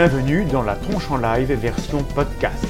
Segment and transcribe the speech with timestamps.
[0.00, 2.64] Bienvenue dans la tronche en live version podcast.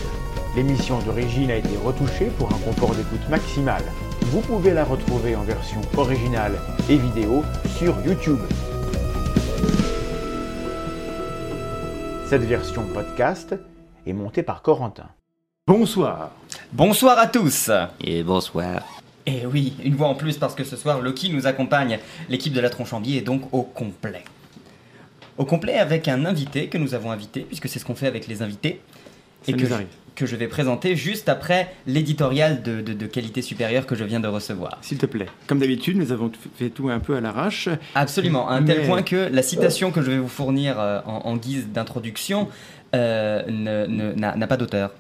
[0.57, 3.83] L'émission d'origine a été retouchée pour un confort d'écoute maximal.
[4.23, 6.59] Vous pouvez la retrouver en version originale
[6.89, 7.45] et vidéo
[7.77, 8.39] sur YouTube.
[12.25, 13.55] Cette version podcast
[14.07, 15.11] est montée par Corentin.
[15.67, 16.31] Bonsoir.
[16.73, 17.71] Bonsoir à tous.
[18.01, 19.03] Et bonsoir.
[19.27, 21.99] Et oui, une voix en plus parce que ce soir Loki nous accompagne.
[22.31, 24.25] L'équipe de la tronche en biais est donc au complet.
[25.39, 28.27] Au complet avec un invité que nous avons invité, puisque c'est ce qu'on fait avec
[28.27, 28.81] les invités.
[29.43, 29.75] Ça et que, je,
[30.17, 34.19] que je vais présenter juste après l'éditorial de, de- de qualité supérieure que je viens
[34.19, 34.79] de recevoir.
[34.83, 35.27] S'il te plaît.
[35.47, 37.69] Comme d'habitude, nous avons fait tout un peu à l'arrache.
[37.95, 41.21] Absolument, à un tel point que la citation que je vais vous fournir euh, en,
[41.31, 42.49] en guise d'introduction
[42.97, 43.45] euh,
[44.17, 44.91] n'a pas d'auteur.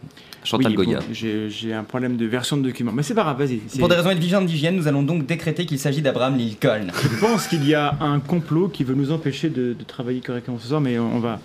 [0.48, 1.00] Chantal Oui, Goya.
[1.00, 2.92] bon, J'ai un problème de version de document.
[2.92, 3.58] Mais c'est pas grave, vas-y.
[3.78, 6.86] Pour des raisons évidentes d'hygiène, nous allons donc décréter qu'il s'agit d'Abraham Lincoln.
[7.02, 10.58] Je pense qu'il y a un complot qui veut nous empêcher de, de travailler correctement
[10.58, 11.38] ce soir, mais on va.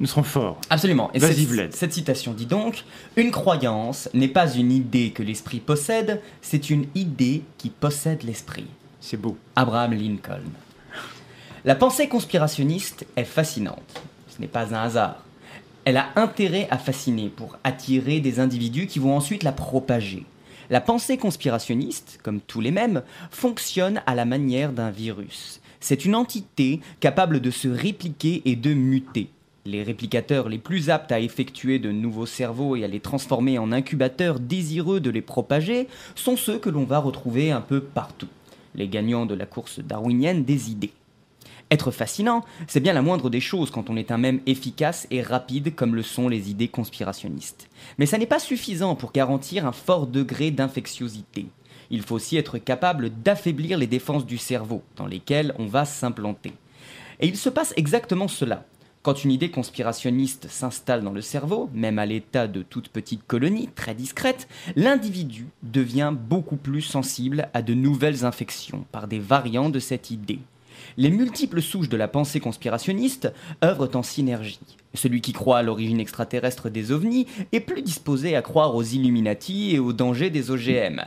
[0.00, 0.60] Nous serons forts.
[0.68, 1.10] Absolument.
[1.14, 2.82] Et Vas-y, cette, cette citation dit donc
[3.16, 8.66] Une croyance n'est pas une idée que l'esprit possède, c'est une idée qui possède l'esprit.
[9.00, 9.36] C'est beau.
[9.54, 10.42] Abraham Lincoln.
[11.64, 14.02] La pensée conspirationniste est fascinante.
[14.34, 15.22] Ce n'est pas un hasard.
[15.84, 20.24] Elle a intérêt à fasciner pour attirer des individus qui vont ensuite la propager.
[20.70, 23.02] La pensée conspirationniste, comme tous les mêmes,
[23.32, 25.60] fonctionne à la manière d'un virus.
[25.80, 29.28] C'est une entité capable de se répliquer et de muter.
[29.64, 33.72] Les réplicateurs les plus aptes à effectuer de nouveaux cerveaux et à les transformer en
[33.72, 38.28] incubateurs désireux de les propager sont ceux que l'on va retrouver un peu partout.
[38.76, 40.92] Les gagnants de la course darwinienne des idées.
[41.72, 45.22] Être fascinant, c'est bien la moindre des choses quand on est un même efficace et
[45.22, 47.70] rapide comme le sont les idées conspirationnistes.
[47.96, 51.46] Mais ça n'est pas suffisant pour garantir un fort degré d'infectiosité.
[51.88, 56.52] Il faut aussi être capable d'affaiblir les défenses du cerveau dans lesquelles on va s'implanter.
[57.20, 58.66] Et il se passe exactement cela.
[59.00, 63.70] Quand une idée conspirationniste s'installe dans le cerveau, même à l'état de toute petite colonie,
[63.74, 64.46] très discrète,
[64.76, 70.40] l'individu devient beaucoup plus sensible à de nouvelles infections par des variants de cette idée.
[70.96, 73.32] Les multiples souches de la pensée conspirationniste
[73.64, 74.60] œuvrent en synergie.
[74.94, 79.74] Celui qui croit à l'origine extraterrestre des ovnis est plus disposé à croire aux Illuminati
[79.74, 81.02] et aux dangers des OGM,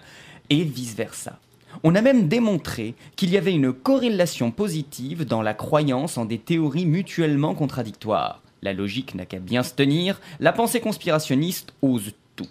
[0.50, 1.40] et vice-versa.
[1.84, 6.40] On a même démontré qu'il y avait une corrélation positive dans la croyance en des
[6.40, 8.42] théories mutuellement contradictoires.
[8.62, 12.48] La logique n'a qu'à bien se tenir, la pensée conspirationniste ose tout.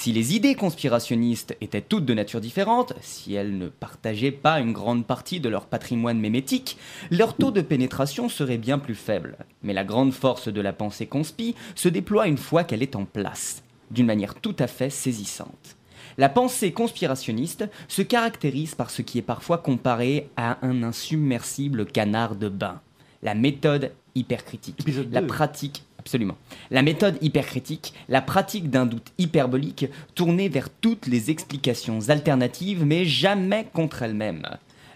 [0.00, 4.72] Si les idées conspirationnistes étaient toutes de nature différente, si elles ne partageaient pas une
[4.72, 6.78] grande partie de leur patrimoine mémétique,
[7.10, 9.36] leur taux de pénétration serait bien plus faible.
[9.62, 13.04] Mais la grande force de la pensée conspi se déploie une fois qu'elle est en
[13.04, 15.76] place, d'une manière tout à fait saisissante.
[16.16, 22.36] La pensée conspirationniste se caractérise par ce qui est parfois comparé à un insubmersible canard
[22.36, 22.80] de bain.
[23.22, 24.82] La méthode hypercritique.
[25.12, 25.26] La 2.
[25.26, 26.36] pratique, absolument.
[26.72, 33.04] La méthode hypercritique, la pratique d'un doute hyperbolique tournée vers toutes les explications alternatives, mais
[33.04, 34.42] jamais contre elle-même.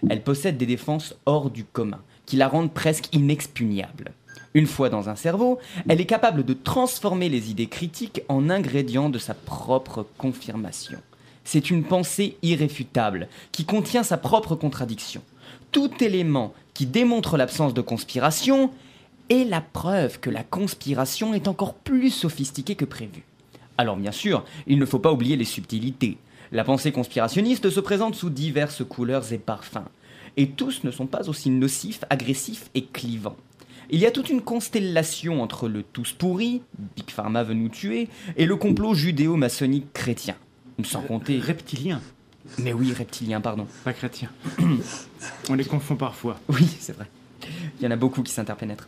[0.09, 4.11] Elle possède des défenses hors du commun, qui la rendent presque inexpugnable.
[4.53, 9.09] Une fois dans un cerveau, elle est capable de transformer les idées critiques en ingrédients
[9.09, 10.99] de sa propre confirmation.
[11.45, 15.21] C'est une pensée irréfutable, qui contient sa propre contradiction.
[15.71, 18.69] Tout élément qui démontre l'absence de conspiration
[19.29, 23.23] est la preuve que la conspiration est encore plus sophistiquée que prévu.
[23.77, 26.17] Alors bien sûr, il ne faut pas oublier les subtilités.
[26.51, 29.89] La pensée conspirationniste se présente sous diverses couleurs et parfums.
[30.37, 33.37] Et tous ne sont pas aussi nocifs, agressifs et clivants.
[33.89, 36.61] Il y a toute une constellation entre le tous pourri,
[36.95, 40.35] Big Pharma veut nous tuer, et le complot judéo-maçonnique chrétien.
[40.83, 41.39] Sans compter...
[41.39, 42.01] Reptilien,
[42.57, 43.67] Mais oui, reptilien, pardon.
[43.83, 44.29] pas chrétien.
[45.49, 46.39] on les confond parfois.
[46.49, 47.05] Oui, c'est vrai.
[47.79, 48.87] Il y en a beaucoup qui s'interpénètrent.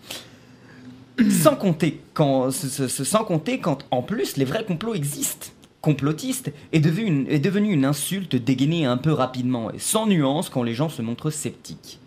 [1.30, 5.47] sans compter quand, sans compter en plus, les vrais complots existent.
[5.81, 10.50] Complotiste est devenu, une, est devenu une insulte dégainée un peu rapidement et sans nuance
[10.50, 12.00] quand les gens se montrent sceptiques.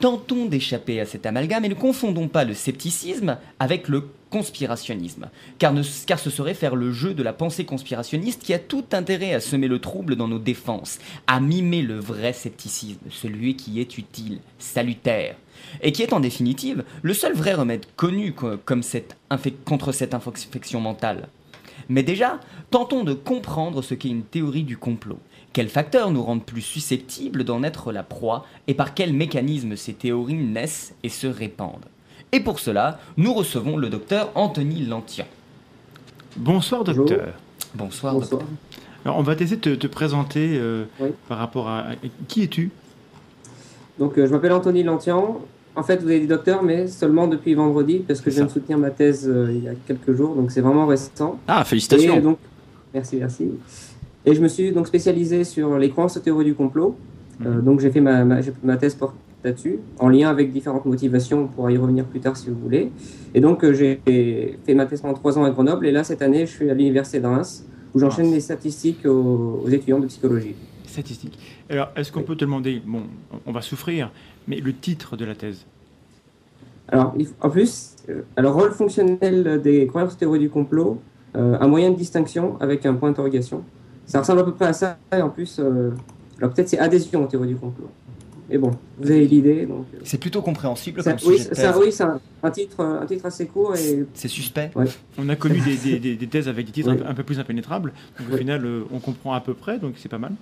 [0.00, 5.28] Tentons d'échapper à cet amalgame et ne confondons pas le scepticisme avec le conspirationnisme,
[5.58, 8.84] car, ne- car ce serait faire le jeu de la pensée conspirationniste qui a tout
[8.92, 13.80] intérêt à semer le trouble dans nos défenses, à mimer le vrai scepticisme, celui qui
[13.80, 15.36] est utile, salutaire,
[15.82, 18.34] et qui est en définitive le seul vrai remède connu
[18.64, 19.16] comme cette
[19.64, 21.28] contre cette infection mentale.
[21.88, 25.18] Mais déjà, tentons de comprendre ce qu'est une théorie du complot.
[25.52, 29.94] Quels facteurs nous rendent plus susceptibles d'en être la proie et par quels mécanismes ces
[29.94, 31.86] théories naissent et se répandent?
[32.32, 35.24] Et pour cela, nous recevons le docteur Anthony Lantian.
[36.36, 37.28] Bonsoir, docteur.
[37.74, 38.40] Bonsoir, Bonsoir.
[38.40, 38.48] docteur.
[39.04, 41.10] Alors, on va essayer de te, te présenter euh, Oui.
[41.28, 41.86] par rapport à.
[42.28, 42.70] Qui es-tu?
[43.98, 45.40] Donc, euh, je m'appelle Anthony Lantian.
[45.78, 48.50] En fait, vous avez dit docteur, mais seulement depuis vendredi, parce que je viens de
[48.50, 51.38] soutenir ma thèse euh, il y a quelques jours, donc c'est vraiment récent.
[51.46, 52.16] Ah, félicitations.
[52.16, 52.38] Et donc,
[52.92, 53.48] merci, merci.
[54.26, 56.96] Et je me suis donc spécialisé sur les croyances théories du complot.
[57.46, 57.62] Euh, Mhm.
[57.62, 59.14] donc j'ai fait ma, ma, thèse porte
[59.44, 62.90] là-dessus, en lien avec différentes motivations, on pourra y revenir plus tard si vous voulez.
[63.32, 64.00] Et donc euh, j'ai
[64.66, 66.74] fait ma thèse pendant trois ans à Grenoble, et là cette année je suis à
[66.74, 67.64] l'université de Reims,
[67.94, 70.56] où j'enchaîne les statistiques aux, aux étudiants de psychologie.
[70.84, 71.38] Statistiques.
[71.70, 73.02] Alors, est-ce qu'on peut te demander, bon,
[73.46, 74.10] on va souffrir,
[74.46, 75.66] mais le titre de la thèse
[76.88, 81.00] Alors, en plus, euh, alors rôle fonctionnel des croyances théories du complot,
[81.36, 83.62] euh, un moyen de distinction avec un point d'interrogation.
[84.06, 85.90] Ça ressemble à peu près à ça, et en plus, euh,
[86.38, 87.90] alors peut-être c'est adhésion aux théories du complot.
[88.48, 89.84] Mais bon, vous avez l'idée, donc.
[89.94, 91.82] euh, C'est plutôt compréhensible ça- comme oui, sujet de ça- thèse.
[91.82, 94.70] oui, c'est un, un titre, un titre assez court et C'est suspect.
[95.18, 96.94] On a connu des, des- des- des thèses avec des titres Oui.
[96.94, 97.92] un, peu- un peu plus impénétrables.
[98.18, 98.38] Donc, au Oui.
[98.38, 100.32] final, euh, on comprend à peu près, donc c'est pas mal.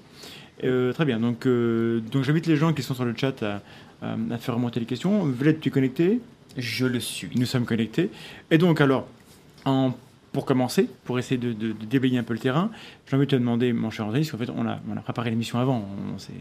[0.64, 1.20] Euh, très bien.
[1.20, 3.60] Donc, euh, donc j'invite les gens qui sont sur le chat à,
[4.02, 5.24] à- faire remonter les questions.
[5.24, 6.20] Vled, tu es connecté
[6.56, 7.28] Je le suis.
[7.36, 8.10] Nous sommes connectés.
[8.50, 9.06] Et donc, alors,
[9.66, 9.92] en-
[10.32, 12.70] pour commencer, pour essayer de, de- de déblayer un peu le terrain,
[13.06, 15.00] j'ai envie de te demander, mon cher Anthony, parce qu'en fait, on a, on a
[15.00, 16.32] préparé l'émission avant, on, s'est-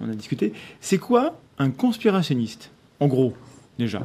[0.00, 0.52] on a discuté.
[0.80, 2.70] C'est quoi un conspirationniste?
[3.00, 3.34] En gros,
[3.78, 4.00] déjà,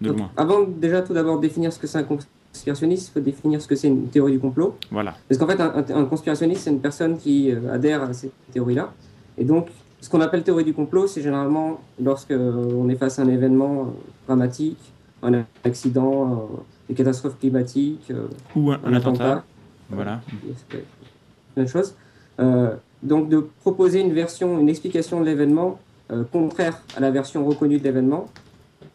[0.00, 0.30] de donc, loin.
[0.36, 2.35] avant déjà tout d'abord de définir ce que c'est un conspirationniste,
[2.66, 4.76] il faut définir ce que c'est une théorie du complot.
[4.90, 5.14] Voilà.
[5.28, 8.92] Parce qu'en fait, un, conspirationniste, c'est une personne qui euh, adhère à cette théorie-là.
[9.38, 9.68] Et donc,
[10.00, 13.28] ce qu'on appelle théorie du complot, c'est généralement lorsque euh, on est face à un
[13.28, 13.84] événement euh,
[14.26, 14.78] dramatique,
[15.22, 16.48] un accident,
[16.88, 18.12] des catastrophes climatiques,
[18.54, 19.44] Ou un, un attentat.
[19.90, 20.20] Voilà.
[21.56, 21.94] Même chose.
[22.40, 25.78] Euh, donc, de proposer une version, une explication de l'événement
[26.10, 28.26] euh, contraire à la version reconnue de l'événement,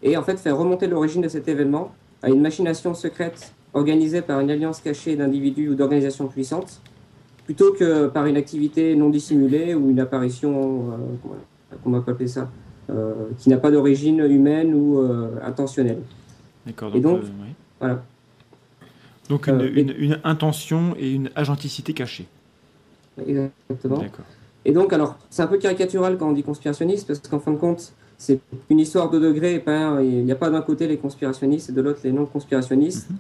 [0.04, 1.92] et en fait faire remonter l'origine de cet événement
[2.24, 6.82] à une machination secrète organisée par une alliance cachée d'individus ou d'organisations puissantes,
[7.46, 10.96] plutôt que par une activité non dissimulée ou une apparition, euh,
[11.84, 12.50] comment- on peut appeler ça,
[12.90, 16.00] euh, qui n'a pas d'origine humaine ou euh, intentionnelle.
[16.66, 16.96] D'accord.
[16.96, 17.48] Et Donc, euh, oui.
[17.80, 18.04] Voilà.
[19.30, 22.28] Donc une, Euh, et- une- une intention et une agenticité cachée.
[23.26, 23.98] Exactement.
[24.00, 24.26] D'accord.
[24.66, 27.58] Et donc, alors, c'est un peu caricatural quand on dit conspirationniste, parce qu'en fin de
[27.58, 28.40] compte, c'est
[28.70, 29.58] une histoire de degrés.
[29.60, 33.10] pas un- Il n'y a pas d'un côté les conspirationnistes et de l'autre les non-conspirationnistes.
[33.10, 33.18] Mhm.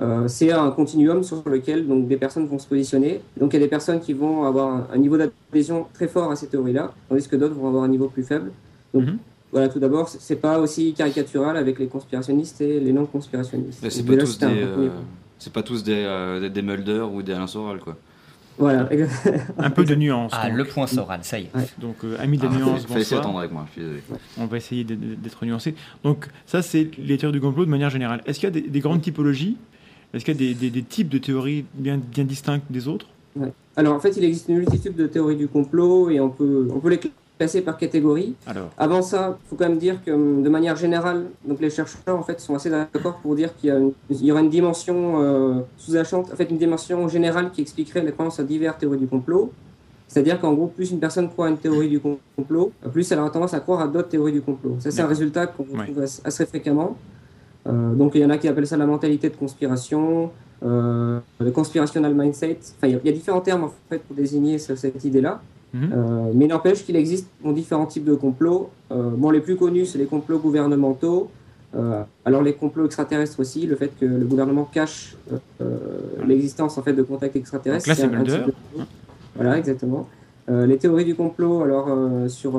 [0.00, 3.20] Euh, c'est un continuum sur lequel donc, des personnes vont se positionner.
[3.40, 6.30] Donc, il y a des personnes qui vont avoir un, un niveau d'adhésion très fort
[6.30, 8.50] à ces théories-là, tandis que d'autres vont avoir un niveau plus faible.
[8.94, 9.18] Donc, Mhm.
[9.50, 13.80] voilà, tout d'abord, c'est- pas aussi caricatural avec les conspirationnistes et les non-conspirationnistes.
[13.90, 14.88] C'est pas déjà, tous des, euh,
[15.52, 17.96] pas tous des, euh, des, des Mulder ou des Alain Soral, quoi.
[18.58, 18.88] Voilà,
[19.58, 20.32] Un peu de nuance.
[20.34, 20.58] Ah, donc.
[20.58, 21.80] le point Soral, ça y est.
[21.80, 23.20] Donc, euh, amis de Ah, nuance, fallait bonsoir.
[23.20, 24.02] attendre avec moi, je suis désolé.
[24.38, 25.74] On va essayer d'être nuancé.
[26.02, 28.20] Donc, ça, c'est les théories du complot de manière générale.
[28.26, 29.56] Est-ce qu'il y a des, des grandes typologies?
[30.12, 33.06] Est-ce qu'il y a des, des- des types de théories bien, bien distincts des autres?
[33.76, 36.80] Alors en fait, il existe une multitude de théories du complot et on peut, on
[36.80, 36.98] peut les
[37.38, 38.34] classer par catégorie.
[38.46, 41.70] Alors, Avant ça, il faut quand même dire que hum, de manière générale, donc les
[41.70, 43.72] chercheurs en fait sont assez d'accord pour dire qu'il
[44.10, 48.12] y, y aura une dimension euh, sous-jacente, en fait une dimension générale qui expliquerait les
[48.12, 49.52] croyances à diverses théories du complot.
[50.08, 53.30] C'est-à-dire qu'en gros, plus une personne croit à une théorie du complot, plus elle aura
[53.30, 54.76] tendance à croire à d'autres théories du complot.
[54.80, 56.96] Ça, c'est un résultat qu'on retrouve assez, assez fréquemment.
[57.66, 60.30] Euh, donc, il y en a qui appellent ça la mentalité de conspiration,
[60.64, 62.58] euh, le conspirational mindset.
[62.78, 65.42] Enfin, il y, a- différents termes en fait pour désigner ce- cette idée-là.
[65.74, 65.90] Mhm.
[65.92, 68.70] Euh, mais n'empêche qu'il existe bon, différents types de complots.
[68.90, 71.30] Euh, bon, les plus connus, c'est les complots gouvernementaux.
[71.76, 75.16] Euh, alors les complots extraterrestres aussi, le fait que le gouvernement cache
[75.60, 75.76] euh,
[76.26, 77.86] l'existence en fait de contacts extraterrestres.
[77.86, 78.84] Donc là, c'est de complot.
[79.36, 80.08] Voilà, exactement.
[80.48, 81.90] Les théories du complot, alors
[82.30, 82.58] sur,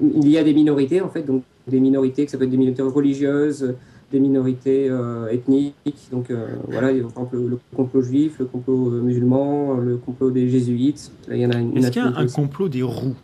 [0.00, 2.56] il y a des minorités en fait, donc des minorités que ça peut être des
[2.56, 3.74] minorités religieuses,
[4.12, 5.74] des minorités euh, ethniques.
[6.10, 9.00] Donc euh, voilà, il y a, par exemple le, le complot juif, le complot euh,
[9.02, 11.10] musulman, le complot des jésuites.
[11.28, 12.34] Là, il y en a est-ce qu'il y a un aussi.
[12.34, 13.16] complot des roues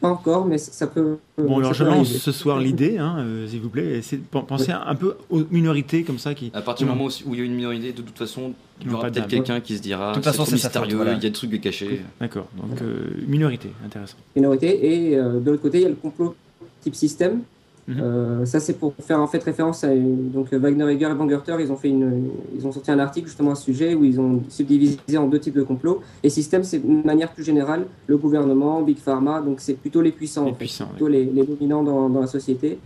[0.00, 1.16] Pas encore, mais ça peut.
[1.38, 3.98] Bon, alors je lance ce soir l'idée, hein, euh, s'il vous plaît.
[3.98, 6.50] Essayez de pen- penser un peu aux minorités comme ça qui.
[6.54, 8.52] À partir du moment où où il y a une minorité, de toute façon,
[8.84, 11.12] il y aura peut-être quelqu'un qui se dira De toute façon, c'est mystérieux, voilà.
[11.12, 12.02] il y a des trucs cachés.
[12.20, 14.16] D'accord, donc euh, minorité, intéressant.
[14.36, 15.10] minorité.
[15.12, 16.34] Et euh, de l'autre côté, il y a le complot
[16.82, 17.40] type système.
[17.88, 17.96] Mhm.
[18.00, 21.56] Euh, ça, c'est pour faire en fait référence à une- donc Wagner Eger et Bangerter.
[21.60, 24.20] Ils ont fait une, ils ont sorti un article justement à ce sujet où ils
[24.20, 26.00] ont subdivisé en deux types de complots.
[26.22, 29.40] Et système, c'est d'une manière plus générale le gouvernement, big pharma.
[29.40, 30.58] Donc c'est plutôt les puissants, Les en fait.
[30.58, 32.78] puissants, plutôt les, les dominants dans, dans la société.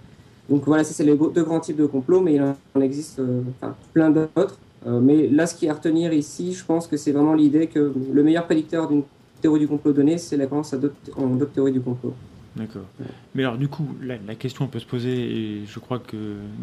[0.48, 2.42] Donc voilà, ça c'est les deux grands types de complots, mais il
[2.74, 4.56] en existe euh, enfin, plein d'autres.
[4.86, 7.66] Euh, mais là, ce qui est à retenir ici, je pense que c'est vraiment l'idée
[7.66, 9.02] que le meilleur prédicteur d'une
[9.42, 10.72] théorie du complot donnée, c'est la croyance
[11.16, 12.14] en d'autres théories du complot.
[12.56, 12.86] D'accord.
[13.34, 16.16] Mais alors, du coup, la, la question peut se poser, et je crois que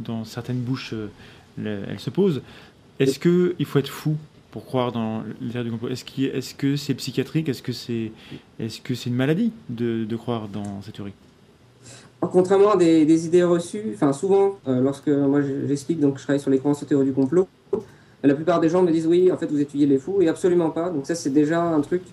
[0.03, 2.41] dans certaines bouches, euh, elle se pose.
[3.00, 4.17] Est-ce qu'il faut être fou
[4.51, 5.89] pour croire dans théories du complot?
[5.89, 7.50] Est-ce que c'est psychiatrique?
[7.50, 8.12] Est-ce que c'est
[8.59, 11.13] est -ce c'est une maladie de, croire dans cette théorie?
[12.21, 16.39] Contrairement à des, idées reçues, enfin souvent, euh, lorsque moi je- j'explique, donc je travaille
[16.39, 17.47] sur les croyances théories du complot,
[18.23, 20.69] la plupart des gens me disent oui, en fait vous étudiez les fous, et absolument
[20.69, 20.89] pas.
[20.89, 22.03] Donc ça c'est déjà un truc.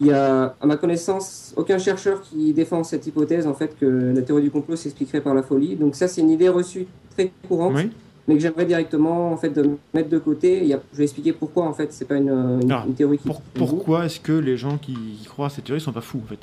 [0.00, 4.12] Il y a, à ma connaissance, aucun chercheur qui défend cette hypothèse en fait que
[4.14, 5.74] la théorie du complot s'expliquerait par la folie.
[5.74, 6.86] Donc ça c'est une idée reçue
[7.16, 7.90] très courante, Oui.
[8.28, 10.58] mais que j'aimerais directement en fait de mettre de côté.
[10.62, 12.28] Il y a- je vais expliquer pourquoi en fait c'est pas une,
[12.62, 13.26] une, Alors, une théorie qui.
[13.26, 14.96] Pour- pourquoi est-ce que les gens qui,
[15.28, 16.38] croient à cette théorie sont pas fous en fait?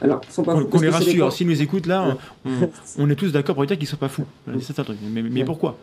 [0.00, 1.32] Alors, ils sont pas Qu'on fous qu'on les rassure.
[1.32, 2.16] S'ils nous écoutent là,
[2.46, 2.50] on,
[2.98, 4.24] on est tous d'accord pour dire qu'ils sont pas fous.
[4.60, 4.82] C'est ça.
[5.12, 5.44] Mais, mais Ouais.
[5.44, 5.76] pourquoi?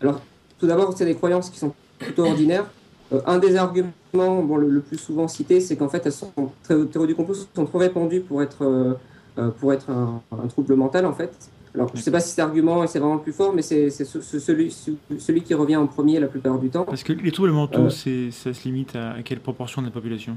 [0.00, 2.66] Tout d'abord, c'est des croyances qui sont plutôt ordinaires.
[3.12, 6.32] Euh, un des arguments bon, le, le plus souvent cité, c'est qu'en fait, elles sont
[6.62, 8.94] très- théories du complot sont trop répandues pour être, euh,
[9.38, 11.32] euh, pour être un, un trouble mental, en fait.
[11.74, 13.88] Alors, je ne sais pas si cet argument c'est vraiment le plus fort, mais c'est
[13.88, 16.84] c'est ce- ce- celui, ce- celui qui revient en premier la plupart du temps.
[16.84, 17.88] Parce que les troubles mentaux, Euh.
[18.30, 20.36] ça se limite à, à quelle proportion de la population?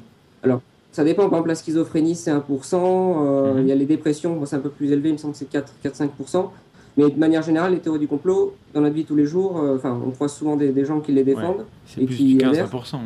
[0.93, 3.61] Ça dépend, par exemple, la schizophrénie, c'est 1%, euh, Mhm.
[3.63, 5.39] il y a les dépressions, bon, c'est un peu plus élevé, il me semble que
[5.39, 6.53] c'est 4-5%.
[6.97, 9.59] Mais de manière générale, les théories du complot, dans notre vie de tous les jours,
[9.59, 11.65] euh, enfin, on croise souvent des, des gens qui les défendent.
[11.85, 12.67] C'est Et plus qui de 15 adhèrent.
[12.69, 12.93] 20%.
[12.95, 13.01] Ouais.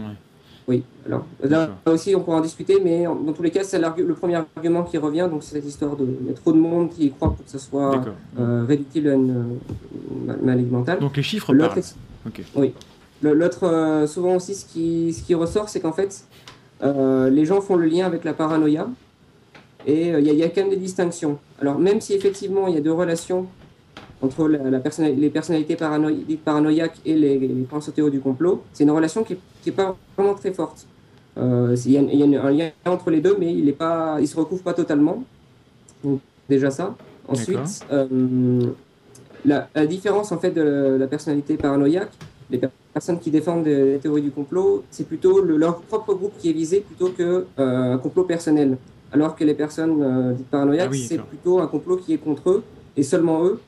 [0.67, 3.79] Oui, alors là aussi on pourra en discuter, mais en- dans tous les cas, c'est
[3.79, 6.91] le premier argument qui revient, donc c'est cette histoire de y a trop de monde
[6.91, 8.03] qui y croit pour que ce soit
[8.39, 9.43] euh, réductible à une euh,
[10.27, 10.99] ma- maladie mentale.
[10.99, 12.43] Donc les chiffres L'autre, parlent.
[12.55, 12.73] oui.
[13.23, 16.23] L'autre, euh, souvent aussi, ce qui, ce qui ressort, c'est qu'en fait,
[16.83, 18.87] les gens font le lien avec la paranoïa,
[19.87, 21.39] et il y, y a quand même des distinctions.
[21.59, 23.47] Alors même si effectivement il y a deux relations
[24.21, 28.63] entre la, la personnali- les personnalités paranoï- paranoïaques et les, les penseurs théories du complot,
[28.73, 30.85] c'est une relation qui n'est pas vraiment très forte.
[31.37, 34.25] Euh, Il y, a- il y a un lien entre les deux, mais il ne
[34.25, 35.23] se recouvre pas totalement.
[36.03, 36.95] Donc, déjà ça.
[37.27, 37.57] Ensuite,
[37.91, 38.07] euh,
[39.45, 42.11] la, la différence en fait de la, la personnalité paranoïaque,
[42.49, 46.13] les per- personnes qui défendent des, des théories du complot, c'est plutôt le- leur propre
[46.13, 48.77] groupe qui est visé plutôt que euh, complot personnel.
[49.11, 52.17] Alors que les personnes euh, dites paranoïaques, Ah oui, c'est plutôt un complot qui est
[52.17, 52.63] contre eux
[52.97, 53.59] et seulement eux.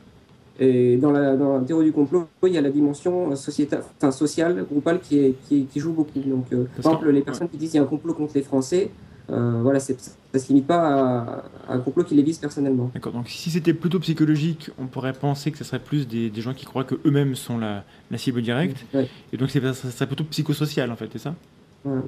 [0.63, 4.11] Et dans la, dans la théorie du complot, il y a la dimension sociétale, enfin,
[4.11, 6.19] sociale, groupale qui, est, qui, qui joue beaucoup.
[6.19, 8.43] Donc, euh, par exemple, les personnes qui disent qu'il y a un complot contre les
[8.43, 8.91] Français,
[9.31, 9.93] euh, voilà, ça
[10.33, 12.91] ne se limite pas à, à un complot qui les vise personnellement.
[12.93, 13.13] D'accord.
[13.13, 16.53] Donc si c'était plutôt psychologique, on pourrait penser que ce serait plus des, des gens
[16.53, 18.85] qui croient que eux-mêmes sont la, la cible directe.
[18.93, 19.07] Ouais.
[19.33, 21.33] Et donc ça serait plutôt psychosocial en fait, c'est ça?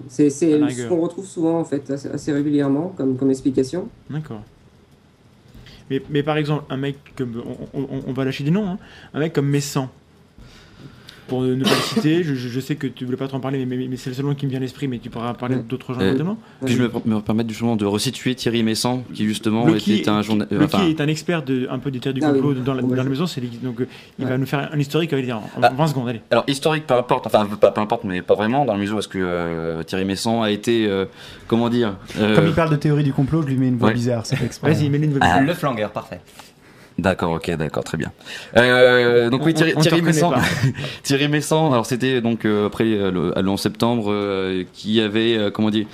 [0.07, 3.89] C'est ce qu'on retrouve souvent en fait assez, assez régulièrement comme, comme explication.
[4.09, 4.41] D'accord.
[6.09, 7.43] Mais, par exemple, un mec comme.
[7.73, 8.77] On, on- on va lâcher des noms, hein.
[9.13, 9.89] Un mec comme Messan.
[11.27, 13.77] Pour ne pas le citer, je, sais que tu voulais pas trop en parler, mais,
[13.77, 15.55] mais- mais c'est le seul nom qui me vient à l'esprit, mais tu pourras parler
[15.55, 15.63] Ouais.
[15.67, 16.37] d'autres gens Euh, éventuellement.
[16.65, 20.09] Puis je me, me permettre justement de resituer Thierry Messan, qui justement Le qui- était
[20.09, 20.53] un journaliste.
[20.59, 22.39] Le qui est un expert de, un peu des théories du Ah oui.
[22.41, 23.25] complot dans, la, dans la maison,
[23.63, 23.87] donc euh,
[24.19, 24.31] il Ouais.
[24.31, 25.69] va nous faire un historique, il va dire en, en Ah.
[25.75, 26.21] 20 secondes, allez.
[26.31, 28.99] Alors historique, peu importe, enfin pas, peu importe, mais pas vraiment, dans la mesure où
[28.99, 31.05] est-ce que euh, Thierry Messan a été, euh,
[31.47, 33.87] comment dire, euh, Comme il parle de théorie du complot, je lui mets une voix
[33.89, 33.93] Ouais.
[33.93, 34.73] bizarre, c'est fait exprès.
[34.73, 35.39] Vas-y, mets-le une Ah.
[35.41, 36.19] Le flangueur, parfait.
[36.99, 38.11] D'accord, ok, d'accord, très bien.
[38.57, 40.41] Euh, donc oui, On- Thierry, on te Thierry reconnaît Messan, pas.
[41.03, 45.49] Thierry Messan, alors c'était donc euh, après euh, le, le 11 septembre euh, qui avait,
[45.53, 45.87] comment dire,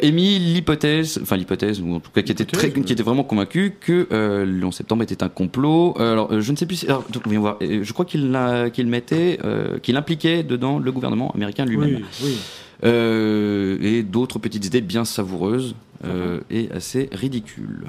[0.00, 3.74] émis l'hypothèse, enfin l'hypothèse, ou en tout cas qui était très, qui était vraiment convaincu
[3.80, 5.96] que le 11 septembre était un complot.
[5.98, 8.38] Alors je ne sais plus, si- alors, donc, voyons voir, je crois qu'il
[8.72, 9.38] qu'il mettait,
[9.82, 12.02] qu'il impliquait dedans le gouvernement américain lui-même.
[12.22, 12.36] Oui,
[12.84, 12.88] oui.
[12.88, 17.86] Et d'autres petites idées bien savoureuses euh, et assez ridicules.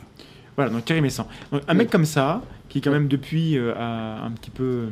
[0.58, 1.28] Voilà, donc Thierry Messan.
[1.52, 4.90] Donc, un mec comme ça, qui quand même depuis euh, a un petit peu euh,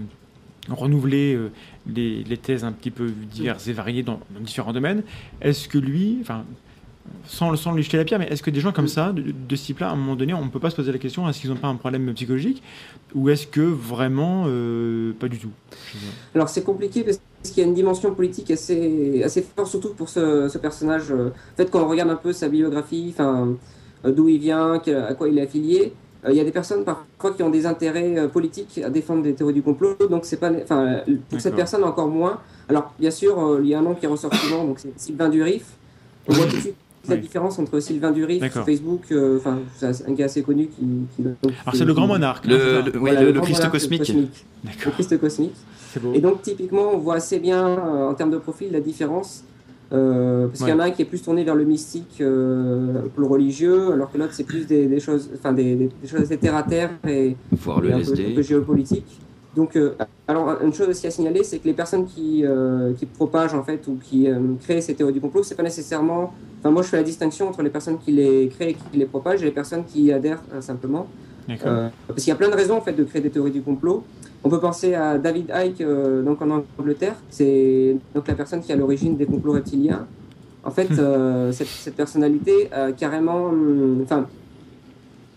[0.70, 1.52] renouvelé euh,
[1.88, 5.02] les, les thèses un petit peu diverses et variées dans, dans différents domaines,
[5.42, 6.46] est-ce que lui, enfin,
[7.26, 9.56] sans, sans lui jeter la pierre, mais est-ce que des gens comme ça, de, de
[9.56, 11.42] ce type-là, à un moment donné, on ne peut pas se poser la question, est-ce
[11.42, 12.62] qu'ils n'ont pas un problème psychologique
[13.16, 15.52] Ou est-ce que vraiment, euh, pas du tout?
[16.36, 20.10] Alors c'est compliqué parce qu'il y a une dimension politique assez, assez forte, surtout pour
[20.10, 21.12] ce, ce personnage.
[21.12, 23.56] En fait, quand on regarde un peu sa biographie, enfin,
[24.12, 25.94] d'où il vient, à quoi il est affilié,
[26.26, 29.24] euh, il y a des personnes parfois qui ont des intérêts euh, politiques à défendre
[29.24, 32.40] des théories du complot, donc c'est pas, enfin, pour cette personne encore moins.
[32.68, 35.30] Alors bien sûr, euh, il y a un nom qui ressort souvent, donc c'est Sylvain
[35.30, 35.66] Durif.
[36.28, 36.76] On voit tout de suite
[37.08, 37.22] la Oui.
[37.22, 40.82] différence entre Sylvain Durif Facebook, euh, enfin, c'est un gars assez connu qui.
[41.16, 42.48] qui- donc, Alors c'est le grand monarque.
[42.48, 44.12] Le, le- oui, Voilà, le, le grand Christ cosmique.
[44.12, 45.54] Le Christ cosmique.
[46.02, 46.14] beau.
[46.16, 49.44] Et donc, typiquement, on voit assez bien, euh, en termes de profil, la différence.
[49.94, 53.02] Euh, parce qu'il y en a un qui est plus tourné vers le mystique, euh,
[53.16, 56.22] le religieux, alors que l'autre, c'est plus des, des choses, enfin, des, des- des choses
[56.22, 58.44] assez terre à terre et, Voir le et un, peu, un peu LSD.
[58.44, 59.20] géopolitique.
[59.56, 59.94] Donc, euh,
[60.28, 63.64] alors, une chose aussi à signaler, c'est que les personnes qui, euh, qui propagent, en
[63.64, 64.28] fait, ou qui
[64.64, 66.34] créent ces théories du complot, c'est pas nécessairement.
[66.60, 69.06] Enfin, moi, je fais la distinction entre les personnes qui les créent et qui les
[69.06, 71.08] propagent et les personnes qui adhèrent euh, simplement.
[71.48, 74.04] Parce qu'il y a plein de raisons en fait de créer des théories du complot.
[74.46, 78.72] On peut penser à David Icke euh, donc en Angleterre, c'est donc la personne qui
[78.72, 80.08] est à l'origine des complots reptiliens.
[80.64, 81.00] En fait, Hmm.
[81.00, 84.30] euh, cette, cette personnalité a carrément, hum, enfin,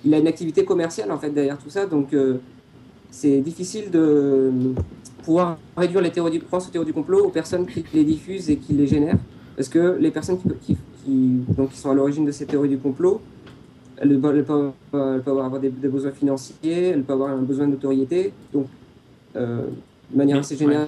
[0.05, 2.39] il a une activité commerciale en fait derrière tout ça, donc euh,
[3.11, 4.53] c'est difficile de
[5.23, 8.51] pouvoir réduire les théories du, France aux théories du complot aux personnes qui les diffusent
[8.51, 9.19] et qui les génèrent,
[9.57, 12.69] parce que les personnes qui, qui, qui- donc, qui sont à l'origine de ces théories
[12.69, 13.21] du complot,
[13.97, 17.67] elles, elles peuvent, elles peuvent avoir des, des besoins financiers, elles peuvent avoir un besoin
[17.67, 18.88] de notoriété, donc euh,
[19.35, 19.61] de
[20.15, 20.87] manière assez générale,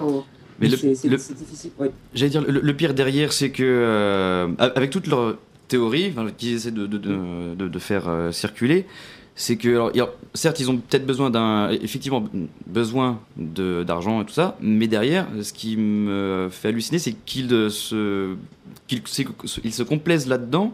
[0.59, 1.71] Mais c'est c'est- le- c'est difficile.
[2.13, 6.53] J'allais dire, le, le pire derrière, c'est que, euh, avec toutes leurs théories enfin, qu'ils
[6.55, 8.85] essaient de, de, de, de- de faire euh, circuler,
[9.35, 12.23] c'est que, alors, certes, ils ont peut-être besoin d'un, effectivement,
[12.67, 17.69] besoin d'argent et tout ça, mais derrière, ce qui me fait halluciner, c'est qu'ils euh,
[17.69, 18.35] se
[19.83, 20.73] complaisent là-dedans,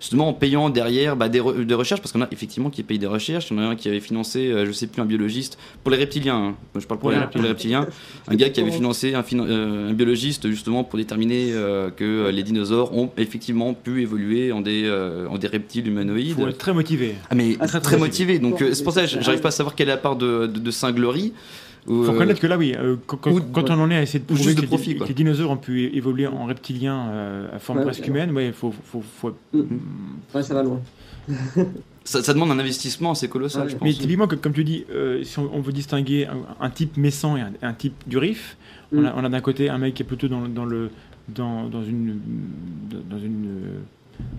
[0.00, 2.98] justement en payant derrière bah, des, re- des recherches, parce qu'on a effectivement qui payent
[2.98, 3.48] des recherches.
[3.50, 5.90] Il y en a un qui avait financé, euh, je sais plus, un biologiste pour
[5.90, 6.36] les reptiliens.
[6.36, 6.54] hein.
[6.74, 7.86] Moi, je parle pour, Ouais, les, pour les reptiliens.
[8.28, 12.30] Un gars qui avait financé un, euh, un biologiste justement pour déterminer euh, que euh,
[12.30, 16.34] les dinosaures ont effectivement pu évoluer en des, euh, en des reptiles Il humanoïdes.
[16.34, 17.14] faut être très motivé.
[17.30, 18.38] Ah, mais Ah, très, c'est très très motivé.
[18.38, 18.70] Donc motivé.
[18.70, 20.58] euh, c'est pour ça que j'arrive pas à savoir quelle est la part de, de,
[20.60, 21.32] de cinglerie.
[21.86, 23.90] Ou, Il faut euh, reconnaître que là, oui, euh, quand, quand- ou- quand on en
[23.90, 26.26] est à essayer de ou prouver que, de les- que les dinosaures ont pu évoluer
[26.26, 28.08] en reptiliens euh, à forme Ouais, presque ouais.
[28.08, 29.58] humaine, ouais, il faut, faut, faut- Mm.
[29.60, 29.78] Mm.
[30.34, 30.80] Ouais, ça va loin.
[32.04, 33.68] ça, ça demande un investissement assez colossal, Ouais.
[33.70, 33.98] je Mais pense.
[34.00, 37.36] typiquement, que- comme tu dis, euh, si on, on veut distinguer un, un type Messan
[37.36, 38.56] et un, un type du RIF,
[38.92, 39.06] on Mm.
[39.06, 40.90] a, on a d'un côté un mec qui est plutôt dans, le- dans le
[41.28, 42.20] dans, dans une
[43.10, 43.78] dans une euh,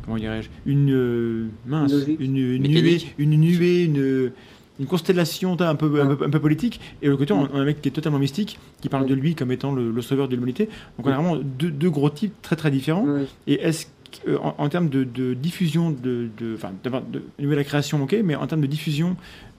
[0.05, 2.17] comment dirais-je une euh, mince Logique.
[2.21, 4.31] une, une nuée une nuée une
[4.79, 7.61] une constellation un peu, un, peu, un peu politique et l'autre côté on, on a
[7.61, 10.27] un mec qui est totalement mystique qui parle de lui comme étant le, le sauveur
[10.27, 10.69] de l'humanité.
[10.97, 13.05] Donc on a vraiment deux, deux gros types très très différents.
[13.47, 13.87] Et est-ce
[14.27, 18.15] euh, en, en termes de, de diffusion de, de, enfin, d'abord, de, nouvelle création, ok,
[18.23, 19.15] mais en termes de diffusion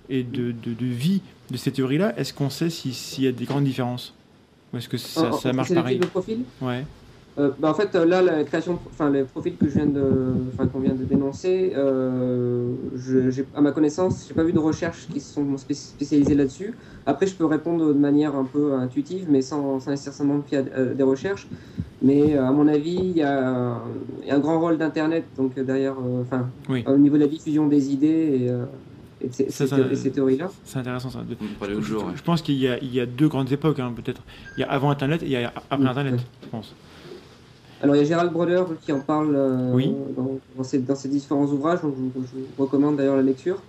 [0.09, 1.21] et de, vie
[1.51, 4.15] de ces théories-là, est-ce qu'on sait si- s'il y a des grandes différences?
[4.73, 5.99] Ou est-ce que ça, En- ça en- marche le pareil?
[5.99, 6.39] profil?
[6.63, 6.85] Ouais.
[7.39, 10.03] Euh, bah, en fait, euh, là, la création, enfin, les profils que je viens de,
[10.53, 14.59] enfin, qu'on vient de dénoncer, euh, je, j'ai- à ma connaissance, j'ai pas vu de
[14.59, 16.75] recherches qui se sont spé- spécialisées là-dessus.
[17.07, 20.65] Après, je peux répondre de manière un peu intuitive, mais sans, sans nécessairement me fier
[20.75, 21.47] à des recherches.
[22.03, 23.83] Mais à mon avis, il y, a un-
[24.23, 26.83] il y a un grand rôle d'Internet, donc derrière, euh, enfin, Oui.
[26.87, 28.65] au niveau de la diffusion des idées et, euh,
[29.21, 30.49] et de ces, théories-là.
[30.65, 31.21] C'est intéressant ça.
[31.21, 31.37] De-
[31.81, 32.03] je, ouais.
[32.15, 34.23] je pense qu'il y a, il y a deux grandes époques, hein, peut-être.
[34.57, 35.87] Il y a avant Internet et il y a après Mm.
[35.89, 36.75] Internet, je pense.
[37.83, 39.93] Alors, il y a Gérald Broder qui en parle euh, Oui.
[40.17, 42.21] dans, dans ses, dans ses différents ouvrages, je, vous- je
[42.57, 43.63] vous recommande d'ailleurs la lecture,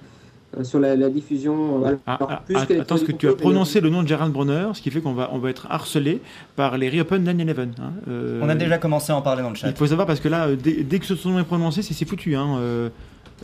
[0.57, 1.85] euh, sur la, la diffusion.
[1.85, 4.07] euh, Ah, alors, ah, plus ah, attends, parce que tu as prononcé le nom de
[4.07, 6.21] Gerald Bronner, ce qui fait qu'on va, on va être harcelé
[6.55, 7.59] par les Reopen 9-11.
[7.79, 7.91] hein.
[8.07, 9.77] Euh, On a déjà commencé à en parler dans le Il chat.
[9.77, 12.05] faut savoir parce que là, dès, dès que ce son nom est prononcé, c'est c'est
[12.05, 12.35] foutu.
[12.35, 12.57] Hein.
[12.59, 12.89] euh,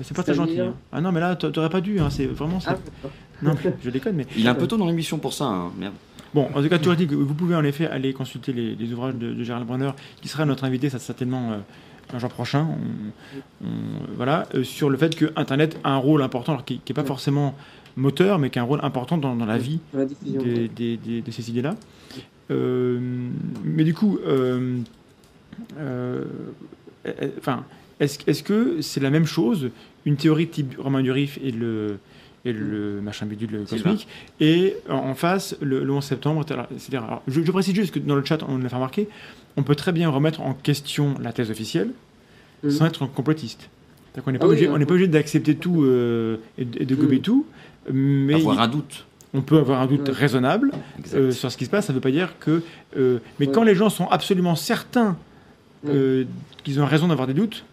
[0.01, 0.59] c'est pas très gentil.
[0.59, 0.73] Hein.
[0.91, 1.99] Ah non, mais là, t'a- t'aurais pas dû.
[1.99, 2.09] Hein.
[2.09, 2.57] C'est vraiment.
[2.65, 2.75] Ah.
[3.43, 3.51] Non,
[3.83, 5.93] je déconne, mais Il est un peu tôt dans l'émission pour ça, hein, merde.
[6.35, 6.47] Bon.
[6.53, 9.15] En tout cas, toujours dit que vous pouvez en effet aller consulter les, les ouvrages
[9.15, 11.57] de, de Gérald Bronner, qui sera notre invité, ça certainement euh,
[12.13, 12.67] un jour prochain.
[12.69, 16.79] On- on- voilà, euh, sur le fait que Internet a un rôle important, alors qui
[16.87, 17.07] n'est pas Ouais.
[17.07, 17.55] forcément
[17.97, 20.41] moteur, mais qui a un rôrôle important dans, dans la vie Sur la diffusion.
[20.43, 21.75] des- des- des- de ces idées-là.
[22.51, 22.99] Euh,
[23.63, 24.77] mais du coup, euh,
[25.79, 26.25] euh,
[27.07, 27.63] euh, enfin,
[27.99, 29.69] est-ce est-ce que c'est la même chose,
[30.05, 31.97] une théorie type Romain Durif et le
[32.45, 34.07] et le machin bidule cosmique,
[34.39, 36.97] et en, en face le, le 11 septembre, etc.
[37.05, 39.09] Alors, je, je précise juste que dans le chat, on l'a fait remarquer,
[39.57, 41.89] on peut très bien remettre en question la thèse officielle
[42.63, 42.71] Mhm.
[42.71, 43.69] sans être complotiste.
[44.15, 44.71] N'est pas, Ah oui, hein.
[44.73, 47.21] on n'est pas obligé d'accepter tout euh, et, de- gober Mhm.
[47.21, 47.45] tout,
[47.91, 49.05] mais Avoir il- un doute.
[49.33, 50.13] on peut avoir un doute Ouais.
[50.15, 50.71] raisonnable
[51.13, 51.87] euh, sur ce qui se passe.
[51.87, 52.63] Ça ne veut pas dire que.
[52.97, 53.51] euh, mais Ouais.
[53.53, 55.17] quand les gens sont absolument certains
[55.87, 56.23] euh,
[56.63, 57.65] qu'ils ont raison d'avoir des doutes,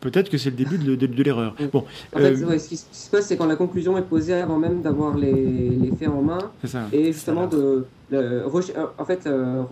[0.00, 1.54] peut-être que c'est le début de, de- de l'erreur.
[1.72, 4.34] Bon, En fait, euh, ouais, ce qui se passe, c'est quand la conclusion est posée
[4.34, 6.82] avant même d'avoir les, les faits en main, c'est ça.
[6.92, 9.62] et justement de, le reche- euh, en fait, euh,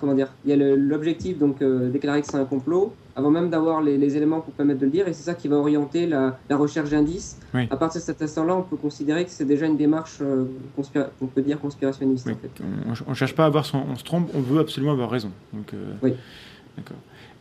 [0.00, 3.48] comment dire, il y a l'objectif donc euh, déclarer que c'est un complot avant même
[3.48, 6.08] d'avoir les, les éléments pour permettre de le dire, et c'est ça qui va orienter
[6.08, 7.38] la, la recherche d'indices.
[7.54, 7.68] Oui.
[7.70, 11.10] À partir de cet instant-là, on peut considérer que c'est déjà une démarche, euh, conspira-
[11.22, 12.32] on peut dire conspirationniste Oui.
[12.32, 13.00] en fait.
[13.06, 15.30] On ne cherche pas à avoir son, on se trompe, on veut absolument avoir raison.
[15.52, 16.14] Donc, euh, Oui.
[16.76, 16.96] D'accord.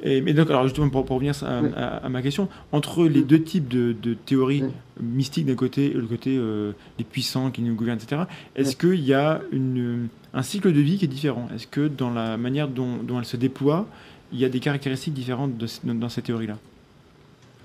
[0.05, 1.69] Et, mais donc, alors justement, pour, pour revenir à, Oui.
[1.77, 4.69] à- à ma question, entre les deux types de, de théories Oui.
[5.01, 8.23] mystiques d'un côté et le côté euh, des puissants qui nous gouvernent, etc.,
[8.55, 8.97] est-ce Oui.
[8.97, 11.47] qu'il y a une, un cycle de vie qui est différent?
[11.55, 13.85] Est-ce que dans la manière dont, dont elle se déploie,
[14.33, 16.57] il y a des caractéristiques différentes de, dans, dans ces théories-là?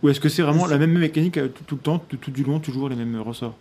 [0.04, 2.30] Ou est-ce que c'est vraiment la même mécanique euh, tout, tout le temps, tout, tout
[2.30, 3.56] du long, toujours les mêmes ressorts?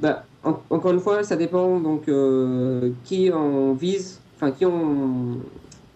[0.00, 5.38] Bah, en- encore une fois, ça dépend donc euh, qui on vise, enfin qui on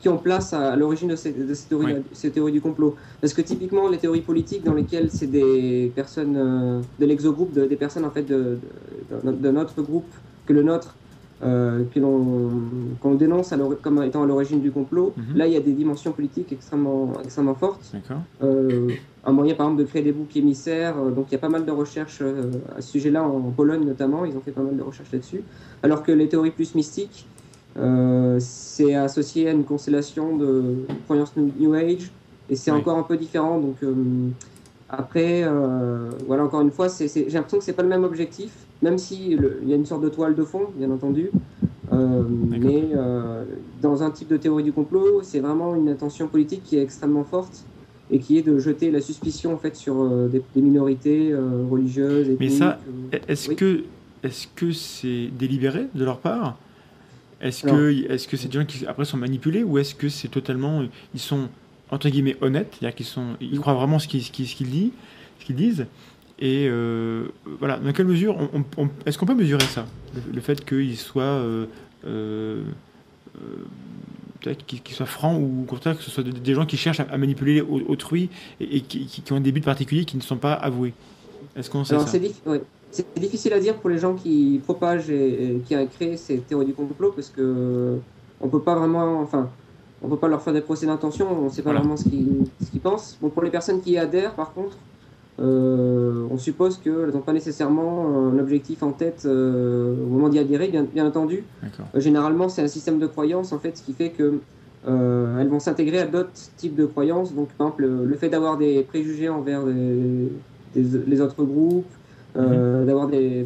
[0.08, 2.02] qui on place à, l'origine de ces, de ces théories, Oui.
[2.12, 2.96] ces théories du complot.
[3.20, 7.66] Parce que typiquement, les théories politiques dans lesquelles c'est des personnes euh, de l'exogroupe, de-
[7.66, 8.58] des personnes en fait de,
[9.24, 10.06] de, notre groupe
[10.46, 10.94] que le nôtre,
[11.44, 12.50] euh, que l'on
[13.00, 15.36] qu'on dénonce à comme étant à l'origine du complot, Mhm.
[15.38, 17.92] là il y a des dimensions politiques extrêmement, extrêmement fortes.
[18.42, 18.88] Euh,
[19.24, 21.48] un moyen par exemple de créer des boucs émissaires, euh, donc il y a pas
[21.48, 24.76] mal de recherches euh, à ce sujet-là en Pologne notamment, ils ont fait pas mal
[24.76, 25.42] de recherches là-dessus.
[25.84, 27.26] Alors que les théories plus mystiques,
[28.38, 32.10] c'est associé à une constellation de croyances New Age
[32.50, 32.78] et c'est Oui.
[32.78, 33.58] encore un peu différent.
[33.60, 33.94] Donc euh,
[34.88, 38.98] après, euh, voilà encore une fois, j'ai l'impression que c'est pas le même objectif, même
[38.98, 41.30] si il y a une sorte de toile de fond, bien entendu.
[41.92, 43.44] Euh, mais euh,
[43.80, 47.24] dans un type de théorie du complot, c'est vraiment une intention politique qui est extrêmement
[47.24, 47.64] forte
[48.10, 51.64] et qui est de jeter la suspicion en fait sur euh, des, des minorités euh,
[51.70, 52.28] religieuses.
[52.40, 52.78] Mais ça,
[53.14, 53.18] euh.
[53.28, 53.56] Est-ce Oui.
[53.56, 53.80] que
[54.22, 56.56] est-ce que c'est délibéré de leur part
[57.40, 60.28] Est-ce que est-ce que c'est des gens qui après sont manipulés ou est-ce que c'est
[60.28, 60.82] totalement
[61.14, 61.48] ils sont
[61.90, 64.90] entre guillemets honnêtes, c'est-à-dire qu'ils sont ils croient vraiment ce qu'ils ce qu'ils qu'ils disent,
[65.38, 65.86] ce qu'ils disent
[66.40, 67.26] et euh,
[67.58, 67.78] voilà.
[67.78, 69.86] Dans quelle mesure on, on- on- est-ce qu'on peut mesurer ça?
[70.14, 71.66] Le, le fait qu'ils soient euh,
[72.06, 72.62] euh,
[73.36, 73.64] euh,
[74.40, 77.18] peut-être qu'ils soient francs ou au contraire que ce soit des, gens qui cherchent à,
[77.18, 80.94] manipuler au- autrui et, et qui, ont des buts particuliers qui ne sont pas avoués?
[81.56, 82.18] Est-ce qu'on sait Alors ça?
[82.90, 86.66] C'est difficile à dire pour les gens qui propagent et, et qui créé ces théories
[86.66, 87.96] du complot parce que
[88.40, 89.48] on peut pas vraiment, enfin,
[90.02, 91.80] on peut pas leur faire des procès d'intention, on sait pas Voilà.
[91.80, 93.18] vraiment ce qu'ils pensent.
[93.20, 94.76] Bon, pour les personnes qui y adhèrent, par contre,
[95.40, 100.38] euh, on suppose qu'elles n'ont pas nécessairement un objectif en tête euh, au moment d'y
[100.38, 101.44] adhérer, bien, bien entendu.
[101.94, 104.40] Euh, généralement, c'est un système de croyance en fait, ce qui fait que
[104.88, 107.34] euh, elles vont s'intégrer à d'autres types de croyances.
[107.34, 110.28] Donc, par exemple, le, le fait d'avoir des préjugés envers des-
[110.74, 111.86] des- les autres groupes,
[112.36, 113.44] euh, d'avoir des,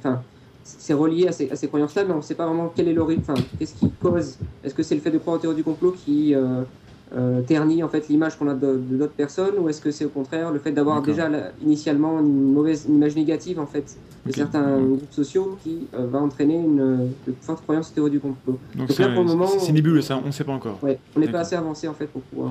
[0.00, 0.20] enfin,
[0.64, 3.22] c'est relié à ces, ces croyances-là, mais on ne sait pas vraiment quel est l'origine,
[3.26, 4.36] enfin, qu'est-ce qui cause.
[4.62, 6.62] Est-ce que c'est le fait de croire aux théories du complot qui euh,
[7.16, 10.04] euh, ternit en fait l'image qu'on a de, de d'autres personnes, ou est-ce que c'est
[10.04, 11.30] au contraire le fait d'avoir déjà
[11.64, 16.18] initialement une mauvaise une image négative en fait de certains groupes sociaux qui euh, va
[16.20, 17.12] entraîner une,
[17.64, 18.58] croyances aux théories du complot.
[18.76, 20.78] Donc, Donc c'est là, pour le moment, c'est- nébuleux ça, on ne sait pas encore.
[20.82, 22.50] Ouais, on n'est pas assez avancé en fait pour pouvoir.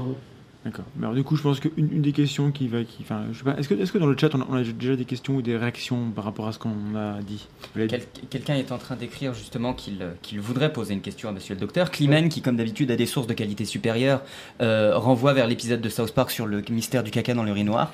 [0.67, 0.83] D'accord.
[0.97, 3.37] Mais alors du coup, je pense qu'une une des questions qui va, qui, enfin, je
[3.37, 5.05] sais pas, est-ce que, est-ce que dans le chat on a, on a déjà des
[5.05, 7.47] questions ou des réactions par rapport à ce qu'on a dit?
[7.73, 11.53] Quel- Quelqu'un est en train d'écrire justement qu'il qu'il voudrait poser une question à monsieur
[11.55, 11.89] le docteur.
[11.89, 14.23] Climène, qui comme d'habitude a des sources de qualité supérieure,
[14.61, 17.93] euh, renvoie vers l'épisode de South Park sur le mystère du caca dans l'urinoir.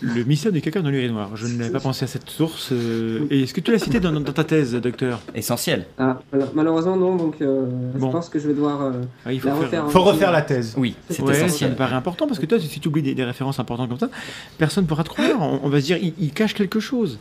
[0.00, 1.36] Le mystère du caca dans l'urinoir.
[1.36, 2.68] Je n'avais pas pensé à cette source.
[2.72, 5.20] euh, et est-ce que tu l'as cité dans, dans ta thèse, docteur?
[5.34, 5.86] Essentiel.
[5.98, 6.46] Ah, voilà.
[6.54, 8.06] malheureusement non, donc euh, Bon.
[8.06, 8.80] je pense que je vais devoir.
[8.82, 8.92] euh,
[9.26, 9.62] Ah, Il faut La faire.
[9.64, 9.88] refaire, hein.
[9.90, 10.74] Faut refaire la thèse.
[10.76, 11.70] Oui, c'est Ouais, ça essentiel.
[11.70, 14.10] me paraît important parce que toi, si tu oublies des, des références importantes comme ça,
[14.56, 15.40] personne ne pourra te croire.
[15.40, 17.18] On, on va se dire, il, il cache quelque chose.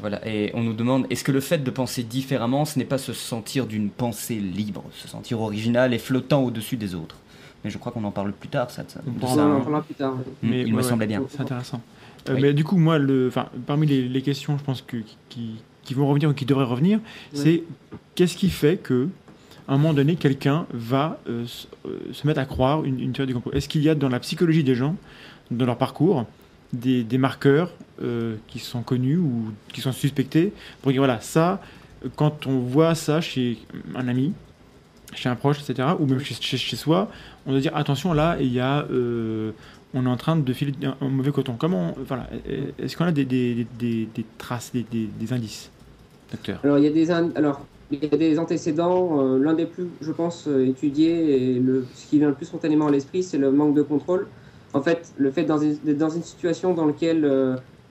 [0.00, 2.96] Voilà, et on nous demande est-ce que le fait de penser différemment, ce n'est pas
[2.96, 7.16] se sentir d'une pensée libre, se sentir original et flottant au-dessus des autres?
[7.64, 8.84] Mais je crois qu'on en parle plus tard, ça.
[8.88, 9.60] ça- On on ça, en hein.
[9.60, 10.14] parlera plus tard.
[10.14, 10.24] ouais.
[10.42, 11.22] Mm, Mais il me semblait bien.
[11.28, 11.80] C'est intéressant.
[12.28, 12.40] Euh, Oui.
[12.42, 13.30] Mais du coup, moi, le,
[13.66, 17.00] parmi les, les questions, je pense que qui, qui vont revenir ou qui devraient revenir,
[17.32, 17.62] c'est
[18.14, 19.08] qu'est-ce qui fait que
[19.68, 23.12] à un moment donné, quelqu'un va euh, se, euh, se mettre à croire une, une
[23.12, 23.52] théorie du complot?
[23.52, 24.96] Est-ce qu'il y a dans la psychologie des gens,
[25.50, 26.26] dans leur parcours,
[26.72, 31.60] des, des marqueurs euh, qui sont connus ou qui sont suspectés pour dire voilà, ça,
[32.16, 33.58] quand on voit ça chez
[33.94, 34.32] un ami,
[35.14, 37.08] chez un proche, etc., ou même chez, soi,
[37.46, 38.86] on doit dire attention, là, il y a.
[38.90, 39.52] euh,
[39.92, 41.56] on est en train de filer un, mauvais coton.
[41.58, 42.28] Comment, voilà,
[42.78, 43.66] est-ce qu'on a des,
[44.38, 45.70] traces, des, indices,
[46.30, 46.60] docteur?
[46.62, 49.20] Alors il y a des alors il y a des antécédents.
[49.20, 51.62] euh, L'un des plus, je pense, euh, étudiés et
[51.96, 54.28] ce qui vient le plus spontanément à l'esprit, c'est le manque de contrôle.
[54.74, 57.28] En fait, le fait d'être dans une situation dans laquelle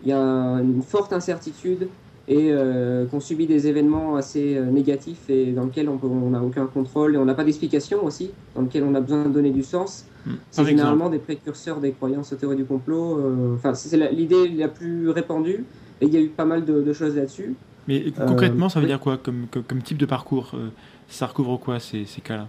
[0.03, 1.89] il y a une forte incertitude
[2.29, 6.67] et euh, qu'on subit des événements assez euh, négatifs et dans lesquels on n'a aucun
[6.67, 9.63] contrôle et on n'a pas d'explication aussi, dans lesquels on a besoin de donner du
[9.63, 10.05] sens.
[10.25, 10.35] Hmm.
[10.51, 13.19] C'est Par généralement des précurseurs des croyances aux théories du complot.
[13.19, 15.65] euh, Enfin, c'est l'idée la plus répandue
[16.01, 17.55] et il y a eu pas mal de, de choses là-dessus.
[17.87, 18.91] Mais Euh, concrètement, ça veut oui.
[18.91, 20.69] dire quoi comme, comme, comme type de parcours euh,
[21.07, 22.47] Ça recouvre quoi ces, ces cas-là?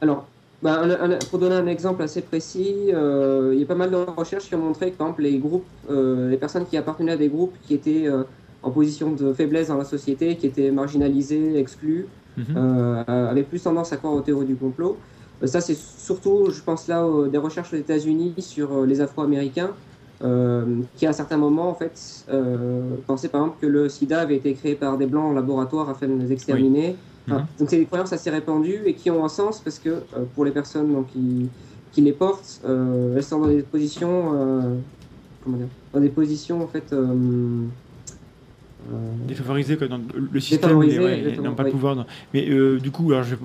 [0.00, 3.74] Alors, bah, un- un- pour donner un exemple assez précis, euh, il y a pas
[3.74, 6.76] mal de recherches qui ont montré que, par exemple, les groupes, euh, les personnes qui
[6.76, 8.24] appartenaient à des groupes qui étaient euh,
[8.64, 12.56] en position de faiblesse dans la société, qui étaient marginalisés, exclus, Mhm.
[12.56, 15.00] euh, avaient plus tendance à croire aux théories du complot.
[15.42, 19.00] Euh, ça, c'est surtout, je pense là, aux- des recherches aux États-Unis sur euh, les
[19.00, 19.78] Afro-Américains,
[20.22, 24.36] euh, qui à certains moments, en fait, euh, pensaient par exemple que le sida avait
[24.36, 27.02] été créé par des blancs en laboratoire afin de les exterminer.
[27.28, 27.48] Enfin, Mhm.
[27.58, 30.52] Donc c'est des croyances assez répandues et qui ont un sens parce que pour les
[30.52, 31.52] personnes donc, qui,
[31.90, 34.84] qui les portent, elles sont dans des positions,
[35.40, 36.92] comment dire, dans des positions en fait.
[36.92, 37.68] euh,
[38.92, 38.96] euh,
[39.28, 40.70] Défavorisé quoi, dans le système,
[41.04, 42.06] ouais, exactement, n'ont pas le pouvoir.
[42.32, 43.36] Mais euh, du coup, alors je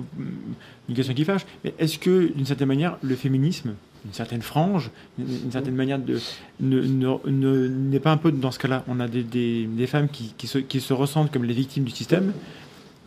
[0.88, 1.46] une question qui fâche.
[1.64, 3.74] Mais est-ce que d'une certaine manière, le féminisme,
[4.04, 6.18] une certaine frange, une, une certaine manière de
[6.60, 9.86] ne- ne- ne- n'est pas un peu dans ce cas-là On a des, des- des
[9.86, 12.32] femmes qui, qui se, qui se ressentent comme les victimes du système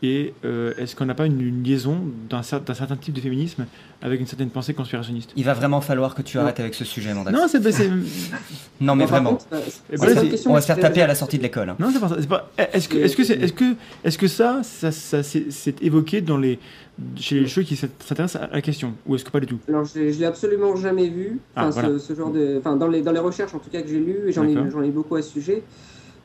[0.06, 1.98] Et euh, est-ce qu'on n'a pas une, une liaison
[2.30, 3.66] d'un cer- d'un certain type de féminisme
[4.02, 5.32] avec une certaine pensée conspirationniste?
[5.38, 7.38] Il va vraiment falloir que tu arrêtes avec ce sujet, Mandax.
[7.38, 7.62] Non, c'est
[8.82, 9.32] Non, mais vraiment.
[9.32, 9.60] contre, euh,
[9.92, 11.70] Eh c'est ben, On va se faire taper à la sortie de l'école.
[11.70, 11.78] hein.
[11.80, 12.18] non, c'est pas ça.
[12.20, 15.50] c'est pas- Est-ce que, est-ce que, c'est- est-ce que, est-ce que ça, ça, ça c'est
[15.52, 16.60] c'est évoqué dans les,
[17.16, 19.60] chez les ceux qui s'intéressent à la question, ou est-ce que pas du tout?
[19.70, 21.98] Alors, je, je l'ai absolument jamais vu, Ah, enfin, voilà.
[22.00, 24.00] ce, ce genre de, enfin, dans les, dans les recherches en tout cas que j'ai
[24.00, 25.64] lues, et j'en ai, j'en ai beaucoup à ce sujet,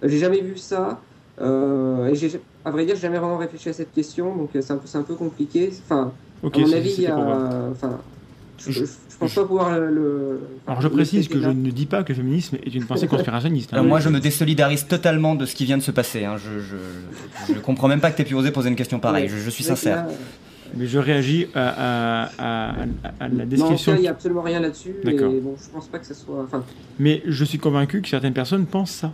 [0.03, 0.93] euh, j'ai jamais vu ça, euh,
[1.41, 4.73] et j'ai, à vrai dire, j'ai jamais vraiment réfléchi à cette question, donc euh, c'est
[4.73, 5.71] un peu, c'est un peu compliqué.
[5.85, 7.17] Enfin, à mon avis, il y a,
[7.71, 7.99] enfin,
[8.59, 9.89] je, Je- je, je pense pas pouvoir le.
[9.91, 13.07] le- Alors je précise que je ne dis pas que le féminisme est une pensée
[13.09, 13.71] conspirationniste.
[13.73, 13.77] hein.
[13.79, 16.25] Alors, moi, je me désolidarise totalement de ce qui vient de se passer.
[16.25, 16.37] hein.
[16.37, 19.29] Je, je, je comprends même pas que tu aies pu oser poser une question pareille.
[19.29, 20.07] Je, je suis sincère.
[20.07, 20.09] là,
[20.77, 22.71] Mais je réagis à, à- à-
[23.21, 23.93] à- la Non, en tout description.
[23.93, 25.33] cas, il n'y a absolument rien là-dessus, et D'accord.
[25.43, 26.43] bon, je pense pas que ça soit.
[26.45, 26.63] Enfin,
[26.99, 29.13] Mais je suis convaincu que certaines personnes pensent ça.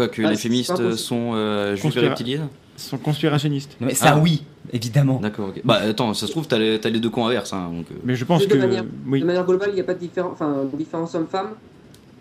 [0.00, 0.96] Quoi, que Ah, les féministes possible.
[0.96, 3.76] sont euh, juifs et Conspira- reptiliennes sont conspirationnistes.
[3.80, 4.18] Mais ça, Ah.
[4.22, 5.20] oui, évidemment.
[5.20, 5.60] D'accord, ok.
[5.64, 7.52] Bah attends, ça se trouve, t'as les, t'as les deux camps inverses.
[7.52, 8.56] Hein, donc, euh, Mais je pense De que.
[8.58, 9.20] manière- oui.
[9.20, 11.48] De manière globale, il n'y a pas de différence, enfin, de différence homme-femme.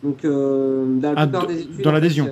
[0.03, 1.81] Donc, euh, dans la Ah, plupart dans- des études.
[1.81, 2.25] dans en l'adhésion.
[2.27, 2.31] euh,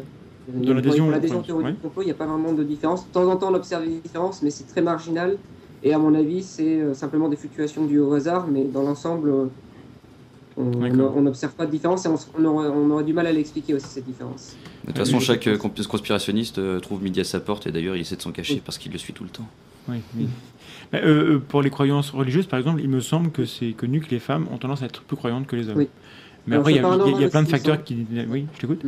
[0.66, 1.74] Dans l'adhésion, Pour l'adhésion ouais.
[2.00, 3.06] il n'y a pas vraiment de différence.
[3.08, 5.38] De temps en temps, on observe des différences, mais c'est très marginal.
[5.84, 9.30] Et à mon avis, c'est euh, simplement des fluctuations dues au hasard, mais dans l'ensemble,
[9.30, 9.46] euh,
[10.58, 13.74] on n'observe pas de différence et on, on aurait, on aurait du mal à l'expliquer
[13.76, 14.56] aussi, cette différence.
[14.84, 18.02] de toute façon, chaque euh, conspirationniste euh, trouve midi à sa porte et d'ailleurs il
[18.02, 18.62] essaie de s'en cacher Oui.
[18.66, 19.48] parce qu'il le suit tout le temps.
[19.90, 20.28] Oui, oui.
[20.92, 24.10] Mais, euh, pour les croyances religieuses, par exemple, il me semble que c'est connu que
[24.10, 25.78] les femmes ont tendance à être plus croyantes que les hommes.
[25.78, 25.88] Oui.
[26.48, 28.06] Mais Alors, après, il y, a- y y plein de facteurs qui.
[28.30, 28.82] Oui, je t'écoute.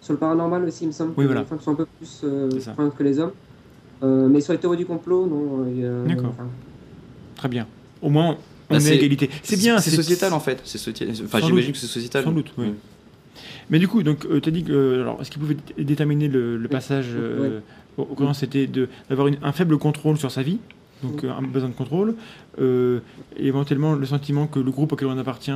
[0.00, 1.40] Sur le paranormal aussi, il me semble Oui, que voilà.
[1.40, 3.32] les femmes sont un peu plus euh, croyantes que les hommes.
[4.02, 5.66] Euh, mais sur les théories du complot, non.
[5.68, 6.30] il y a- D'accord.
[6.30, 6.46] enfin,
[7.36, 7.66] Très bien.
[8.00, 8.36] Au moins,
[8.72, 9.30] on Bah, est à c'est- égalité.
[9.42, 9.78] C'est bien.
[9.78, 10.62] C'est sociétal en fait.
[11.24, 12.24] Enfin, j'imagine que c'est sociétal.
[12.24, 12.66] Sans doute, oui.
[12.66, 12.72] Ouais.
[13.70, 14.72] Mais du coup, donc, tu as dit que.
[14.72, 17.60] euh, alors, est-ce qu'il pouvait dé- déterminer le, le passage euh,
[17.96, 18.68] au, au croyant, c'était
[19.08, 20.58] d'avoir un faible contrôle sur sa vie,
[21.02, 22.14] donc euh, un besoin de contrôle,
[22.60, 22.98] euh,
[23.38, 25.52] et éventuellement le sentiment que le groupe auquel on appartient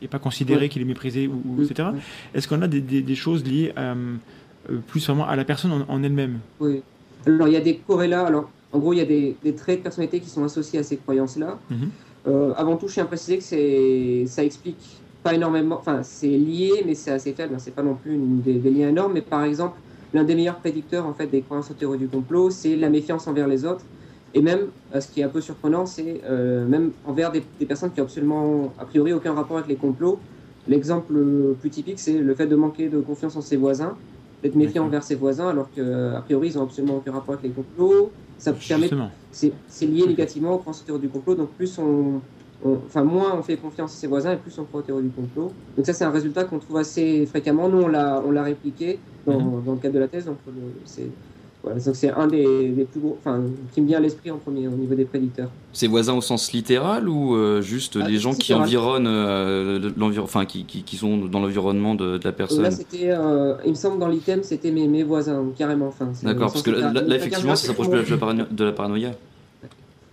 [0.00, 1.90] n'est pas considéré, qu'il est méprisé, ou, etc.
[2.34, 5.72] Est-ce qu'on a des, des- des choses liées à, euh, plus vraiment à la personne
[5.72, 6.38] en, en elle-même?
[6.58, 6.82] Oui.
[7.26, 8.26] Alors, il y a des corrélats.
[8.26, 10.82] Alors, en gros, il y a des, des traits de personnalité qui sont associés à
[10.82, 11.58] ces croyances-là.
[11.70, 11.90] Mhm.
[12.26, 15.78] Euh, avant tout, je tiens à préciser que c'est, ça explique pas énormément.
[15.78, 17.54] Enfin, c'est lié, mais c'est assez faible.
[17.54, 17.58] hein.
[17.58, 19.14] C'est pas non plus une- des, des liens énormes.
[19.14, 19.80] Mais par exemple,
[20.12, 23.26] l'un des meilleurs prédicteurs en fait des croyances aux théories du complot, c'est la méfiance
[23.26, 23.90] envers les autres.
[24.32, 27.66] Et même, euh, ce qui est un peu surprenant, c'est euh, même envers des, des
[27.66, 30.24] personnes qui ont absolument, a priori, aucun rapport avec les complots.
[30.66, 34.02] L'exemple le plus typique, c'est le fait de manquer de confiance en ses voisins,
[34.42, 37.52] d'être méfiant envers ses voisins, alors qu'a priori, ils ont absolument aucun rapport avec les
[37.52, 38.16] complots.
[38.40, 38.88] Ça permet
[39.30, 41.34] c'est lié négativement aux croyances du complot.
[41.34, 42.20] Donc plus on,
[42.64, 45.04] on- enfin moins on fait confiance à ses voisins et plus on croit aux théories
[45.04, 45.52] du complot.
[45.76, 47.68] Donc ça c'est un résultat qu'on trouve assez fréquemment.
[47.68, 49.64] Nous on l'a on l'a répliqué dans, Mhm.
[49.64, 50.24] dans le cadre de la thèse.
[50.26, 50.38] Donc
[50.84, 51.18] c'est
[51.62, 53.40] voilà, donc c'est un des, des plus gros, enfin
[53.74, 55.50] qui me vient à l'esprit en premier au niveau des prédicteurs.
[55.72, 59.78] Ses voisins au sens littéral ou euh, juste Ah, les gens qui environnent euh,
[60.22, 62.62] enfin qui, qui, qui sont dans l'environnement de, de la personne?
[62.62, 65.88] là c'était, euh, il me semble dans l'item c'était mes, mes voisins carrément.
[65.88, 69.10] Enfin, D'accord, parce que là, effectivement, ça s'approche la, de la paranoïa.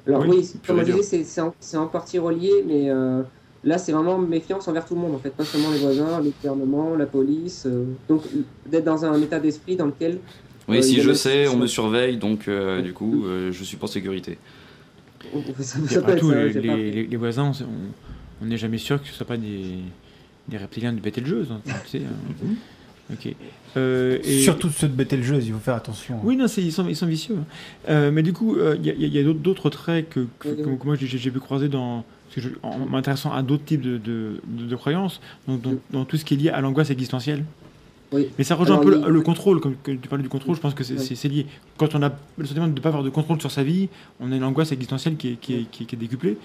[0.05, 1.23] Alors Oui, comme je disais, c'est-
[1.59, 3.23] c'est en, en partie relié, mais euh,
[3.63, 6.29] là c'est vraiment méfiance envers tout le monde en fait, pas seulement les voisins, le
[6.31, 7.67] gouvernement, la police.
[8.07, 8.21] donc
[8.65, 10.19] d'être dans un état d'esprit dans lequel
[10.67, 13.77] Oui, Euh, si je sais, on me surveille, donc euh, du coup, euh, je suis
[13.77, 14.37] en sécurité.
[15.97, 16.51] après tout, ça, les,
[16.91, 17.51] les- les- voisins,
[18.41, 19.77] on n'est jamais sûr que ce ne soit pas des,
[20.47, 21.47] des reptiliens de jeu.
[21.51, 23.13] hein, tu sais, hein.
[23.77, 26.19] Euh, et- Surtout ceux de Betelgeuse, il faut faire attention.
[26.23, 27.35] Oui, non, ils, sont, ils sont vicieux.
[27.39, 27.45] hein.
[27.89, 30.77] Euh, mais du coup, il y a, d'autres- traits que, que- Oui, que- oui.
[30.79, 32.03] que moi j'ai pu croiser dans,
[32.35, 36.17] je- en m'intéressant à d'autres types de, de, de- de croyances, donc dans, dans tout
[36.17, 37.45] ce qui est lié à l'angoisse existentielle.
[38.13, 38.29] Oui.
[38.37, 40.61] Mais ça rejoint Alors, un peu le, le contrôle, comme tu parlais du contrôle, je
[40.61, 40.95] pense que c'est
[41.27, 41.29] Oui.
[41.29, 41.45] lié.
[41.77, 43.89] Quand on a le sentiment de ne pas avoir de contrôle sur sa vie,
[44.21, 46.37] on a une angoisse existentielle qui est, qui est, qui est- qui est décuplée.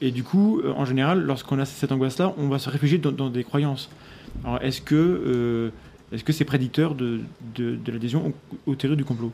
[0.00, 3.12] Et du coup, euh, en général, lorsqu'on a cette angoisse-là, on va se réfugier dans,
[3.12, 3.90] dans des croyances.
[4.44, 5.68] Alors, est-ce que euh,
[6.12, 7.20] est-ce que c'est prédicteur de,
[7.54, 8.32] de, de l'adhésion
[8.66, 9.30] aux, aux théories du complot?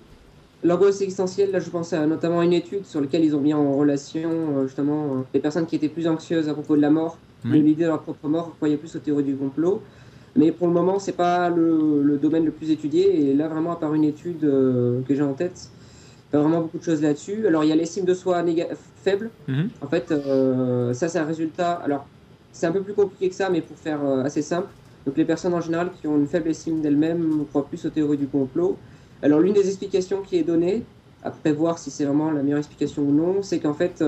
[0.64, 3.76] L'angoisse existentielle, là je pense à notamment une étude sur laquelle ils ont mis en
[3.76, 7.18] relation euh, justement euh, les personnes qui étaient plus anxieuses à propos de la mort,
[7.44, 9.80] de l'idée de leur propre mort, croyaient plus aux théories du complot.
[10.36, 13.30] Mais pour le moment, c'est pas le, le domaine le plus étudié.
[13.30, 15.72] Et là, vraiment, à part une étude euh, que j'ai en tête,
[16.30, 17.46] pas vraiment beaucoup de choses là-dessus.
[17.46, 18.44] Alors, il y a l'estime de soi
[18.96, 19.32] faible.
[19.48, 19.70] Mhm.
[19.80, 21.72] En fait, euh, ça, c'est un résultat.
[21.74, 22.10] Alors,
[22.52, 24.74] c'est un peu plus compliqué que ça, mais pour faire euh, assez simple.
[25.06, 28.18] Donc, les personnes en général qui ont une faible estime d'elles-mêmes croient plus aux théories
[28.18, 28.80] du complot.
[29.22, 30.90] Alors, l'une des explications qui est donnée,
[31.22, 34.02] après voir si c'est vraiment la meilleure explication ou non, c'est qu'en fait,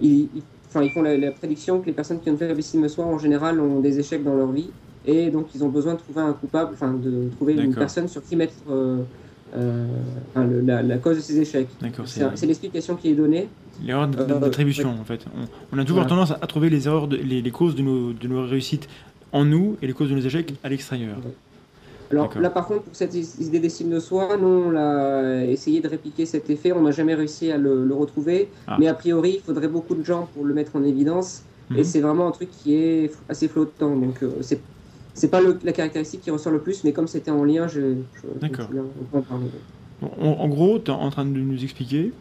[0.00, 0.48] ils, ils-
[0.82, 3.04] ils font la, la prédiction que les personnes qui ont une faible estime de soi,
[3.06, 4.76] en général, ont des échecs dans leur vie.
[5.06, 8.22] Et donc, ils ont besoin de trouver un coupable, enfin, de trouver une personne sur
[8.22, 8.98] qui mettre euh,
[9.56, 9.86] euh,
[10.30, 11.68] enfin, le- la, la cause de ces échecs.
[12.04, 13.48] C'est l'explication qui est donnée.
[13.84, 15.24] l'erreur Euh, d'attribution en fait.
[15.34, 16.08] On, on a toujours Voilà.
[16.08, 18.88] tendance à trouver les erreurs, de- les, les causes de nos, de nos réussites
[19.32, 21.16] en nous et les causes de nos échecs à l'extérieur.
[22.12, 25.86] Alors là, par contre, pour cette idée d'estime de soi, nous, on a essayé de
[25.88, 26.72] répliquer cet effet.
[26.72, 28.48] On n'a jamais réussi à le, le retrouver.
[28.66, 28.76] Ah.
[28.80, 31.42] Mais a priori, il faudrait beaucoup de gens pour le mettre en évidence.
[31.70, 31.76] Mhm.
[31.78, 33.94] Et c'est vraiment un truc qui est assez flottant.
[33.94, 34.60] Donc, euh, c'est
[35.14, 37.80] c'est pas le- la caractéristique qui ressort le plus, mais comme c'était en lien, je.
[37.80, 38.68] je- D'accord.
[40.02, 42.12] en gros, tu es en train de nous expliquer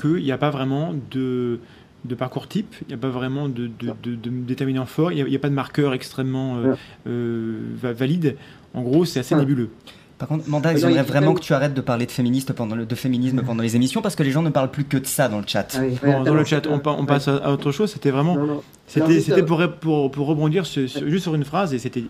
[0.00, 1.58] qu'il n'y a pas vraiment de,
[2.04, 5.24] de parcours type, il n'y a pas vraiment de, de, de- de déterminant fort, il
[5.24, 6.74] n'y a, pas de marqueur extrêmement euh,
[7.08, 8.36] euh, va- valide.
[8.74, 9.70] En gros, c'est assez nébuleux.
[10.18, 12.94] Par contre, Manda, j'aimerais vraiment que tu arrêtes de parler de, féministe pendant le, de
[12.94, 15.38] féminisme pendant les émissions parce que les gens ne parlent plus que de ça dans
[15.40, 15.68] le chat.
[15.76, 17.90] Ah oui, Bon, ouais, dans le chat, on, passe à, à autre chose.
[17.92, 21.74] C'était vraiment, c'était, euh, pour, ré- pour, pour rebondir sur- sur- juste sur une phrase
[21.74, 22.04] et c'était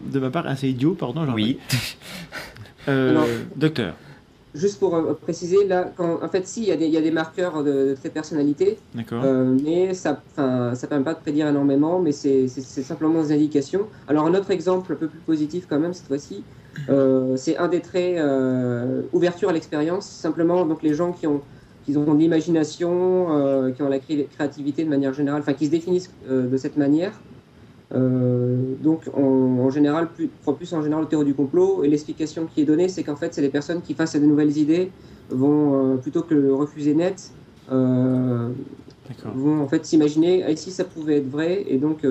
[0.00, 1.26] de ma part assez idiot, pardon.
[1.34, 1.58] Oui.
[2.86, 3.24] Euh,
[3.56, 3.94] docteur,
[4.54, 6.96] Juste pour euh, préciser, là, quand, en fait, si, il y, a des- il y
[6.96, 9.22] a des marqueurs de, de trait de personnalité, d'accord.
[9.24, 13.86] Euh, mais ça ne ça permet pas de prédire énormément, mais c'est simplement des indications.
[14.06, 16.44] Alors un autre exemple un peu plus positif quand même cette fois-ci,
[16.88, 20.08] euh, c'est un des traits euh, ouverture à l'expérience.
[20.10, 21.42] Simplement, donc les gens qui ont,
[21.82, 25.66] qui ont de l'imagination, euh, qui ont la cré- créativité de manière générale, enfin qui
[25.66, 27.24] se définissent euh, de cette manière.
[27.90, 31.84] Donc en, en général, plus, plus en général au théorie du complot.
[31.84, 34.26] Et l'explication qui est donnée, c'est qu'en fait, c'est les personnes qui, face à de
[34.26, 34.96] nouvelles idées,
[35.28, 37.34] vont, plutôt que le refuser net,
[39.32, 42.06] vont en fait s'imaginer ah, si ça pouvait être vrai et donc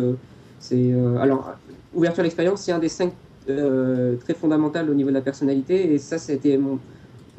[0.60, 1.52] c'est alors
[1.92, 3.14] ouverture à l'expérience c'est un des cinq
[3.50, 6.80] euh, très fondamentaux au niveau de la personnalité et ça ça a été mon-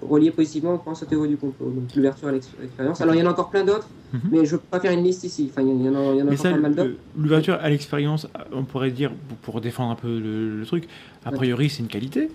[0.03, 3.01] relié positivement je pense aux théories du complot donc l'ouverture à l'ex- à l'expérience.
[3.01, 4.21] Alors il y en a encore plein d'autres Mhm.
[4.33, 5.49] mais je peux pas faire une liste ici.
[5.51, 6.37] Enfin il y en a, il y en a, il y en a Mais encore
[6.43, 6.91] ça, pas mal d'autres.
[7.19, 9.11] l'ouverture à l'expérience, on pourrait dire,
[9.43, 10.85] pour- défendre un peu le, le truc,
[11.25, 12.29] a priori, c'est une qualité.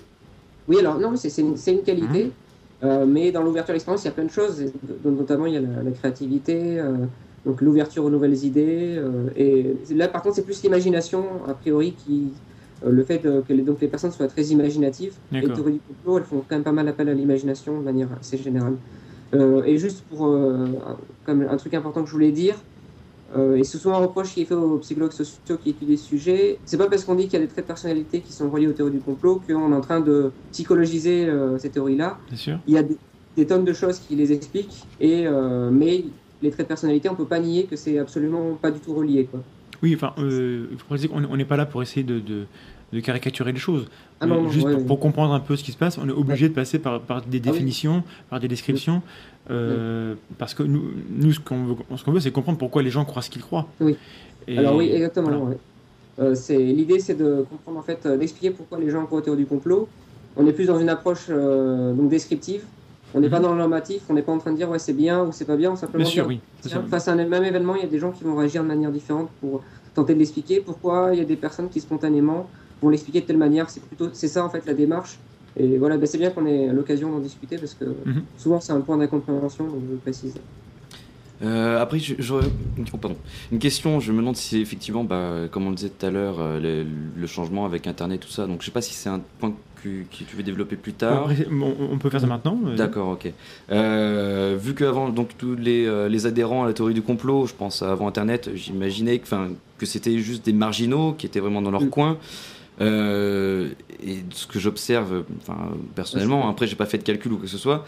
[0.68, 2.32] Oui, alors non, c'est c'est une, une qualité,
[2.84, 4.66] euh, mais dans l'ouverture à l'expérience, il y a plein de choses,
[5.04, 6.94] dont notamment il y a la, la créativité, euh,
[7.46, 11.94] donc l'ouverture aux nouvelles idées, euh, et là par contre c'est plus l'imagination a priori
[11.94, 12.34] qui,
[12.86, 15.14] le fait de- que les, donc les personnes soient très imaginatives,
[15.48, 18.10] les théories du complot, elles font quand même pas mal appel à l'imagination de manière
[18.20, 18.76] assez générale.
[19.36, 22.56] Euh, et juste pour euh, un- comme un truc important que je voulais dire,
[23.36, 26.04] euh, et c'est souvent un reproche qui est fait aux psychologues sociaux qui étudient ce
[26.04, 26.58] sujet.
[26.66, 28.68] C'est pas parce qu'on dit qu'il y a des traits de personnalité qui sont reliés
[28.68, 32.18] aux théories du complot qu'on est en train de psychologiser euh, ces théories-là.
[32.66, 32.98] Il y a des,
[33.36, 36.06] des tonnes de choses qui les expliquent, et, euh, mais
[36.42, 39.28] les traits de personnalité, on peut pas nier que c'est absolument pas du tout relié.
[39.28, 39.44] Quoi.
[39.84, 40.68] Oui, enfin, euh,
[41.14, 42.46] on n'est pas là pour essayer de, de-
[42.92, 43.88] de caricaturer les choses.
[44.20, 46.08] Ah non, Euh, non, Juste ouais, pour, comprendre un peu ce qui se passe, on
[46.10, 47.52] est obligé de passer par, par des Ah oui.
[47.52, 49.02] définitions, par des descriptions,
[49.52, 52.90] euh, parce que nous, nous ce qu'on veut, ce qu'on veut, c'est comprendre pourquoi les
[52.90, 53.68] gens croient ce qu'ils croient.
[53.80, 53.96] Oui.
[54.48, 55.30] Et Alors oui, exactement.
[55.38, 55.56] voilà.
[56.20, 59.40] Euh, c'est l'idée, c'est de comprendre en fait, d'expliquer pourquoi les gens croient aux théories
[59.44, 59.88] du complot.
[60.36, 62.64] On est plus dans une approche donc descriptive.
[63.14, 64.04] On n'est pas dans le normatif.
[64.10, 65.72] On n'est pas en train de dire ouais c'est bien ou c'est pas bien.
[65.72, 66.42] On simplement Bien sûr, dire, oui.
[66.62, 68.68] tiens, face à un même événement, il y a des gens qui vont réagir de
[68.68, 70.62] manière différente pour tenter de l'expliquer.
[70.62, 73.70] Pourquoi il y a des personnes qui spontanément vont l'expliquer de telle manière?
[73.70, 75.24] C'est plutôt, c'est ça en fait la démarche.
[75.56, 78.28] Et voilà, ben, c'est bien qu'on ait l'occasion d'en discuter parce que Mhm.
[78.36, 80.36] souvent c'est un point d'incompréhension, donc je le précise.
[81.42, 82.48] Euh, après, je- j'aurais
[82.94, 83.16] oh, pardon.
[83.52, 84.00] une question.
[84.00, 86.86] Je me demande si effectivement, bah, comme on le disait tout à l'heure, euh, le,
[87.16, 88.46] le changement avec Internet, tout ça.
[88.46, 91.20] Donc, je sais pas si c'est un point que, que tu veux développer plus tard.
[91.24, 92.60] Après, c'est- bon, on peut faire ça maintenant.
[92.66, 93.32] euh, D'accord, ok.
[93.72, 97.54] Euh, vu qu'avant, donc tous les, euh, les adhérents à la théorie du complot, je
[97.54, 99.28] pense avant Internet, j'imaginais que,
[99.78, 101.90] que c'était juste des marginaux qui étaient vraiment dans leur Mm.
[101.90, 102.18] coin.
[102.82, 103.70] Euh,
[104.06, 105.58] et ce que j'observe, enfin,
[105.96, 107.86] personnellement, après j'ai pas fait de calcul ou que ce soit,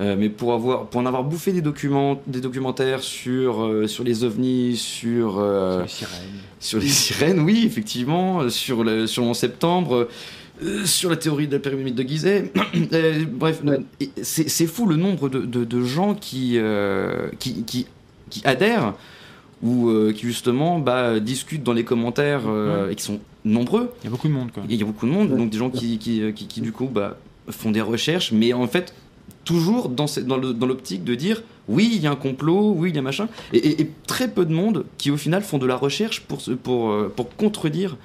[0.00, 4.02] euh, mais pour avoir, pour en avoir bouffé des documents, des documentaires sur euh, sur
[4.04, 6.40] les ovnis, sur euh, sur les sirènes.
[6.58, 10.08] sur les sirènes, oui, effectivement, sur le, sur le 11 septembre,
[10.84, 12.50] sur la théorie de la pyramide de Gizeh.
[13.32, 13.80] Bref, Ouais.
[14.22, 16.58] c'est fou le nombre de, de- de gens qui,
[17.38, 17.86] qui, qui,
[18.30, 18.94] qui adhèrent
[19.62, 22.42] ou qui justement bah, discutent dans les commentaires
[22.90, 23.90] et qui sont nombreux.
[24.02, 24.62] Il y a beaucoup de monde, quoi.
[24.68, 25.36] Il y a beaucoup de monde, Ouais.
[25.38, 27.16] donc des gens qui, qui, qui, qui, du coup bah,
[27.48, 28.94] font des recherches, mais en fait
[29.44, 33.02] toujours dans, l'optique de dire oui il y a un complot, oui il y a
[33.02, 37.12] machin, et, très peu de monde qui au final font de la recherche pour, euh,
[37.14, 37.96] pour contredire,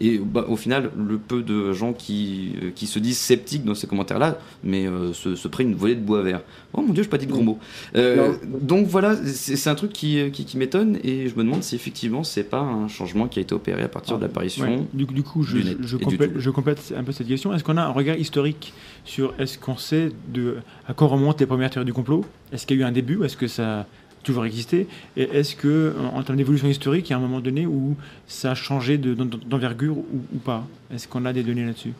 [0.00, 3.74] et bah, au final le peu de gens qui, euh, qui se disent sceptiques dans
[3.74, 6.42] ces commentaires-là, mais euh, se, se prennent une volée de bois vert.
[6.72, 7.58] Oh mon dieu, je pas dit de gros mots.
[7.94, 11.74] Euh, donc voilà, c'est un truc qui, qui, qui m'étonne, et je me demande si
[11.74, 14.64] effectivement c'est pas un changement qui a été opéré à partir de l'apparition.
[14.64, 14.82] Ouais.
[14.92, 16.40] Du, du coup, je, du net je et du complète, tout.
[16.40, 17.54] je complète un peu cette question.
[17.54, 18.72] Est-ce qu'on a un regard historique
[19.04, 20.56] sur est-ce qu'on sait de,
[20.88, 22.24] à quoi remontent les premières théories du complot?
[22.52, 23.24] Est-ce qu'il y a eu un début?
[23.24, 23.86] Est-ce que ça
[24.24, 27.40] toujours existé Et est-ce que, en, en termes d'évolution historique, il y a un moment
[27.40, 27.94] donné où
[28.26, 30.04] ça a changé de- d'en- d'envergure ou,
[30.34, 30.66] ou pas?
[30.92, 31.92] Est-ce qu'on a des données là-dessus?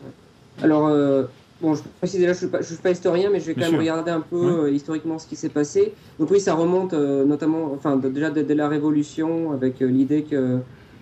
[0.61, 1.23] Alors, euh,
[1.61, 3.79] bon, je précise déjà, je suis je suis pas historien, mais je vais quand même
[3.79, 4.63] regarder un peu Ouais.
[4.69, 5.93] euh, historiquement ce qui s'est passé.
[6.19, 10.23] Donc oui, ça remonte euh, notamment, enfin de- déjà dès dès la Révolution, avec l'idée
[10.23, 10.59] que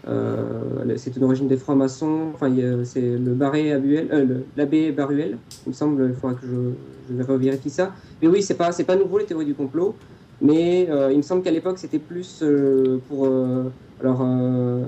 [0.07, 2.32] euh, c'est une origine des francs-maçons.
[2.34, 2.51] Enfin,
[2.84, 4.26] c'est le Barré Abuel, euh,
[4.57, 5.38] l'abbé Baruel.
[5.65, 7.93] Il me semble, il faudra que je, je revérifie ça.
[8.21, 9.95] Mais oui, c'est pas, c'est pas nouveau les théories du complot.
[10.41, 14.21] Mais euh, il me semble qu'à l'époque, c'était plus euh, pour euh, alors,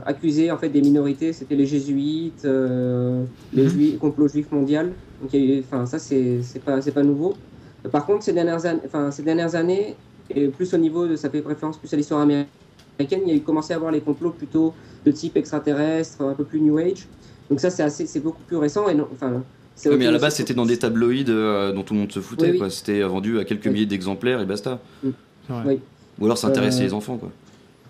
[0.06, 1.32] accuser en fait des minorités.
[1.34, 2.44] C'était les jésuites,
[3.52, 3.70] les Mhm.
[3.70, 5.00] juifs, complot juif mondial.
[5.20, 5.32] Donc,
[5.64, 7.42] enfin, ça, c'est c'est pas, c'est pas nouveau.
[7.92, 11.30] Par contre, ces dernières, années, enfin, ces dernières années, et plus au niveau de, ça
[11.30, 12.50] fait référence plus à l'histoire américaine,
[13.00, 14.76] il y a eu commencé à avoir les complots plutôt
[15.06, 17.10] de type extraterrestre, un peu plus New Age.
[17.50, 18.88] Donc ça, c'est assez, c'est beaucoup plus récent.
[18.90, 19.46] Et non, enfin,
[19.86, 22.20] Ouais, mais à la base, c'était dans des tabloïds euh, dont tout le monde se
[22.20, 22.52] foutait.
[22.52, 22.72] Oui, oui.
[22.72, 23.72] C'était vendu à quelques Oui.
[23.74, 24.82] milliers d'exemplaires et basta.
[25.50, 25.80] Oui.
[26.20, 27.18] Ou alors ça intéressait Euh, les enfants.
[27.18, 27.30] Quoi.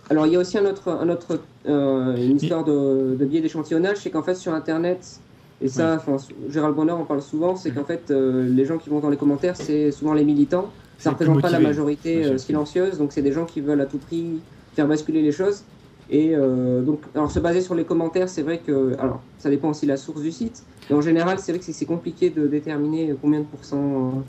[0.09, 3.41] Alors, il y a aussi un autre, un autre, euh, une histoire de, de biais
[3.41, 5.19] d'échantillonnage, c'est qu'en fait, sur Internet,
[5.61, 6.17] et ça, enfin,
[6.49, 9.17] Gérald Bonheur en parle souvent, c'est qu'en fait, euh, les gens qui vont dans les
[9.17, 10.69] commentaires, c'est souvent les militants.
[10.97, 13.85] Ça ne représente pas la majorité euh, silencieuse, donc c'est des gens qui veulent à
[13.85, 14.39] tout prix
[14.75, 15.63] faire basculer les choses.
[16.09, 19.69] Et euh, donc, alors se baser sur les commentaires, c'est vrai que, alors, ça dépend
[19.69, 22.45] aussi de la source du site, mais en général, c'est vrai que c'est- compliqué de
[22.47, 24.23] déterminer combien de pourcents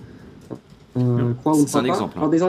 [0.97, 1.89] euh, euh, croient ou ne C'est croient un pas.
[1.89, 2.21] exemple, hein.
[2.21, 2.43] Alors, des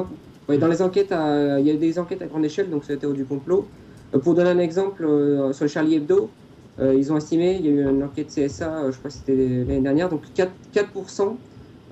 [0.48, 2.98] dans les enquêtes, à- il y a eu des enquêtes à grande échelle, donc la
[2.98, 3.74] théorie du complot.
[4.16, 6.38] Euh, pour donner un exemple, euh, sur le Charlie Hebdo,
[6.80, 9.36] euh, ils ont estimé, il y a eu une enquête CSA, je crois que c'était
[9.36, 11.44] l'année dernière, donc 4%, 4%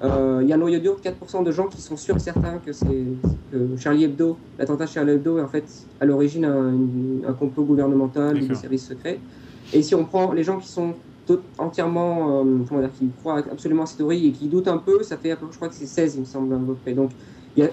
[0.03, 2.59] euh, il y a un noyau dur, 4% de gens qui sont sûrs et certains
[2.59, 3.17] que c'est
[3.49, 8.47] que Charlie Hebdo, l'attentat Charlie Hebdo est en fait à l'origine un, complot gouvernemental ou
[8.47, 9.23] des services secrets.
[9.71, 13.39] Et si on prend les gens qui sont tout- entièrement, euh, comment dire, qui croient
[13.49, 15.87] absolument à cette théorie et qui doutent un peu, ça fait, je crois que c'est
[15.87, 16.93] 16, il me semble, à peu près.
[16.93, 17.13] Donc,
[17.55, 17.71] il y a,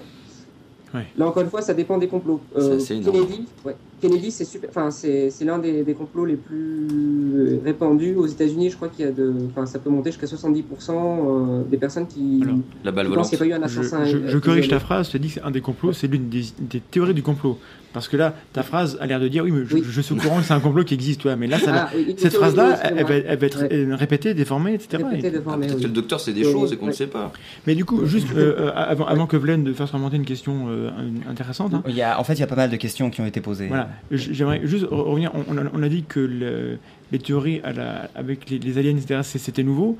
[1.17, 2.41] Là encore une fois, ça dépend des complots.
[2.55, 2.79] Euh.
[2.85, 8.15] Kennedy, ouais, Kennedy, c'est super, enfin, c'est c'est l'un des, des complots les plus répandus
[8.15, 8.69] aux États-Unis.
[8.69, 12.07] Je crois qu'il y a de, enfin, ça peut monter jusqu'à 70% euh, des personnes
[12.07, 13.29] qui, Alors, La balle volante.
[13.29, 14.05] qu'il n'y a pas eu un Je, assassin.
[14.05, 16.29] je- je corrige ta phrase, tu as dit que c'est un des complots, c'est l'une
[16.29, 17.57] des, des théories du complot.
[17.93, 19.83] Parce que là, ta phrase a l'air de dire oui, mais je, Oui.
[19.87, 21.87] je suis au courant que c'est un complot qui existe, ouais, mais là, ça va-
[21.89, 23.95] Ah, oui, cette phrase-là, elle, elle va, elle va être Ouais.
[23.95, 25.03] répétée, déformée, etc.
[25.11, 25.81] Répétée, Ah, Peut-être oui.
[25.83, 26.91] que le docteur c'est des Oui, choses et qu'on ouais.
[26.91, 27.31] ne sait pas.
[27.67, 30.89] Mais du coup, juste euh, euh, avant, avant que Vlen fasse remonter une question euh,
[31.29, 33.21] intéressante, hein, Il y a, en fait, il y a pas mal de questions qui
[33.21, 33.67] ont été posées.
[33.67, 35.31] Voilà, j'aimerais juste re- revenir.
[35.35, 36.77] On, on a, on a dit que le-
[37.11, 39.97] les théories à la- avec les, les aliens, etc., c'était nouveau.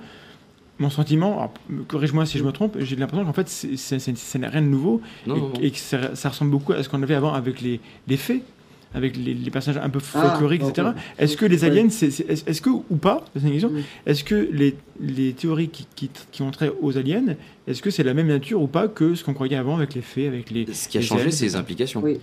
[0.79, 1.53] Mon sentiment,
[1.87, 5.35] corrige-moi si je me trompe, j'ai l'impression qu'en fait, ça n'a rien de nouveau Non,
[5.35, 5.53] et, non, non.
[5.61, 8.41] et que ça, ça ressemble beaucoup à ce qu'on avait avant avec les, les fées,
[8.95, 10.89] avec les, les personnages un peu Ah, folkloriques, etc.
[11.19, 13.81] Est-ce que les aliens, est-ce que, ou pas, c'est une question, Mm.
[14.07, 17.35] est-ce que les, les théories qui, qui, qui ont trait aux aliens,
[17.67, 20.01] est-ce que c'est la même nature ou pas que ce qu'on croyait avant avec les
[20.01, 20.65] fées, avec les.
[20.73, 22.01] Ce qui a les changé, c'est les implications.
[22.03, 22.17] Oui.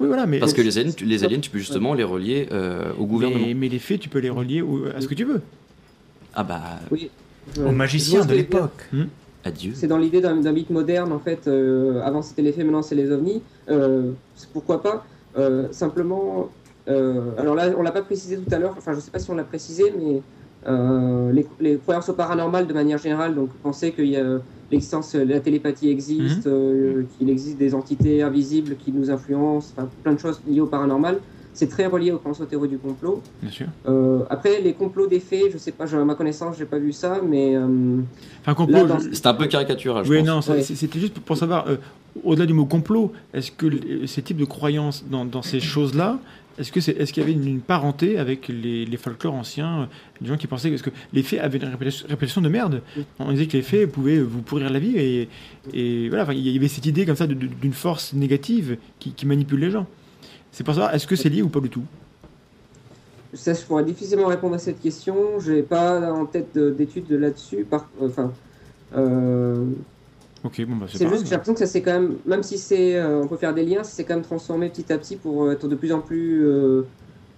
[0.00, 0.38] Oui, voilà, mais.
[0.38, 3.46] Parce que les aliens, tu, les aliens, tu peux justement les relier euh, au gouvernement.
[3.46, 5.40] Mais, mais les faits, tu peux les relier au- à ce que tu veux.
[6.34, 7.10] Ah bah, Oui.
[7.64, 8.90] Aux magiciens de l'époque.
[9.44, 9.72] adieu.
[9.74, 11.46] C'est dans l'idée d'un d'un mythe moderne, en fait.
[11.46, 13.40] euh, avant, c'était les faits, maintenant, c'est les ovnis.
[13.70, 15.06] Euh, c'est- pourquoi pas
[15.38, 16.48] Euh, Simplement,
[16.88, 19.30] euh, alors là, on l'a pas précisé tout à l'heure, enfin, je sais pas si
[19.30, 20.22] on l'a précisé, mais
[20.66, 24.24] euh, les, les croyances au paranormal, de manière générale, donc penser qu'il y a
[24.70, 30.14] l'existence, la télépathie existe, euh, qu'il existe des entités invisibles qui nous influencent, enfin, plein
[30.14, 31.18] de choses liées au paranormal.
[31.54, 33.22] C'est très relié aux aux théories du complot.
[33.40, 33.66] Bien sûr.
[33.88, 36.92] Euh, après, les complots des faits, je sais pas, à ma connaissance, j'ai pas vu
[36.92, 37.66] ça, mais euh,
[38.42, 38.76] Enfin, complot.
[38.76, 40.26] Là, dans- je- C'est un peu caricatural, je Oui, pense.
[40.26, 40.62] non, ça- Ouais.
[40.62, 41.76] c'est- c'était juste pour savoir, euh,
[42.24, 43.68] au-delà du mot complot, est-ce que
[44.06, 46.18] ces types de croyances dans, dans ces choses-là,
[46.58, 49.82] est-ce que c'est, est-ce qu'il y avait une, une parenté avec les, les folklores anciens,
[49.82, 49.86] euh,
[50.20, 51.74] des gens qui pensaient que, parce que les faits avaient une
[52.08, 52.82] réputation, de merde.
[53.18, 55.28] On disait que les faits pouvaient vous pourrir la vie et,
[55.74, 59.60] et voilà, il y avait cette idée comme ça d'une force négative qui, qui manipule
[59.60, 59.86] les gens.
[60.52, 61.84] C'est pour savoir, est-ce que c'est lié ou pas du tout?
[63.34, 65.38] Ça, je pourrais difficilement répondre à cette question.
[65.40, 67.66] Je n'ai pas en tête de- d'études de là-dessus.
[67.68, 68.32] Par, enfin,
[68.96, 69.66] euh,
[70.46, 72.42] Ok, bon, bah c'est c'est juste que j'ai l'impression que ça s'est quand même, même
[72.42, 74.98] si c'est, euh, on peut faire des liens, ça s'est quand même transformé petit à
[74.98, 76.84] petit pour être de plus en plus euh,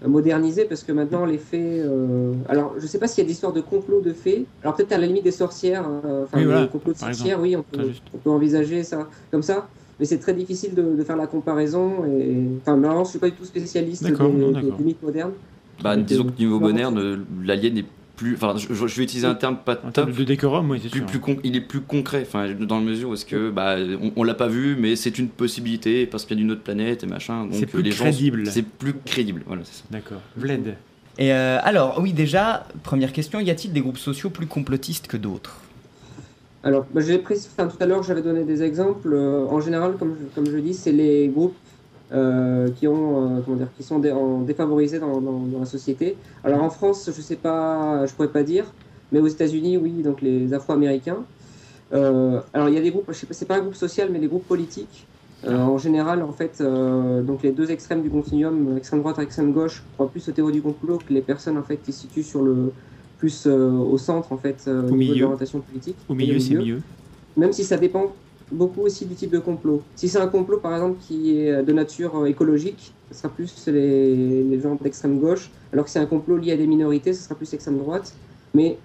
[0.07, 1.61] modernisé, parce que maintenant les faits.
[1.85, 4.49] euh, alors, je sais pas s'il y a des histoires de complots de faits.
[4.63, 7.41] Alors peut-être à la limite des sorcières, euh, enfin Oui, des voilà, complots de sorcières,
[7.41, 8.05] oui, on peut, juste.
[8.13, 9.71] on peut envisager ça comme ça.
[9.99, 12.05] Mais c'est très difficile de, de faire la comparaison.
[12.07, 15.35] Et, enfin, maintenant, je suis pas du tout spécialiste des, des- des mythes modernes.
[15.83, 17.87] Bah, disons euh, que niveau moderne, euh, l'alien est
[18.19, 18.35] plus.
[18.35, 20.11] Enfin, je, je- vais utiliser un terme pas En top.
[20.11, 21.07] de décorum, oui, c'est Plus, sûr.
[21.07, 24.13] plus con- il est plus concret, enfin, dans la mesure où est-ce que bah, on,
[24.17, 27.05] on l'a pas vu, mais c'est une possibilité parce qu'il y a d'une autre planète
[27.05, 27.45] et machin.
[27.45, 28.47] Donc C'est plus euh, gens- crédible.
[28.49, 29.63] C'est plus crédible, voilà.
[29.65, 29.85] c'est ça.
[29.91, 30.21] D'accord.
[30.37, 30.75] Vled.
[31.21, 35.17] Et euh, alors, oui, déjà, première question, y a-t-il des groupes sociaux plus complotistes que
[35.17, 35.61] d'autres?
[36.65, 39.13] Alors, bah, j'ai pris, enfin, tout à l'heure, j'avais donné des exemples.
[39.13, 41.55] Euh, en général, comme je, comme je dis, c'est les groupes
[42.13, 45.67] euh, qui, ont, euh, comment dire, qui sont dé- en- défavorisés dans, dans- dans la
[45.67, 46.17] société.
[46.45, 48.75] Alors, en France, je sais pas, je pourrais pas dire.
[49.13, 51.27] Mais aux États-Unis, oui, donc les Afro-Américains.
[51.93, 54.11] Euh, alors il y a des groupes, je sais pas, c'est pas un groupe social,
[54.13, 55.09] mais des groupes politiques.
[55.47, 59.85] En général, en fait, donc les deux extrêmes du continuum, extrême droite et extrême gauche,
[59.95, 62.43] croient plus aux théories du complot que les personnes en fait qui se situent sur
[62.43, 62.73] le
[63.19, 65.15] plus euh, au centre en fait euh, Au niveau milieu.
[65.15, 65.97] de l'orientation politique.
[66.09, 66.81] Au milieu, c'est mieux.
[67.37, 68.17] même si ça dépend
[68.51, 69.91] beaucoup aussi du type de complot.
[69.95, 73.67] Si c'est un complot, par exemple, qui est de nature euh, écologique, ce sera plus
[73.69, 77.23] les, les gens d'extrême gauche, alors que c'est un complot lié à des minorités, ce
[77.25, 78.19] sera plus extrême droite.
[78.55, 78.85] Mais,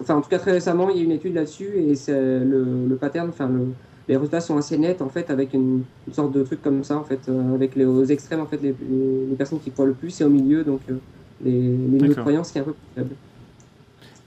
[0.00, 2.98] enfin, en tout cas, très récemment, il y a une étude là-dessus, et le, le
[2.98, 3.76] pattern, enfin, le-
[4.08, 6.96] les résultats sont assez nets, en fait, avec une, une sorte de truc comme ça,
[6.98, 9.86] en fait, euh, avec les aux extrêmes, en fait, les, les- les personnes qui croient
[9.86, 11.00] le plus, et au milieu, donc, euh,
[11.40, 12.20] les, les niveaux de D'accord.
[12.20, 13.18] croyance qui est un peu plus faible.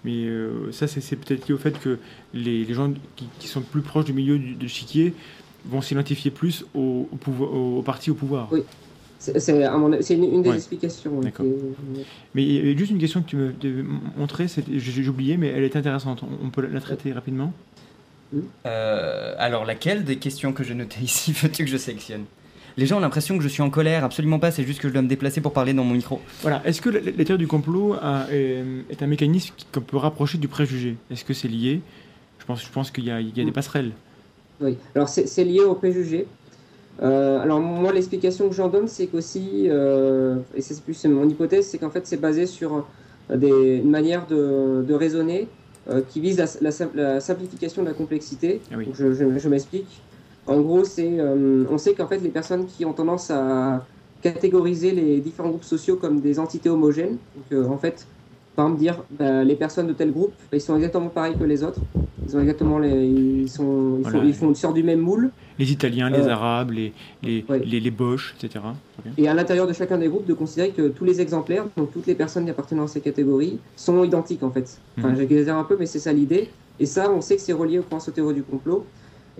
[0.04, 2.00] Mais euh, ça, c'est peut-être lié au fait que
[2.34, 5.14] les, les gens qui, qui sont plus proches du milieu du, de chiquier
[5.66, 8.48] vont s'identifier plus au, au, pouvoir, au, au parti au pouvoir.
[8.52, 8.64] Oui.
[9.20, 10.56] C'est une, une des Ouais.
[10.56, 11.22] explications.
[11.22, 11.44] qui
[12.34, 13.84] Mais il y avait juste une question que tu me devais
[14.18, 16.24] montrer, c'était- j'ai oublié, mais elle est intéressante.
[16.24, 17.54] On, on peut la traiter rapidement?
[18.66, 22.24] Euh, alors, laquelle des questions que j'ai notées ici veux-tu que je sélectionne?
[22.78, 24.94] Les gens ont l'impression que je suis en colère, absolument pas, c'est juste que je
[24.94, 26.20] dois me déplacer pour parler dans mon micro.
[26.42, 26.62] Voilà.
[26.66, 30.38] Est-ce que la, la théorie du complot a- est, est un mécanisme qu'on peut rapprocher
[30.38, 30.96] du préjugé?
[31.12, 31.82] Est-ce que c'est lié?
[32.40, 33.92] Je pense, je pense qu'il y, a- il y a des passerelles.
[34.62, 36.28] Oui, alors c'est lié au préjugé.
[37.02, 41.68] Euh, alors moi, l'explication que j'en donne, c'est qu'aussi, euh, et c'est plus mon hypothèse,
[41.68, 42.86] c'est qu'en fait c'est basé sur
[43.32, 45.48] euh, des, une manière de, de raisonner
[45.90, 48.62] euh, qui vise la, la sim- la simplification de la complexité.
[48.72, 48.86] Ah oui.
[48.86, 49.88] Donc, je je- je m'explique.
[50.46, 53.88] En gros, c'est, euh, on sait qu'en fait les personnes qui ont tendance à
[54.22, 58.08] catégoriser les différents groupes sociaux comme des entités homogènes, donc euh, en fait,
[58.56, 61.44] par exemple dire bah, les personnes de tel groupe, bah, ils sont exactement pareils que
[61.44, 61.88] les autres.
[62.28, 64.20] Ils ont exactement les, ils sont, ils, Voilà.
[64.20, 65.34] font, ils font sortent du même moule.
[65.58, 67.60] Les Italiens, les Euh, Arabes, les, les, ouais.
[67.64, 68.76] les, les Boches, etc.
[69.18, 72.08] Et à l'intérieur de chacun des groupes, de considérer que tous les exemplaires, donc toutes
[72.08, 74.84] les personnes qui appartiennent à ces catégories, sont identiques en fait.
[75.02, 75.18] Enfin, Mhm.
[75.18, 76.56] j'exagère un peu, mais c'est ça l'idée.
[76.80, 78.92] Et ça, on sait que c'est relié au croyances aux théories du complot.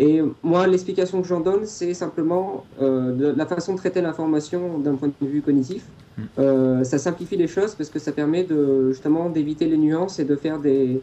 [0.02, 4.96] Et moi, l'explication que j'en donne, c'est simplement euh, la façon de traiter l'information d'un
[4.96, 5.84] point de vue cognitif.
[6.18, 6.24] Mhm.
[6.40, 10.26] Euh, ça simplifie les choses parce que ça permet de justement d'éviter les nuances et
[10.26, 11.00] de faire des,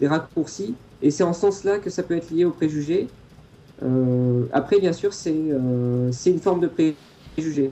[0.00, 0.74] des raccourcis.
[1.00, 3.08] Et c'est en ce sens-là que ça peut être lié aux préjugés.
[3.82, 7.70] Euh, après, bien sûr, c'est euh, une forme de préjugé.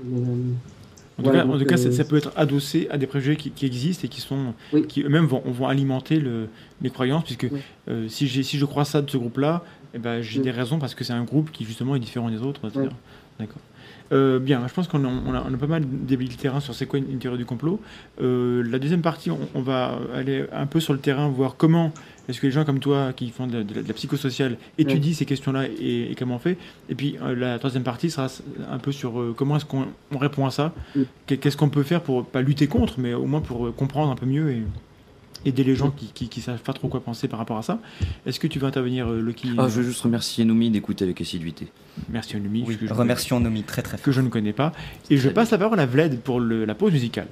[1.18, 3.36] En tout cas, en donc, tout cas ça, ça peut être adossé à des préjugés
[3.36, 4.86] qui, qui existent et qui sont, Oui.
[4.86, 6.48] qui eux-mêmes vont, vont alimenter le,
[6.80, 7.60] les croyances, puisque Oui.
[7.88, 9.62] euh, si je crois ça de ce groupe-là,
[9.94, 10.44] eh ben, j'ai Oui.
[10.44, 12.88] des raisons parce que c'est un groupe qui justement est différent des autres, etc.
[13.38, 13.60] D'accord.
[14.12, 16.58] Euh, bien, je pense qu'on a, on a, on a pas mal déblayé le terrain
[16.58, 17.80] sur c'est quoi une, théorie du complot.
[18.20, 21.92] Euh, la deuxième partie, on, on va aller un peu sur le terrain, voir comment
[22.28, 24.56] est-ce que les gens comme toi qui font de la, de la- de la psychosociale
[24.78, 26.58] étudient ces questions-là et, et comment on fait.
[26.88, 28.26] Et puis euh, la troisième partie sera
[28.70, 31.02] un peu sur comment est-ce qu'on on répond à ça, Mm.
[31.26, 34.16] Qu'est- qu'est-ce qu'on peut faire pour pas lutter contre, mais au moins pour comprendre un
[34.16, 34.62] peu mieux et
[35.44, 37.78] aider les gens qui, qui, qui savent pas trop quoi penser par rapport à ça.
[38.26, 41.20] Est-ce que tu veux intervenir, euh, Loki Ah, je veux juste remercier Noumi d'écouter avec
[41.20, 41.68] assiduité.
[42.08, 44.04] Merci Anumi, Oui, que, je, remercions Nomi très très fort.
[44.04, 44.72] que je ne connais pas.
[45.10, 47.26] Et je passe la parole à Vlad pour le- la pause musicale.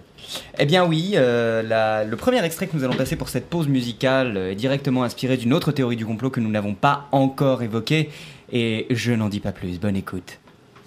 [0.59, 3.69] Eh bien oui, euh, la- le premier extrait que nous allons passer pour cette pause
[3.69, 7.63] musicale euh, est directement inspiré d'une autre théorie du complot que nous n'avons pas encore
[7.63, 8.11] évoquée.
[8.53, 10.39] Et je n'en dis pas plus, bonne écoute.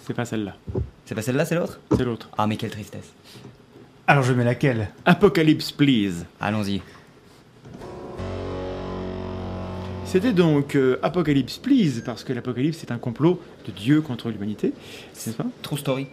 [0.08, 0.56] C'est pas celle-là,
[1.06, 1.80] C'est pas celle-là, c'est l'autre?
[1.96, 2.30] C'est l'autre.
[2.38, 3.14] Ah mais quelle tristesse.
[4.08, 4.90] Alors je mets laquelle?
[5.06, 6.26] Apocalypse, please.
[6.40, 6.82] Allons-y.
[10.12, 14.74] C'était donc euh, Apocalypse, please, parce que l'Apocalypse c'est un complot de Dieu contre l'humanité,
[15.26, 16.08] n'est-ce pas True story.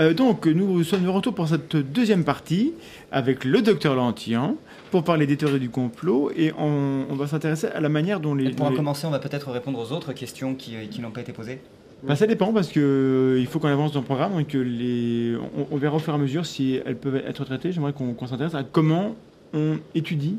[0.00, 2.72] Euh, donc, nous sommes de retour pour cette deuxième partie
[3.12, 4.56] avec le docteur Lantian
[4.92, 8.34] pour parler des théories du complot et on, on va s'intéresser à la manière dont
[8.36, 8.46] les.
[8.46, 11.10] Et pour les- commencer, on va peut-être répondre aux autres questions qui, euh, qui n'ont
[11.10, 11.58] pas été posées.
[12.04, 14.58] Bah, ça dépend parce que euh, il faut qu'on avance dans le programme et que
[14.58, 17.72] les, on, on verra au fur et à mesure si elles peuvent être traitées.
[17.72, 19.16] J'aimerais qu'on qu'on s'intéresse à comment
[19.54, 20.36] on étudie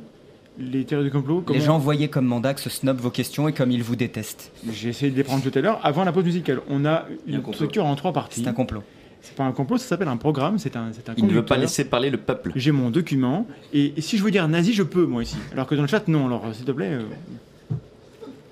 [0.57, 1.41] les théories du complot.
[1.45, 1.57] Comment...
[1.59, 4.51] Les gens voyaient comme Mandax snob vos questions et comme ils vous détestent.
[4.71, 5.79] J'ai essayé de les prendre tout à l'heure.
[5.83, 8.41] Avant la pause musicale, on a un une structure en trois parties.
[8.41, 8.83] C'est un complot.
[9.21, 10.59] C'est pas un complot, ça s'appelle un programme.
[10.59, 12.51] C'est un, c'est un Il ne veut pas laisser parler le peuple.
[12.55, 15.37] J'ai mon document et, et si je veux dire nazi, je peux moi ici.
[15.51, 16.27] Alors que dans le chat, non.
[16.27, 17.01] Alors s'il te plaît, euh,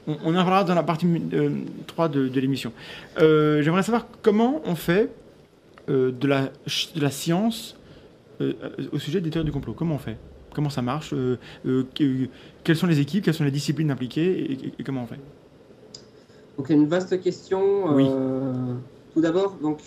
[0.07, 1.49] on, on en parlera dans la partie euh,
[1.87, 2.73] 3 de, de l'émission.
[3.19, 5.09] Euh, J'aimerais savoir comment on fait
[5.89, 7.75] euh, de, la, ch- de la science
[8.91, 9.73] au sujet des théories du complot.
[9.73, 10.17] Comment on fait?
[10.53, 12.27] Comment ça marche euh, euh, que-
[12.63, 15.19] Quelles sont les équipes Quelles sont les disciplines impliquées et, et- et comment on fait?
[16.57, 17.93] Donc c'est une vaste question.
[17.95, 18.05] Oui.
[18.07, 18.75] Euh,
[19.13, 19.79] tout d'abord, donc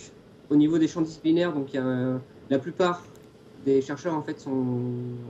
[0.49, 3.03] au niveau des champs disciplinaires, donc il y a, la plupart
[3.65, 4.51] des chercheurs en fait sont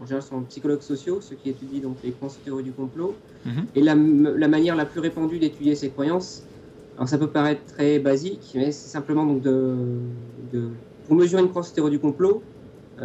[0.02, 3.16] en général sont psychologues sociaux, ceux qui étudient donc les croyances théories du complot.
[3.46, 3.66] Mhm.
[3.76, 6.44] Et la, la manière la plus répandue d'étudier ces croyances,
[6.98, 9.76] alors ça peut paraître très basique, mais c'est simplement donc de,
[10.52, 10.70] de
[11.06, 12.42] pour mesurer une croyance théorie du complot,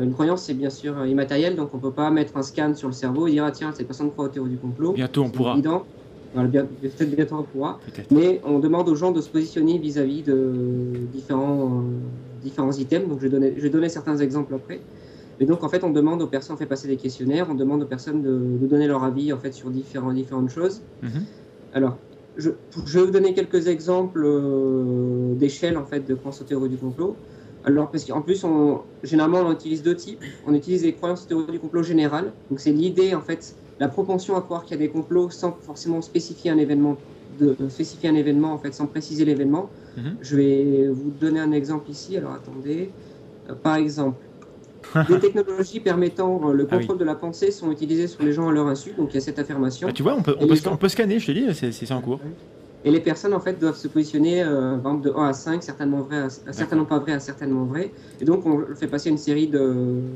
[0.01, 2.88] Une croyance, c'est bien sûr euh, immatériel, donc on peut pas mettre un scan sur
[2.88, 4.93] le cerveau et dire ah tiens cette personne croit aux théories du complot.
[4.93, 5.53] Bientôt, on pourra.
[5.53, 5.84] évident.
[6.32, 7.78] Voilà, peut-être bientôt on pourra.
[8.11, 11.82] Mais on demande aux gens de se positionner vis-à-vis de différents, euh,
[12.43, 13.07] différents items.
[13.07, 14.80] Donc je vais, donner, je vais donner certains exemples après.
[15.40, 17.82] Et donc en fait on demande aux personnes, on fait passer des questionnaires, on demande
[17.82, 20.80] aux personnes de, de donner leur avis en fait sur différents, différentes choses.
[21.03, 21.26] Mhm.
[21.74, 21.99] Alors
[22.36, 22.51] je,
[22.86, 26.78] je vais vous donner quelques exemples euh, d'échelle en fait de croyances aux théories du
[26.78, 27.16] complot.
[27.64, 30.22] Alors parce qu'en plus on, généralement on utilise deux types.
[30.46, 32.32] On utilise les croyances théories du complot générales.
[32.50, 35.52] Donc c'est l'idée en fait, la propension à croire qu'il y a des complots sans
[35.60, 36.96] forcément spécifier un événement,
[37.38, 39.70] de, spécifier un événement en fait sans préciser l'événement.
[39.96, 40.16] Mhm.
[40.20, 42.16] Je vais vous donner un exemple ici.
[42.16, 42.90] Alors attendez.
[43.48, 44.16] Euh, par exemple,
[45.08, 46.80] des technologies permettant euh, le Ah oui.
[46.80, 48.92] contrôle de la pensée sont utilisées sur les gens à leur insu.
[48.98, 49.86] Donc il y a cette affirmation.
[49.88, 51.32] Ah, tu vois, on peut, on peut, les sca- gens- on peut scanner, je te
[51.32, 52.18] dis, c'est en cours.
[52.84, 56.16] Et les personnes, en fait, doivent se positionner, euh, de 1 à 5, certainement vrai,
[56.18, 57.92] à, certainement pas vrai, à certainement vrai.
[58.20, 59.58] Et donc, on fait passer une série de,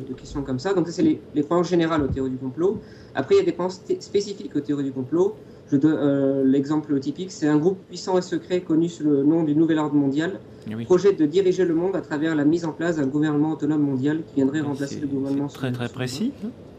[0.08, 0.74] de questions comme ça.
[0.74, 2.80] Donc, ça, c'est les, les croyances générales aux théories du complot.
[3.14, 5.36] Après, il y a des croyances spécifiques aux théories du complot.
[5.70, 9.42] Je donne euh, l'exemple typique, c'est un groupe puissant et secret connu sous le nom
[9.42, 10.38] du Nouvel Ordre mondial,
[10.68, 10.84] Ah oui.
[10.84, 14.18] projette de diriger le monde à travers la mise en place d'un gouvernement autonome mondial
[14.28, 16.32] qui viendrait remplacer le gouvernement c'est très très précis.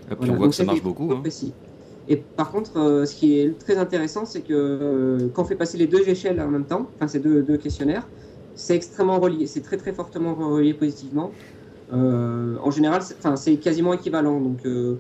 [0.09, 1.09] Et puis Voilà, on voit donc que ça marche beaucoup.
[1.11, 1.19] hein.
[1.19, 1.51] précis.
[2.10, 5.55] Et par contre, euh, ce qui est très intéressant, c'est que euh, quand on fait
[5.55, 8.08] passer les deux échelles en même temps, enfin ces deux, deux questionnaires,
[8.55, 11.32] c'est extrêmement relié, c'est très très fortement relié positivement.
[11.93, 14.39] Euh, en général, c'est- enfin c'est quasiment équivalent.
[14.41, 14.95] Donc euh,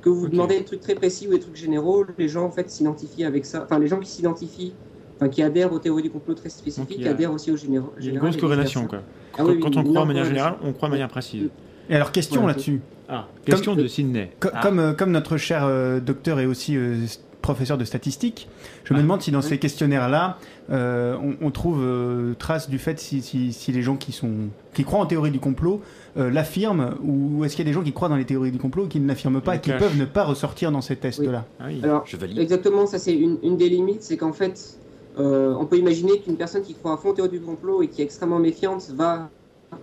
[0.00, 2.70] que vous demandez des trucs très précis ou des trucs généraux, les gens en fait
[2.70, 3.62] s'identifient avec ça.
[3.64, 4.72] Enfin les gens qui s'identifient,
[5.16, 7.92] enfin qui adhèrent aux théories du complot très spécifiques, a- adhèrent aussi aux généraux.
[7.98, 9.02] Il y a une grosse corrélation, quoi.
[9.32, 11.48] Ah Quand, oui, oui, quand on croit de manière générale, on croit de manière précise.
[11.88, 12.80] Et alors, question là-dessus.
[13.10, 14.30] Ah, question de Sydney.
[14.40, 14.60] Co- Ah.
[14.62, 16.96] Comme, euh, comme notre cher euh, docteur est aussi euh,
[17.42, 18.48] professeur de statistique,
[18.84, 19.02] je me Ah.
[19.02, 19.48] demande si dans Oui.
[19.48, 20.36] ces questionnaires-là,
[20.70, 24.30] euh, on, on trouve euh, trace du fait si, si- si les gens qui, sont,
[24.74, 25.80] qui croient en théorie du complot
[26.16, 28.58] euh, l'affirment, ou est-ce qu'il y a des gens qui croient dans les théories du
[28.58, 31.44] complot et qui ne l'affirment pas et qui peuvent ne pas ressortir dans ces tests-là?
[31.58, 31.80] Ah oui.
[31.82, 32.38] Alors Je valide.
[32.38, 34.76] Exactement, ça c'est une, une des limites, c'est qu'en fait,
[35.18, 37.88] euh, on peut imaginer qu'une personne qui croit à fond en théorie du complot et
[37.88, 39.30] qui est extrêmement méfiante va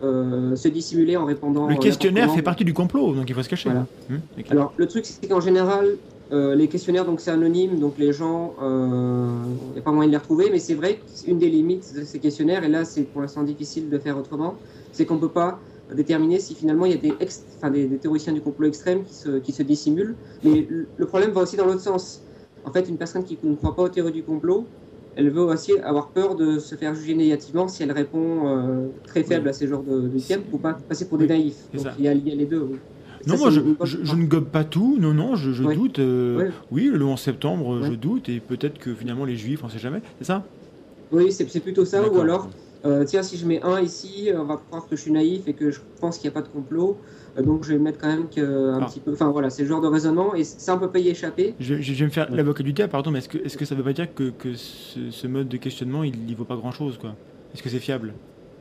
[0.03, 1.67] euh, se dissimuler en répondant.
[1.67, 3.69] Le euh, questionnaire fait partie du complot, donc il faut se cacher.
[3.69, 3.85] Voilà.
[4.09, 4.45] Hum, ok.
[4.49, 5.97] Alors le truc c'est qu'en général,
[6.31, 9.29] euh, les questionnaires donc c'est anonyme, donc les gens, euh,
[9.69, 12.03] il n'y a pas moyen de les retrouver, mais c'est vrai une des limites de
[12.03, 14.55] ces questionnaires, et là c'est pour l'instant difficile de faire autrement,
[14.91, 15.59] c'est qu'on peut pas
[15.95, 19.05] déterminer si finalement il y a des, ex- enfin, des, des théoriciens du complot extrême
[19.05, 20.15] qui se, qui se dissimulent.
[20.43, 22.21] Mais le problème va aussi dans l'autre sens.
[22.65, 24.65] En fait, une personne qui ne croit pas aux théories du complot,
[25.17, 29.23] elle veut aussi avoir peur de se faire juger négativement si elle répond euh, très
[29.23, 31.69] faible à ces genres de, de thèmes pour pas passer pour des Oui, naïfs.
[31.73, 32.61] Donc il y, a, il y a les deux.
[32.61, 32.77] oui.
[33.25, 35.99] Non, Ça, moi je, ne gobe pas tout, non, non, je, doute.
[35.99, 36.51] euh.
[36.71, 40.01] Oui, le 11 septembre, je doute, et peut-être que finalement les juifs, on sait jamais,
[40.19, 40.53] c'est ça?
[41.11, 42.49] Oui, c'est plutôt ça, ou alors,
[42.85, 45.55] euh, tiens, si je mets un ici, on va croire que je suis naïf et
[45.55, 47.01] que je pense qu'il n'y a pas de complot,
[47.43, 48.85] donc je vais mettre quand même que, un Ah.
[48.85, 49.11] petit peu.
[49.13, 51.53] Enfin voilà, c'est le genre de raisonnement, et ça on peut pas y échapper.
[51.59, 52.37] je, je- je vais me faire Ouais.
[52.37, 54.53] l'avocat du diable, pardon, mais est-ce que, est-ce que ça veut pas dire que, que
[54.55, 57.15] ce, ce mode de questionnement, il n'y vaut pas grand-chose, quoi?
[57.53, 58.13] Est-ce que c'est fiable?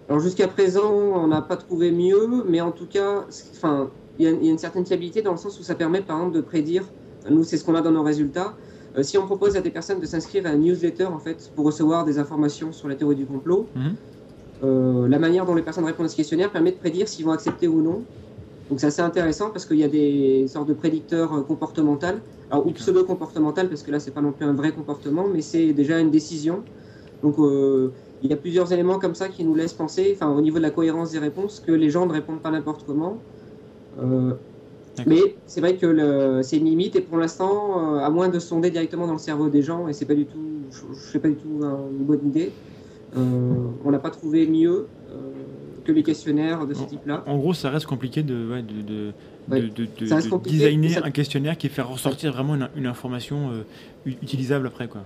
[0.08, 4.28] Alors jusqu'à présent, on n'a pas trouvé mieux, mais en tout cas, enfin, il y,
[4.28, 6.36] a- il y a une certaine fiabilité dans le sens où ça permet par exemple
[6.36, 6.84] de prédire,
[7.30, 8.54] nous c'est ce qu'on a dans nos résultats,
[8.96, 11.66] euh, si on propose à des personnes de s'inscrire à un newsletter en fait pour
[11.66, 13.94] recevoir des informations sur la théorie du complot, Mhm.
[14.64, 17.32] euh, la manière dont les personnes répondent à ce questionnaire permet de prédire s'ils vont
[17.32, 18.02] accepter ou non.
[18.68, 22.06] Donc c'est assez intéressant parce qu'il y a des sortes de prédicteurs euh, comportementaux,
[22.50, 25.72] alors ou pseudo-comportemental parce que là c'est pas non plus un vrai comportement, mais c'est
[25.72, 26.64] déjà une décision.
[27.22, 27.92] Donc euh,
[28.22, 30.62] il y a plusieurs éléments comme ça qui nous laissent penser, enfin au niveau de
[30.62, 33.24] la cohérence des réponses, que les gens ne répondent pas n'importe comment.
[33.98, 34.34] Euh,
[35.06, 38.70] mais c'est vrai que c'est une limite et pour l'instant, euh, à moins de sonder
[38.70, 41.28] directement dans le cerveau des gens, et c'est pas du tout, je, je sais pas
[41.28, 42.58] du tout hein, une bonne idée,
[43.14, 44.90] on n'a pas trouvé mieux
[45.86, 47.22] que les questionnaires de ce type-là.
[47.26, 49.12] En gros, ça reste compliqué de, ouais, de,
[49.48, 49.60] Ouais.
[50.28, 53.62] compliqué, designer mais ça- un questionnaire qui fait ressortir vraiment une, une information euh,
[54.04, 55.02] utilisable après, quoi.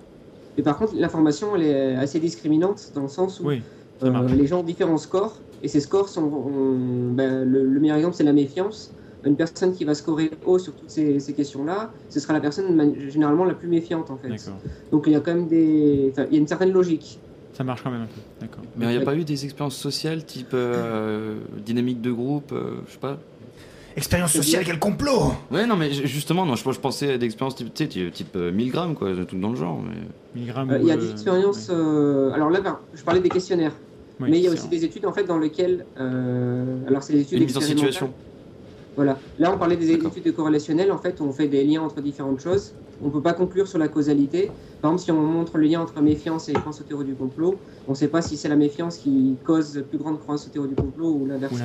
[0.56, 3.62] Et par contre, l'information, elle est assez discriminante dans le sens où Oui,
[4.02, 6.22] Euh, les gens ont différents scores, et ces scores sont.
[6.22, 8.94] ont- ben, le, le meilleur exemple, c'est la méfiance.
[9.26, 12.94] Une personne qui va scorer haut sur toutes ces, ces questions-là, ce sera la personne
[13.10, 14.30] généralement la plus méfiante en fait.
[14.90, 16.14] Donc il y a quand même des.
[16.16, 17.20] il y a une certaine logique.
[17.52, 18.64] Ça marche quand même un peu, d'accord.
[18.76, 22.76] Mais il n'y a pas eu des expériences sociales type euh, dynamique de groupe, euh,
[22.86, 23.18] je sais pas.
[23.96, 27.26] Expérience sociale, quel complot Ouais, non, mais ju- justement, non, je, je pensais à des
[27.26, 29.80] expériences type, tu sais, type, type, euh, 1000 grammes, quoi, tout dans le genre.
[29.82, 29.96] Mais...
[30.34, 31.68] Milligrammes Euh, il y a des euh, expériences.
[31.68, 31.74] ouais.
[31.74, 33.72] euh, alors là, ben, je parlais des questionnaires,
[34.20, 34.76] Oui, mais il y a c'est aussi vrai.
[34.78, 35.84] des études en fait dans lesquelles.
[35.98, 38.12] euh, alors c'est des études Une mise en situation.
[38.96, 39.18] Voilà.
[39.38, 40.92] Là, on parlait des études de corrélationnelles.
[40.92, 42.72] En fait, on fait des liens entre différentes choses.
[43.00, 44.56] On ne peut pas conclure sur la causalité.
[44.80, 47.62] Par exemple, si on montre le lien entre méfiance et croyance au théorie du complot,
[47.86, 50.68] on ne sait pas si c'est la méfiance qui cause plus grande croyance au théorie
[50.68, 51.64] du complot ou l'inverse.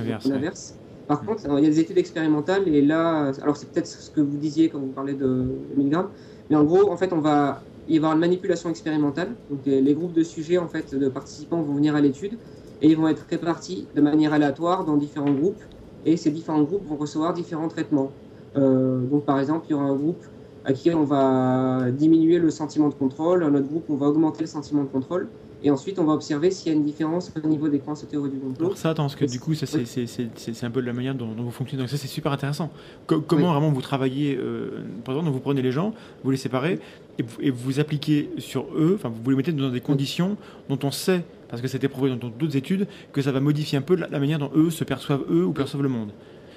[1.07, 1.25] Par Mm.
[1.27, 4.37] contre, il y a des études expérimentales et là, alors c'est peut-être ce que vous
[4.37, 6.11] disiez quand vous parlez de, de milligrammes,
[6.49, 9.39] mais en gros, en fait, on va y avoir une manipulation expérimentale.
[9.49, 12.39] Donc les, les groupes de sujets en fait de participants vont venir à l'étude
[12.81, 15.61] et ils vont être répartis de manière aléatoire dans différents groupes
[16.03, 18.17] et ces différents groupes vont recevoir différents traitements.
[18.57, 20.23] Euh, donc par exemple, il y aura un groupe
[20.65, 24.41] à qui on va diminuer le sentiment de contrôle, un autre groupe on va augmenter
[24.41, 25.27] le sentiment de contrôle
[25.63, 28.29] et ensuite on va observer s'il y a une différence au niveau des croyances théorie
[28.29, 28.65] du complot.
[28.67, 30.57] Alors ça, attends, parce que du coup, ça, c'est, Oui.
[30.61, 31.81] un peu de la manière dont, dont vous fonctionnez.
[31.83, 32.69] Donc ça, c'est super intéressant.
[33.07, 33.51] Co- comment Oui.
[33.53, 35.93] vraiment vous travaillez euh, Par exemple, vous prenez les gens,
[36.23, 36.79] vous les séparez,
[37.17, 40.35] et vous, et vous appliquez sur eux, enfin, vous les mettez dans des conditions
[40.69, 43.81] dont on sait, parce que c'était prouvé dans d'autres études, que ça va modifier un
[43.81, 46.09] peu la, la manière dont eux se perçoivent eux ou perçoivent le monde.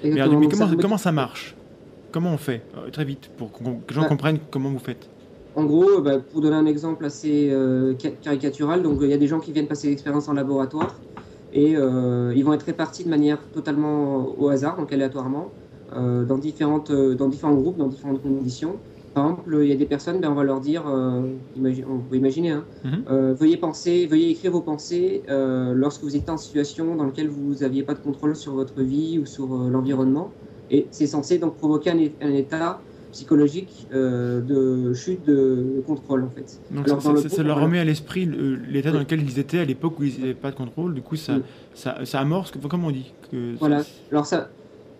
[0.03, 0.39] Mais, Exactement.
[0.39, 1.55] mais Donc, comment, ça- comment ça marche?
[2.11, 4.07] Comment on fait Euh, Très vite, pour que les gens Bah.
[4.09, 5.09] comprennent comment vous faites?
[5.55, 9.17] En gros, bah, pour donner un exemple assez euh, ca- caricatural, donc il y a
[9.17, 11.03] des gens qui viennent passer l'expérience en laboratoire
[11.51, 15.55] et euh, ils vont être répartis de manière totalement au hasard, donc aléatoirement,
[15.93, 18.83] euh, dans, différentes, euh, dans différents groupes, dans différentes conditions.
[19.13, 21.99] Par exemple, il y a des personnes, ben, on va leur dire, euh, imagi- on
[22.07, 23.03] peut imaginer, hein, Mhm.
[23.09, 27.29] euh, veuillez penser, veuillez écrire vos pensées euh, lorsque vous étiez en situation dans laquelle
[27.29, 30.35] vous n'aviez pas de contrôle sur votre vie ou sur euh, l'environnement.
[30.71, 31.91] Et c'est censé donc provoquer
[32.21, 32.79] un, état
[33.11, 36.59] psychologique euh, de chute de, contrôle en fait.
[36.69, 38.99] Donc Alors, ça, dans le ça- ça groupe, leur remet à l'esprit le- l'état dans
[38.99, 40.93] lequel ils étaient à l'époque où ils n'avaient pas de contrôle.
[40.93, 41.41] Du coup, ça, Oui.
[41.73, 43.81] ça, amorce, comment on dit que, Voilà.
[44.11, 44.49] Alors ça,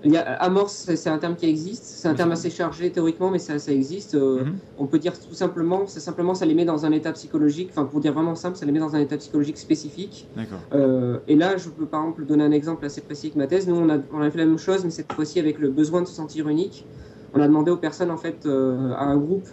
[0.03, 1.83] il y a amorce, c'est un terme qui existe.
[1.85, 4.13] C'est un Oui, terme assez chargé théoriquement, mais ça, ça existe.
[4.15, 4.59] Euh, Mhm.
[4.77, 7.69] On peut dire tout simplement, c'est simplement ça les met dans un état psychologique.
[7.71, 10.29] Enfin, pour dire vraiment simple, ça les met dans un état psychologique spécifique.
[10.35, 10.59] D'accord.
[10.73, 13.67] Euh, et là, je peux par exemple donner un exemple assez précis avec ma thèse.
[13.67, 16.01] Nous, on a, on a fait la même chose, mais cette fois-ci avec le besoin
[16.01, 16.87] de se sentir unique.
[17.33, 19.47] On a demandé aux personnes, en fait, euh, à un groupe,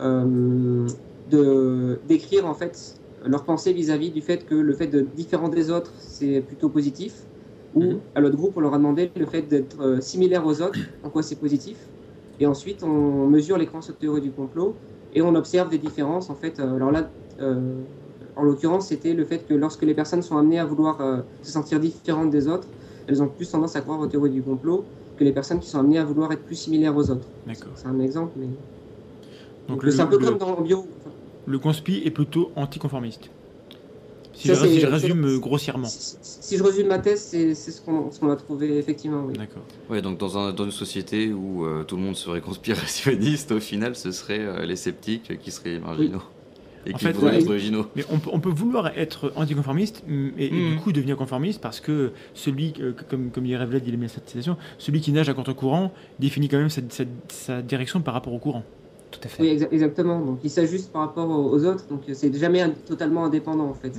[0.00, 0.86] euh,
[1.26, 5.70] de d'écrire en fait leurs pensées vis-à-vis du fait que le fait de différent des
[5.70, 7.28] autres, c'est plutôt positif.
[7.74, 8.00] Ou Mhm.
[8.14, 11.10] à l'autre groupe, on leur a demandé le fait d'être euh, similaire aux autres, en
[11.10, 11.90] quoi c'est positif.
[12.38, 16.30] Et ensuite, on mesure les croyances théorie du complot et on observe des différences.
[16.30, 17.84] En fait, Euh, alors là, euh,
[18.36, 21.52] en l'occurrence, c'était le fait que lorsque les personnes sont amenées à vouloir euh, se
[21.52, 22.74] sentir différentes des autres,
[23.06, 25.78] elles ont plus tendance à croire aux théories du complot que les personnes qui sont
[25.80, 27.32] amenées à vouloir être plus similaires aux autres.
[27.46, 27.76] D'accord.
[27.76, 28.48] C'est un exemple, mais
[29.68, 30.96] Donc c'est un peu le- comme dans le bio.
[31.44, 33.30] le conspi est plutôt anticonformiste.
[34.34, 35.86] Si, Ça, je, si c'est- je résume euh, grossièrement.
[35.88, 39.24] Si, si je résume ma thèse, c'est ce qu'on ce a trouvé effectivement.
[39.26, 39.34] Oui.
[39.34, 39.62] D'accord.
[39.90, 43.60] Ouais, donc dans, un, dans une société où euh, tout le monde serait conspirationniste, au
[43.60, 46.22] final, ce seraient euh, les sceptiques qui seraient marginaux.
[46.84, 47.86] Et En qui fait, voudraient être originaux.
[47.94, 51.60] Mais on, peut- on peut vouloir être anticonformiste mm, et, et du coup devenir conformiste
[51.60, 55.12] parce que celui, euh, comme, comme dirait Vlad, il aime bien cette citation, celui qui
[55.12, 58.64] nage à contre-courant définit quand même sa, sa- sa direction par rapport au courant.
[59.12, 59.42] Tout à fait.
[59.42, 60.18] Oui, exa- exactement.
[60.20, 63.68] Donc il s'ajuste par rapport aux, aux autres, donc euh, c'est jamais un- totalement indépendant
[63.68, 63.92] en fait.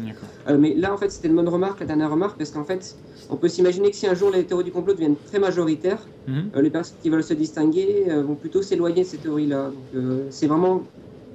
[0.49, 2.95] Euh, mais là, en fait, c'était une bonne remarque, la dernière remarque, parce qu'en fait,
[3.29, 6.49] on peut s'imaginer que si un jour les théories du complot deviennent très majoritaires, Mhm.
[6.55, 9.71] euh, les personnes qui veulent se distinguer euh, vont plutôt s'éloigner de ces théories-là.
[9.93, 10.83] Donc c'est vraiment,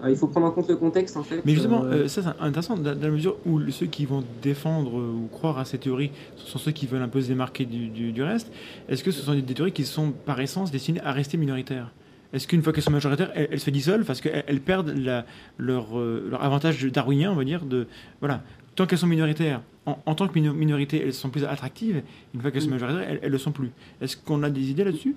[0.09, 1.41] il faut prendre en compte le contexte en fait.
[1.45, 5.29] Mais justement, Euh, ça c'est intéressant dans la mesure où ceux qui vont défendre ou
[5.33, 8.13] croire à ces théories ce sont ceux qui veulent un peu se démarquer du, du-
[8.13, 8.49] du reste.
[8.89, 11.93] Est-ce que ce sont des théories qui sont par essence destinées à rester minoritaires?
[12.33, 15.25] Est-ce qu'une fois qu'elles sont majoritaires, elles, elles se dissolvent parce qu'elles elles perdent la-
[15.57, 17.87] leur, euh, leur avantage darwinien, on va dire, de
[18.21, 18.43] voilà.
[18.77, 22.03] Tant qu'elles sont minoritaires, en, en tant que mino- minorité, elles sont plus attractives.
[22.35, 22.73] Une fois qu'elles sont Mm.
[22.73, 23.71] majoritaires, elles, elles le sont plus.
[24.01, 25.17] Est-ce qu'on a des idées là-dessus?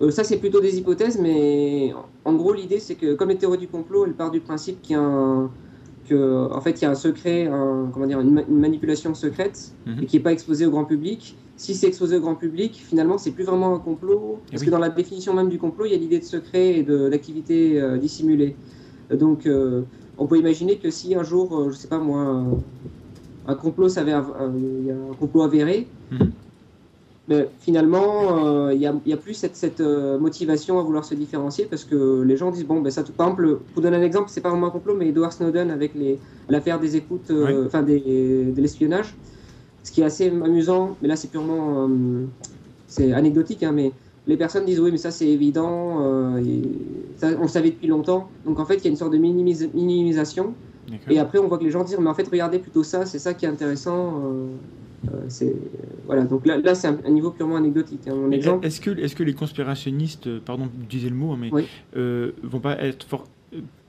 [0.00, 1.92] Euh, ça, c'est plutôt des hypothèses, mais
[2.24, 4.94] en- gros, l'idée, c'est que comme les théories du complot, elles partent du principe qu'il
[4.96, 5.50] y a un,
[6.08, 9.14] que, en fait, il y a un secret, un- comment dire, une, ma- une manipulation
[9.14, 10.02] secrète Mhm.
[10.02, 11.36] et qui n'est pas exposée au grand public.
[11.56, 14.66] Si c'est exposé au grand public, finalement, c'est plus vraiment un complot, parce oui.
[14.66, 17.80] que dans la définition même du complot, il y a l'idée de secret et d'activité
[17.80, 18.56] euh, dissimulée.
[19.12, 19.82] Donc, euh,
[20.18, 22.46] on peut imaginer que si un jour, euh, je sais pas moi, un,
[23.46, 26.30] un complot s'avère, un complot avéré, Mhm.
[27.28, 32.22] mais finalement, il n'y a, plus cette, cette, motivation à vouloir se différencier parce que
[32.22, 34.50] les gens disent bon, ben ça, tout, par exemple, pour donner un exemple, c'est pas
[34.50, 35.92] vraiment un complot, mais Edward Snowden avec
[36.48, 37.52] l'affaire des écoutes, Oui.
[37.66, 39.14] enfin des, de l'espionnage,
[39.82, 42.24] ce qui est assez amusant, mais là c'est purement, euh,
[42.86, 43.92] c'est anecdotique, hein, mais
[44.26, 46.62] les personnes disent oui, mais ça c'est évident, euh, et
[47.16, 49.18] ça, on le savait depuis longtemps, donc en fait il y a une sorte de
[49.18, 50.54] minimis- minimisation.
[51.08, 53.20] Et après, on voit que les gens disent, mais en fait, regardez plutôt ça, c'est
[53.20, 54.20] ça qui est intéressant.
[54.24, 54.46] euh,
[56.06, 56.24] voilà.
[56.24, 58.06] Donc là, là c'est un, un niveau purement anecdotique.
[58.08, 58.30] hein.
[58.30, 61.66] Exemple, Est-ce que, est que les conspirationnistes, pardon, disais le mot, hein, mais Oui.
[61.96, 63.06] euh, vont pas être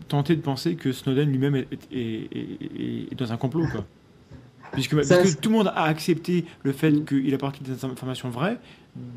[0.08, 3.86] tentés de penser que Snowden lui-même est, est- est- est- est dans un complot, quoi?
[4.74, 7.06] Puisque, parce Ça, tout le monde a accepté le fait Mm.
[7.06, 8.58] qu'il a parti des informations vraies.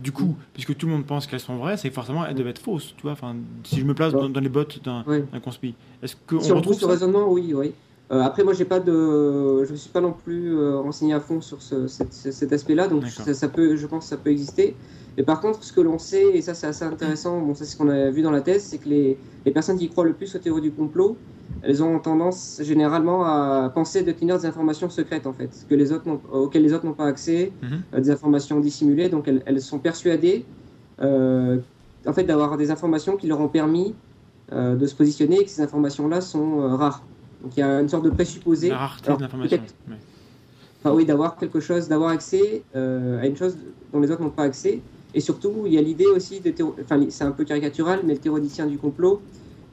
[0.02, 2.58] Du coup, puisque tout le monde pense qu'elles sont vraies, c'est forcément elles doivent être
[2.62, 2.94] fausses.
[2.96, 5.04] Tu vois, enfin, si je me place dans, dans les bottes d'un
[5.40, 7.72] conspi, est-ce qu'on si on retrouve ça raisonnement, oui, oui.
[8.12, 11.20] Euh, après, moi, j'ai pas de, je ne suis pas non plus euh, renseigné à
[11.20, 14.30] fond sur ce- cet, cet aspect-là, donc ça, ça peut, je pense que ça peut
[14.30, 14.76] exister.
[15.16, 17.72] Mais par contre, ce que l'on sait, et ça c'est assez intéressant, bon, ça c'est
[17.72, 20.12] ce qu'on a vu dans la thèse, c'est que les, les personnes qui croient le
[20.12, 21.16] plus aux théories du complot,
[21.62, 26.08] elles ont tendance généralement à penser détenir des informations secrètes en fait, que les autres
[26.32, 27.82] auxquelles les autres n'ont pas accès, Mhm.
[27.94, 30.44] euh, des informations dissimulées, donc elles, elles sont persuadées
[31.02, 31.58] euh,
[32.06, 33.94] en fait d'avoir des informations qui leur ont permis
[34.52, 37.02] euh, de se positionner et que ces informations-là sont euh, rares.
[37.42, 38.68] Donc il y a une sorte de présupposé.
[38.70, 39.56] La rareté Alors, de l'information.
[39.58, 39.96] peut-être- Ouais.
[40.84, 43.56] Enfin oui, d'avoir quelque chose, d'avoir accès à une chose
[43.92, 44.80] dont les autres n'ont pas accès.
[45.14, 48.20] Et surtout, il y a l'idée aussi de enfin c'est un peu caricatural, mais le
[48.20, 49.20] théoricien du complot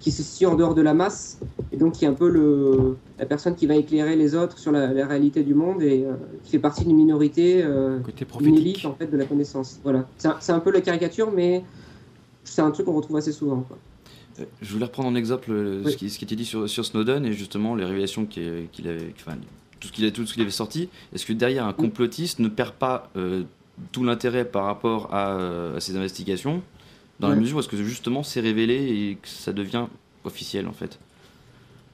[0.03, 1.39] qui se situe en dehors de la masse
[1.71, 4.73] et donc qui est un peu le, la personne qui va éclairer les autres sur
[4.73, 7.99] la, la réalité du monde et euh, qui fait partie d'une minorité, euh,
[8.41, 9.79] d'une élite en fait de la connaissance.
[9.81, 11.63] Voilà, c'est un, peu la caricature, mais
[12.43, 13.61] c'est un truc qu'on retrouve assez souvent.
[13.61, 13.77] Quoi.
[14.41, 15.93] Euh, Je voulais reprendre en exemple euh, Oui.
[15.93, 18.89] ce, qui, ce qui était dit sur, sur Snowden et justement les révélations qu'il qu'il
[18.89, 19.37] avait, enfin,
[19.79, 19.93] tout ce
[20.33, 20.89] qu'il avait sorti.
[21.15, 23.09] Est-ce que derrière un complotiste ne perd pas
[23.93, 26.61] tout l'intérêt par rapport à, à ces investigations
[27.19, 29.85] dans la mesure où est-ce que justement c'est révélé et que ça devient
[30.25, 30.99] officiel en fait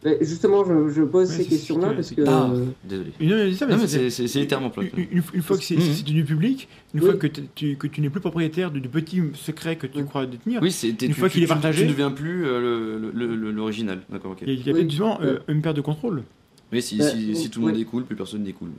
[0.05, 2.49] Mais justement, je, je pose Ouais, ces questions-là parce que Ah.
[2.53, 3.11] euh, Désolé.
[3.19, 4.71] Non, mais ça, mais Non, mais c'est- littéralement.
[4.77, 6.03] Une, une- une fois que c'est Mhm.
[6.05, 7.05] devenu public, une Oui.
[7.07, 10.25] fois que tu, que tu n'es plus propriétaire du, du petit secret que tu crois
[10.25, 13.11] détenir, Oui, c'est Une tu- fois qu'il est tu- partagé- Tu ne deviens plus euh,
[13.51, 13.99] l'original.
[14.09, 14.43] D'accord, ok.
[14.43, 14.83] il y a, il y a Oui.
[14.89, 16.23] justement euh, une perte de contrôle.
[16.71, 18.69] Mais si, Bah, si, oui, si tout le monde découle, plus personne découle.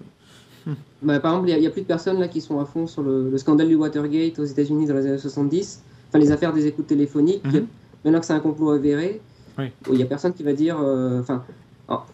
[1.03, 3.03] Bah, par exemple, il n'y a, plus de personnes là qui sont à fond sur
[3.03, 6.67] le, le scandale du Watergate aux États-Unis dans les années 70, enfin les affaires des
[6.67, 7.45] écoutes téléphoniques.
[7.45, 7.67] Mhm.
[8.05, 9.21] Maintenant que c'est un complot avéré,
[9.59, 9.67] Oui.
[9.89, 10.77] il n'y a personne qui va dire.
[10.83, 11.43] euh, Enfin,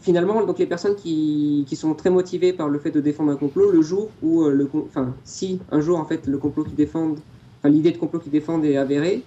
[0.01, 3.37] finalement, donc les personnes qui, qui sont très motivées par le fait de défendre un
[3.37, 6.75] complot, le jour où euh, le, enfin, si un jour en fait le complot qu'ils
[6.77, 7.19] défendent,
[7.61, 9.23] enfin l'idée de complot qu'ils défendent est avérée,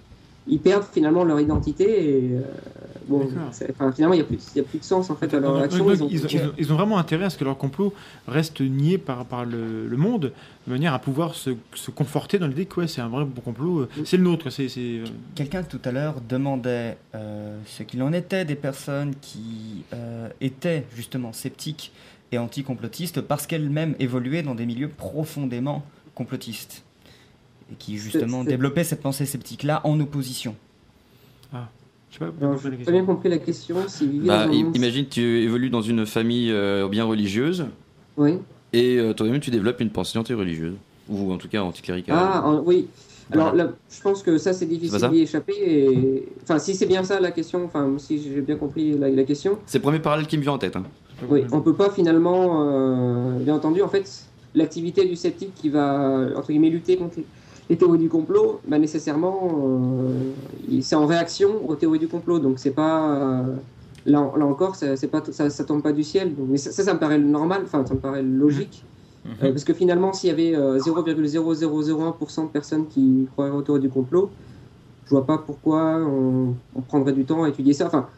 [0.48, 2.40] ils perdent finalement leur identité et euh,
[3.08, 5.16] bon, enfin, finalement il n'y a, plus de- il y a plus de sens en
[5.16, 5.90] fait à leur Donc, action.
[5.92, 7.92] Ils ont- ils, ont, ils ont- ils ont vraiment intérêt à ce que leur complot
[8.28, 10.32] reste nié par, par le, le monde,
[10.66, 13.40] de manière à pouvoir se, se conforter dans l'idée que ouais, c'est un vrai bon
[13.40, 14.50] complot, euh, c'est le nôtre.
[14.50, 19.14] C'est, c'est, euh, Quelqu'un tout à l'heure demandait euh, ce qu'il en était des personnes
[19.20, 21.92] qui euh, étaient justement sceptiques
[22.32, 25.84] et anticomplotistes parce qu'elles-mêmes évoluaient dans des milieux profondément
[26.14, 26.84] complotistes
[27.72, 30.54] et qui justement c'est- développaient cette pensée sceptique-là en opposition.
[32.10, 33.76] Je sais pas, Alors, je je n'ai pas bien compris la question.
[33.88, 37.66] Si Bah, imagine, tu évolues dans une famille euh, bien religieuse
[38.16, 38.38] Oui.
[38.72, 40.74] et euh, toi-même tu développes une pensée anti-religieuse.
[41.08, 42.16] Ou en tout cas anticléricale.
[42.18, 42.86] Ah, en- oui.
[43.32, 43.64] Alors, Voilà.
[43.64, 45.54] là, je pense que ça, c'est difficile d'y échapper.
[45.56, 46.28] Et...
[46.42, 49.58] Enfin, si c'est bien ça la question, enfin, si j'ai bien compris la, la question,
[49.66, 50.74] C'est le premier parallèle qui me vient en tête.
[50.76, 50.82] hein.
[51.28, 54.08] oui, on peut pas finalement, euh, bien entendu, en fait,
[54.56, 57.18] l'activité du sceptique qui va, entre guillemets, lutter contre
[57.70, 62.38] les, théories du complot, bah, nécessairement, euh, c'est en réaction aux théories du complot.
[62.38, 63.16] Donc, c'est pas.
[63.16, 63.54] euh,
[64.06, 66.34] là, là encore, ça, c'est pas, ça, ça tombe pas du ciel.
[66.34, 68.84] Donc, mais ça, ça, ça me paraît normal, enfin, ça me paraît logique.
[69.26, 73.80] Euh, parce que finalement, s'il y avait euh, 0,0001% de personnes qui croiraient aux théories
[73.80, 74.30] du complot,
[75.04, 77.86] je vois pas pourquoi on, on prendrait du temps à étudier ça.
[77.86, 78.08] Enfin,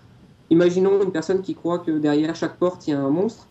[0.51, 3.47] imaginons une personne qui croit que derrière chaque porte, il y a un monstre.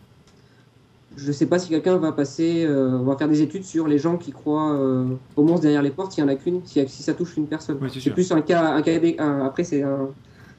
[1.16, 4.16] Je sais pas si quelqu'un va passer, euh, va faire des études sur les gens
[4.16, 5.04] qui croient euh,
[5.36, 7.46] au monstre derrière les portes, il y en a qu'une, si, si ça touche une
[7.46, 7.78] personne.
[7.80, 10.08] Oui, c'est plus un cas, un cas un- après c'est un,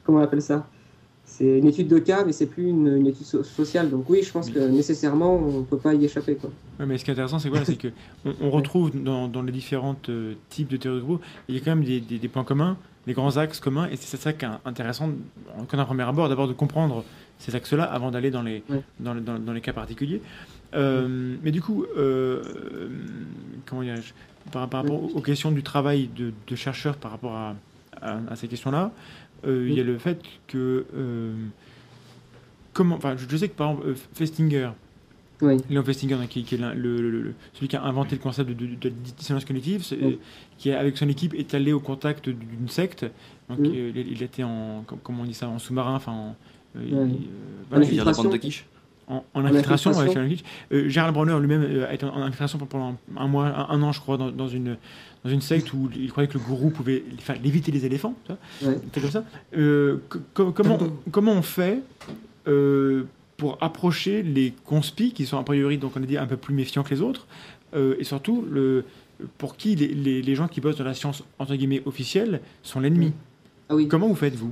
[0.06, 0.68] comment on appelle ça?
[1.26, 3.90] C'est une étude de cas, mais c'est plus une, une étude so- sociale.
[3.90, 6.36] Donc oui, je pense que nécessairement, on peut pas y échapper.
[6.36, 6.52] Quoi.
[6.80, 7.64] Ouais, mais ce qui est intéressant, c'est quoi?
[7.66, 7.88] C'est que
[8.26, 11.58] on, on retrouve dans, dans les différents euh, types de théories de complot, il y
[11.58, 12.78] a quand même des, des- des points communs,
[13.08, 15.10] des grands axes communs, et c'est ça qui est intéressant,
[15.58, 17.04] en un premier abord, d'abord de comprendre
[17.40, 18.82] ces axes-là avant d'aller dans les, Ouais.
[19.00, 20.22] dans, les- dans- dans les cas particuliers.
[20.74, 22.42] Euh, mais du coup, euh,
[23.66, 23.84] comment
[24.52, 27.56] par, par rapport aux questions du travail de, de chercheurs par rapport à,
[28.02, 28.92] à- à ces questions-là,
[29.46, 30.86] euh, il y a le fait que
[32.74, 34.70] comment, enfin, je, sais que par exemple Festinger,
[35.42, 35.58] Oui.
[35.70, 38.50] Léon Festinger, qui, qui est l'un- le, le- le- celui qui a inventé le concept
[38.50, 40.20] de, de, de dissonance cognitive, Oui.
[40.58, 43.06] qui avec son équipe est allé au contact d'une secte.
[43.50, 46.36] Donc, il, il était en, com- comment on dit ça, en sous-marin, enfin, en,
[46.76, 47.08] euh, il- euh, En
[47.70, 48.30] voilà, infiltration.
[48.30, 48.66] de quiche
[49.08, 49.92] en, en infiltration.
[49.92, 49.92] infiltration.
[49.92, 50.44] ouais, sur Netflix.
[50.72, 53.82] Euh, Gérald Bronner lui-même euh, a été en, en infiltration pendant un mois, un, un
[53.84, 54.78] an, je crois, dans, dans une
[55.26, 58.34] dans une secte où il croyait que le gourou pouvait enfin, léviter les éléphants, tu
[58.62, 58.80] vois, Ouais.
[58.94, 59.24] comme ça.
[59.58, 61.80] Euh, co- co- comment, on- comment on fait
[62.48, 63.04] euh,
[63.38, 66.54] pour approcher les conspis qui sont a priori, donc on a dit, un peu plus
[66.54, 67.26] méfiants que les autres,
[67.74, 68.84] euh, et surtout le,
[69.38, 72.80] pour qui les, les- les gens qui bossent dans la science entre guillemets officielle sont
[72.82, 73.14] l'ennemi?
[73.70, 73.88] Ah oui.
[73.88, 74.52] Comment vous faites vous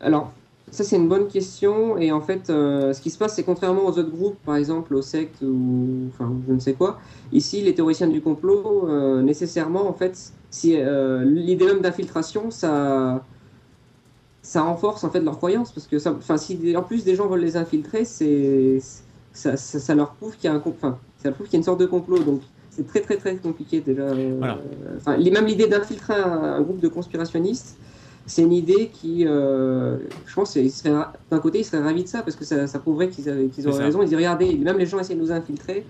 [0.00, 0.32] Alors,
[0.70, 1.98] ça c'est une bonne question.
[1.98, 4.94] Et en fait, euh, ce qui se passe, c'est contrairement aux autres groupes, par exemple
[4.94, 6.98] aux sectes ou enfin je ne sais quoi,
[7.32, 13.24] ici les théoriciens du complot, euh, nécessairement, en fait, si euh, l'idée même d'infiltration, ça,
[14.42, 17.26] ça renforce en fait leur croyance parce que ça, enfin, si en plus des gens
[17.28, 18.78] veulent les infiltrer, c'est
[19.32, 21.56] ça, ça, ça leur prouve qu'il y a un, enfin, ça leur prouve qu'il y
[21.56, 22.18] a une sorte de complot.
[22.20, 22.40] Donc
[22.70, 24.06] c'est très très très compliqué déjà.
[24.38, 24.58] Voilà.
[24.96, 27.76] Enfin, même l'idée d'infiltrer un, un groupe de conspirationnistes,
[28.28, 32.36] c'est une idée qui, euh, je pense, d'un côté, ils seraient ravis de ça parce
[32.36, 34.00] que ça, ça prouverait qu'ils C'est auraient raison.
[34.02, 35.84] Ils disent regardez, même les gens essaient de nous infiltrer.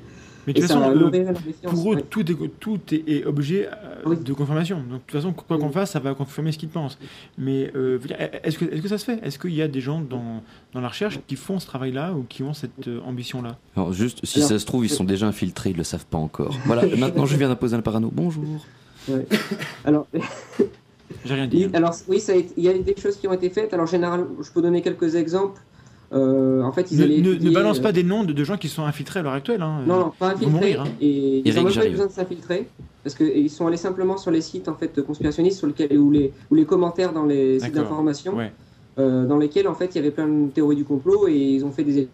[0.47, 1.35] Mais de toute façon, euh,
[1.65, 2.03] pour eux, Ouais.
[2.09, 4.17] tout, est, tout est, est objet euh, Oui.
[4.17, 4.77] de confirmation.
[4.79, 6.97] Donc, de toute façon, quoi qu'on fasse, ça va confirmer ce qu'ils pensent.
[7.37, 7.99] Mais euh,
[8.43, 9.19] est-ce que, est que ça se fait?
[9.23, 12.25] Est-ce qu'il y a des gens dans, dans la recherche qui font ce travail-là ou
[12.27, 13.59] qui ont cette euh, ambition-là?
[13.77, 16.19] Alors juste, si Alors, ça se trouve, ils sont déjà infiltrés, ils le savent pas
[16.19, 16.57] encore.
[16.65, 18.11] Voilà, maintenant je viens d'imposer un parano.
[18.11, 18.45] Bonjour.
[19.09, 19.27] Ouais.
[19.85, 20.07] Alors,
[21.25, 21.67] J'ai rien dit.
[21.71, 23.73] il- alors oui, ça a été- il y a des choses qui ont été faites.
[23.75, 25.61] Alors généralement, je peux donner quelques exemples.
[26.13, 28.33] Euh, en fait, ils Ne, allaient ne- ne étudier, balance euh, pas des noms de,
[28.33, 29.61] de gens qui sont infiltrés à l'heure actuelle.
[29.61, 29.83] hein.
[29.87, 30.51] Non, non, pas infiltrés.
[30.51, 30.89] mourir, hein.
[31.03, 32.69] Et ils n'ont même pas eu besoin de s'infiltrer.
[33.05, 36.33] Parce qu'ils sont allés simplement sur les sites en fait, conspirationnistes sur lesquels, ou, les,
[36.51, 38.53] ou les commentaires dans les sites d'information, Ouais.
[38.99, 41.65] euh, dans lesquels en fait, il y avait plein de théories du complot et ils
[41.65, 42.09] ont fait des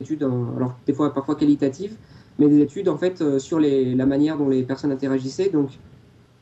[0.00, 1.94] études, en- alors des fois parfois qualitatives,
[2.38, 5.48] mais des études en fait euh, sur les, la manière dont les personnes interagissaient.
[5.50, 5.70] Donc,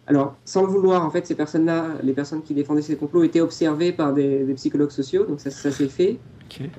[0.09, 3.41] alors, sans le vouloir, en fait, ces personnes-là, les personnes qui défendaient ces complots, étaient
[3.43, 6.25] observées par des, des psychologues sociaux, donc ça, ça s'est fait.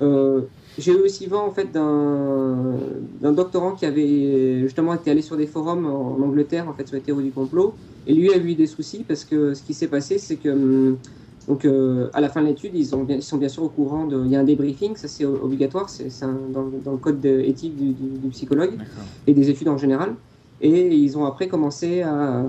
[0.02, 5.36] Euh, j'ai eu aussi vent en fait d'un doctorant qui avait justement été allé sur
[5.36, 8.38] des forums en, en Angleterre en fait sur les théories du complot et lui a
[8.38, 11.00] eu des soucis parce que ce qui s'est passé c'est que hum,
[11.48, 13.04] donc euh, à la fin de l'étude ils, sont
[13.38, 16.62] bien sûr au courant de il y a un débriefing ça c'est obligatoire c'est dans,
[16.64, 18.80] le- dans le code de- éthique du, du- du psychologue
[19.26, 20.16] et des études en général
[20.60, 22.44] et ils ont après commencé à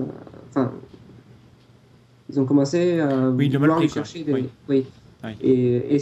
[0.54, 0.82] enfin
[2.28, 4.48] ils ont commencé à Oui, vouloir lui chercher des Oui.
[4.68, 4.94] oui,
[5.24, 5.30] Oui.
[5.40, 5.98] et, et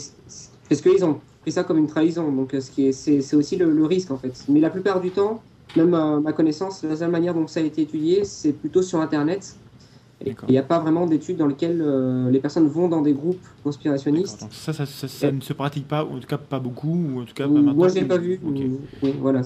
[0.69, 3.57] parce qu'ils ont pris ça comme une trahison donc euh, ce qui est c'est aussi
[3.57, 6.97] le, le risque en fait mais la plupart du temps même à ma connaissance la
[6.97, 9.61] seule manière dont ça a été étudié c'est plutôt sur internet.
[10.27, 13.41] Il n'y a pas vraiment d'études dans lesquelles euh, les personnes vont dans des groupes
[13.65, 16.37] conspirationnistes Donc ça, ça, ça- ça Et- ne se pratique pas, ou en tout cas
[16.37, 17.75] pas beaucoup, ou en tout cas pas maintenant.
[17.75, 18.39] Moi, je l'ai pas vu.
[19.03, 19.41] Oui, voilà.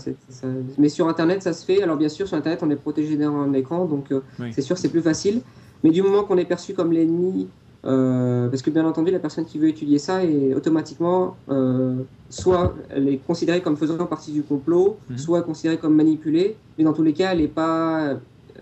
[0.78, 1.82] Mais sur Internet, ça se fait.
[1.82, 4.52] Alors, bien sûr, sur Internet, on est protégé derrière un écran, donc euh, Oui.
[4.52, 5.42] c'est sûr, c'est plus facile.
[5.84, 7.46] Mais du moment qu'on est perçu comme l'ennemi,
[7.86, 11.36] euh, parce que bien entendu, la personne qui veut étudier ça est automatiquement
[12.30, 15.18] soit elle est considérée comme faisant partie du complot, Mhm.
[15.18, 16.56] soit considérée comme manipulée.
[16.76, 18.14] Mais dans tous les cas, elle n'est pas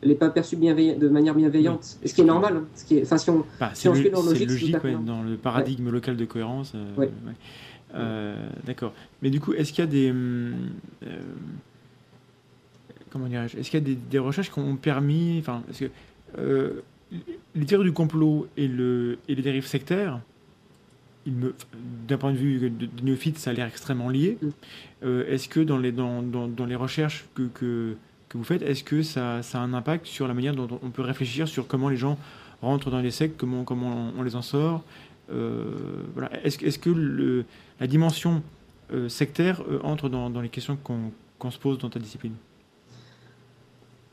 [0.02, 1.96] elle n'est pas perçue de manière bienveillante.
[2.02, 2.56] Et Ce qui est normal.
[2.56, 2.64] hein.
[2.74, 5.36] Ce qui est, enfin, si on, Bah, Si c'est on c'est logique, ouais, dans le
[5.36, 6.72] paradigme local de cohérence.
[6.74, 7.10] euh, Ouais.
[7.94, 8.92] Euh, D'accord.
[9.22, 10.10] Mais du coup, est-ce qu'il y a des.
[10.10, 10.54] hum,
[11.06, 11.20] euh,
[13.10, 15.38] comment dirais-je Est-ce qu'il y a des, des recherches qui ont permis.
[15.38, 16.82] Enfin, parce que
[17.54, 20.20] les théories du complot et, le, et les dérives sectaires,
[21.26, 24.38] d'un point de vue de, de néophyte, ça a l'air extrêmement lié.
[24.42, 25.20] Mm.
[25.28, 27.94] Est-ce que dans les, dans, dans, dans les recherches que, que,
[28.32, 30.90] que vous faites, est-ce que ça, ça a un impact sur la manière dont on
[30.90, 32.18] peut réfléchir sur comment les gens
[32.62, 34.82] rentrent dans les sectes, comment, comment on les en sort
[35.32, 35.64] Euh,
[36.14, 36.30] voilà.
[36.44, 37.44] Est-ce que- est-ce que le,
[37.80, 38.42] la dimension
[38.92, 42.34] euh, sectaire euh, entre dans, dans les questions qu'on se pose dans ta discipline?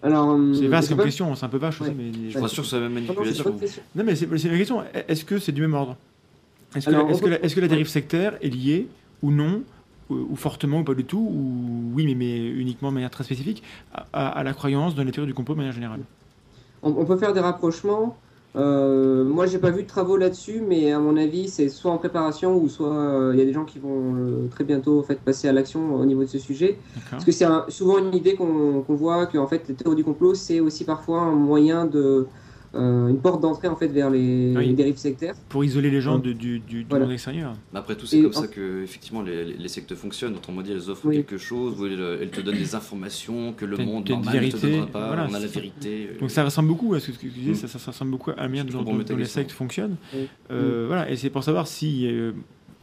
[0.01, 1.93] Alors, hum, C'est vaste comme pas- question, c'est un peu vache Ouais.
[1.95, 3.57] mais Je suis pas sûr que c'est la même manipulation.
[3.95, 4.83] non, mais c'est la question.
[5.07, 5.97] Est-ce que c'est du même ordre?
[6.73, 8.87] Que, que, est-ce que la dérive sectaire est liée
[9.21, 9.63] ou non
[10.09, 13.63] ou, fortement ou pas du tout ou oui mais, mais uniquement de manière très spécifique
[14.13, 16.01] à, la croyance dans les théories du complot de manière générale
[16.83, 18.15] On, on peut faire des rapprochements.
[18.55, 21.97] Euh, moi, j'ai pas vu de travaux là-dessus, mais à mon avis, c'est soit en
[21.99, 25.03] préparation ou soit euh, il y a des gens qui vont euh, très bientôt en
[25.03, 26.79] fait, passer à l'action au niveau de ce sujet.
[27.11, 29.97] Parce que c'est un- souvent une idée qu'on qu'on voit que en fait, les théories
[29.97, 32.27] du complot, c'est aussi parfois un moyen de
[32.75, 34.67] euh, une porte d'entrée en fait vers les, Oui.
[34.67, 35.33] les dérives sectaires.
[35.49, 36.21] Pour isoler les gens Ouais.
[36.21, 37.05] de- du, du, du Voilà.
[37.05, 37.53] monde extérieur.
[37.73, 40.35] Mais après tout, c'est comme en- ça que effectivement les, sectes fonctionnent.
[40.35, 41.15] Autrement dit, elles offrent Oui.
[41.17, 44.57] quelque chose, où elles, elles te donnent des informations que le monde normal ne te
[44.57, 45.07] donnera pas.
[45.07, 46.09] voilà, on a la vérité.
[46.11, 47.55] euh, Donc ça ressemble beaucoup à ce que tu disais, Mm.
[47.55, 49.95] ça, ça, ça ressemble beaucoup à la manière dont, les sectes fonctionnent.
[50.13, 50.27] Oui.
[50.51, 52.31] Euh, Voilà, et c'est pour savoir si, euh,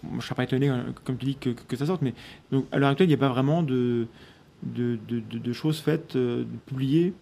[0.03, 2.15] moi, je ne serais pas étonné, hein, comme tu dis, que, que ça sorte, mais
[2.53, 4.07] donc, à l'heure actuelle, il n'y a pas vraiment de,
[4.63, 7.13] de, de, de- de choses faites, euh, publiées,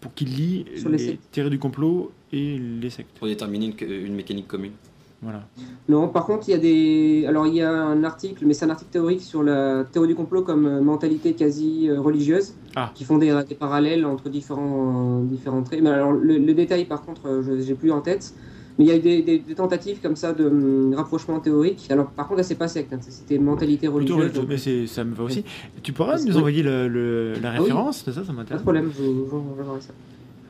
[0.00, 3.16] pour qu'ils lient Sur les les théories du complot et les sectes.
[3.18, 4.72] pour déterminer une, une mécanique commune.
[5.20, 5.42] Voilà.
[5.88, 7.24] Non, par contre, il y a des.
[7.26, 10.14] Alors, il y a un article, mais c'est un article théorique sur la théorie du
[10.14, 12.92] complot comme euh, mentalité quasi euh, religieuse, Ah.
[12.94, 15.82] qui font des, des parallèles entre différents, différents traits.
[15.82, 18.32] Mais alors, le, le détail, par contre, euh, je n'ai plus en tête.
[18.78, 21.86] Mais il y a eu des, des- des tentatives comme ça de hum, rapprochement théorique.
[21.90, 24.32] Alors, par contre, là, c'est pas secte, hein, c'était mentalité religieuse.
[24.48, 25.44] mais c'est- ça me va aussi.
[25.82, 27.58] Tu pourras nous envoyer le- le- la Ah oui.
[27.60, 28.60] référence de ça, ça pas m'intéresse.
[28.60, 29.92] de problème, je, verrai ça.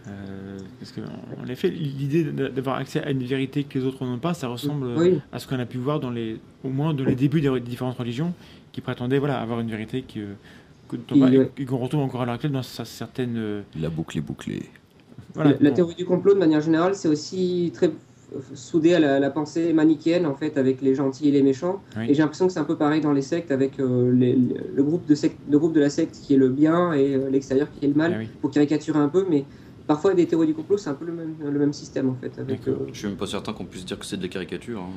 [0.09, 1.01] Euh, parce que,
[1.43, 4.87] en effet, l'idée d'avoir accès à une vérité que les autres n'ont pas, ça ressemble
[4.97, 7.51] Oui, à ce qu'on a pu voir dans les, au moins dans les débuts des,
[7.51, 8.33] des différentes religions,
[8.72, 10.20] qui prétendaient voilà, avoir une vérité que,
[11.14, 11.51] ouais.
[11.66, 13.37] qu'on retrouve encore à l'heure actuelle dans sa- certaines.
[13.37, 14.62] euh, La boucle est bouclée.
[15.35, 15.76] voilà, la, la bon.
[15.76, 17.91] théorie du complot, de manière générale, c'est aussi très
[18.55, 21.83] soudé à la, la pensée manichéenne en fait avec les gentils et les méchants.
[21.97, 22.05] Oui.
[22.11, 24.37] Et j'ai l'impression que c'est un peu pareil dans les sectes avec euh, les-
[24.74, 27.31] le, groupe de secte, le groupe de la secte qui est le bien et euh,
[27.31, 28.29] l'extérieur qui est le mal, Ah oui.
[28.41, 29.24] pour caricaturer un peu.
[29.31, 29.45] Mais
[29.87, 32.39] parfois des théories du complot, c'est un peu le même, le même système en fait.
[32.39, 34.81] Avec, euh, Je suis même pas certain qu'on puisse dire que c'est de la caricature.
[34.81, 34.91] hein.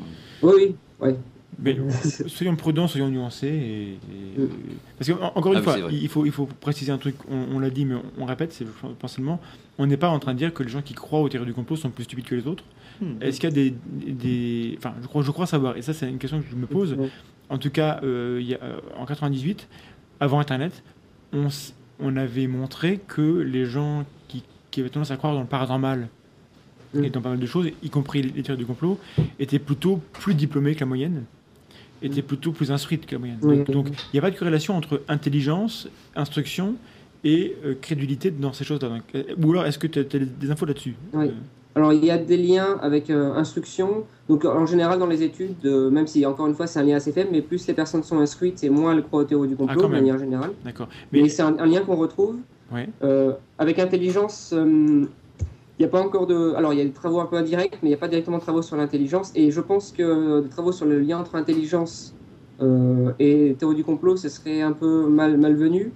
[0.44, 1.16] Oui, oui, ouais.
[1.62, 1.78] Mais
[2.28, 3.48] soyons prudents, soyons nuancés.
[3.48, 4.48] Et, et- Mm.
[4.98, 7.16] Parce que, en- encore une Ah oui, fois, il faut, il faut préciser un truc,
[7.30, 8.66] on, on l'a dit, mais on, on répète, c'est
[9.08, 9.40] seulement,
[9.78, 11.54] on n'est pas en train de dire que les gens qui croient aux théories du
[11.54, 12.64] complot sont plus stupides que les autres.
[13.22, 13.74] Est-ce qu'il y a des,
[14.14, 16.66] des- Enfin, je crois, je crois savoir, et ça c'est une question que je me
[16.68, 16.96] pose.
[17.50, 19.68] En tout cas, euh, il y a, euh, en 98,
[20.20, 20.84] avant Internet,
[21.34, 25.42] on, s- on avait montré que les gens qui, qui avaient tendance à croire dans
[25.42, 26.08] le paranormal
[27.06, 29.00] et dans pas mal de choses, y compris les, théories du complot,
[29.40, 31.24] étaient plutôt plus diplômés que la moyenne,
[32.02, 33.40] étaient plutôt plus instruites que la moyenne.
[33.44, 33.64] Oui.
[33.74, 36.76] Donc, il n'y a pas de corrélation entre intelligence, instruction
[37.24, 38.90] et euh, crédulité dans ces choses-là.
[38.90, 39.04] Donc,
[39.42, 40.96] Ou alors, est-ce que tu as, des infos là-dessus?
[41.14, 41.32] Oui.
[41.76, 44.04] Alors il y a des liens avec euh, instruction.
[44.28, 46.96] Donc en général dans les études, euh, même si encore une fois c'est un lien
[46.98, 49.56] assez faible, mais plus les personnes sont instruites et moins elles croient aux théories du
[49.56, 50.52] complot Ah, de manière générale.
[50.66, 50.88] D'accord.
[51.12, 52.36] Mais, Mais, c'est un, un lien qu'on retrouve.
[52.74, 52.90] ouais.
[53.04, 55.06] Euh, avec intelligence, euh,
[55.80, 56.54] il n'y a pas encore de.
[56.56, 58.38] Alors, il y a des travaux un peu indirects, mais il n'y a pas directement
[58.38, 59.32] de travaux sur l'intelligence.
[59.36, 62.14] Et je pense que des travaux sur le lien entre intelligence
[63.20, 65.92] et théorie du complot, ce serait un peu mal, malvenu.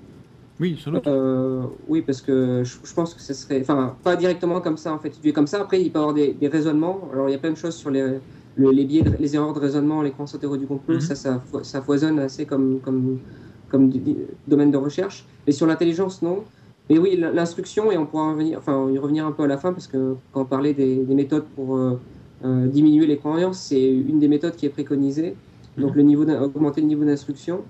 [0.59, 1.07] Oui, sans doute.
[1.07, 3.59] Euh, oui, parce que je, je pense que ce serait.
[3.61, 5.61] Enfin, pas directement comme ça, en fait, étudié comme ça.
[5.61, 7.09] Après, il peut y avoir des, des raisonnements.
[7.11, 8.19] Alors, il y a plein de choses sur les,
[8.55, 10.95] le- les biais, les erreurs de raisonnement, les croyances en théorie du complot.
[10.95, 11.01] Mhm.
[11.01, 13.21] Ça, ça, fo- ça foisonne assez comme, comme,
[13.67, 15.27] comme du- du- domaine de recherche.
[15.45, 16.45] Mais sur l'intelligence, non.
[16.89, 19.57] Mais oui, l'instruction, et on pourra en revenir, enfin, y revenir un peu à la
[19.57, 21.99] fin, parce que quand on parlait des, des méthodes pour euh,
[22.43, 25.41] euh, diminuer les croyances, c'est une des méthodes qui est préconisée.
[25.77, 25.97] Donc, Mhm.
[25.97, 27.69] le niveau augmenter le niveau d'instruction.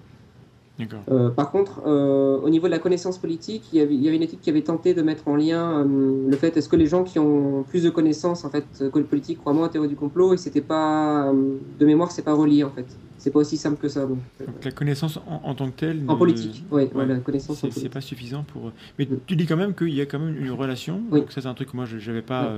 [1.09, 4.07] Euh, par contre, euh, au niveau de la connaissance politique, il y, avait, il y
[4.07, 6.75] avait une étude qui avait tenté de mettre en lien euh, le fait est-ce que
[6.75, 9.69] les gens qui ont plus de connaissances en fait que le politique croient moins en
[9.69, 11.31] théorie du complot et c'était pas
[11.79, 12.85] de mémoire c'est pas relié en fait
[13.17, 16.01] c'est pas aussi simple que ça donc, Donc la connaissance en, en tant que telle.
[16.09, 18.71] en politique oui ouais, voilà connaissance en C'est pas suffisant pour.
[18.99, 19.17] Mais Mm.
[19.27, 21.01] tu dis quand même qu'il y a quand même une relation.
[21.09, 21.21] Oui.
[21.21, 22.51] Donc ça c'est un truc que moi je n'avais pas.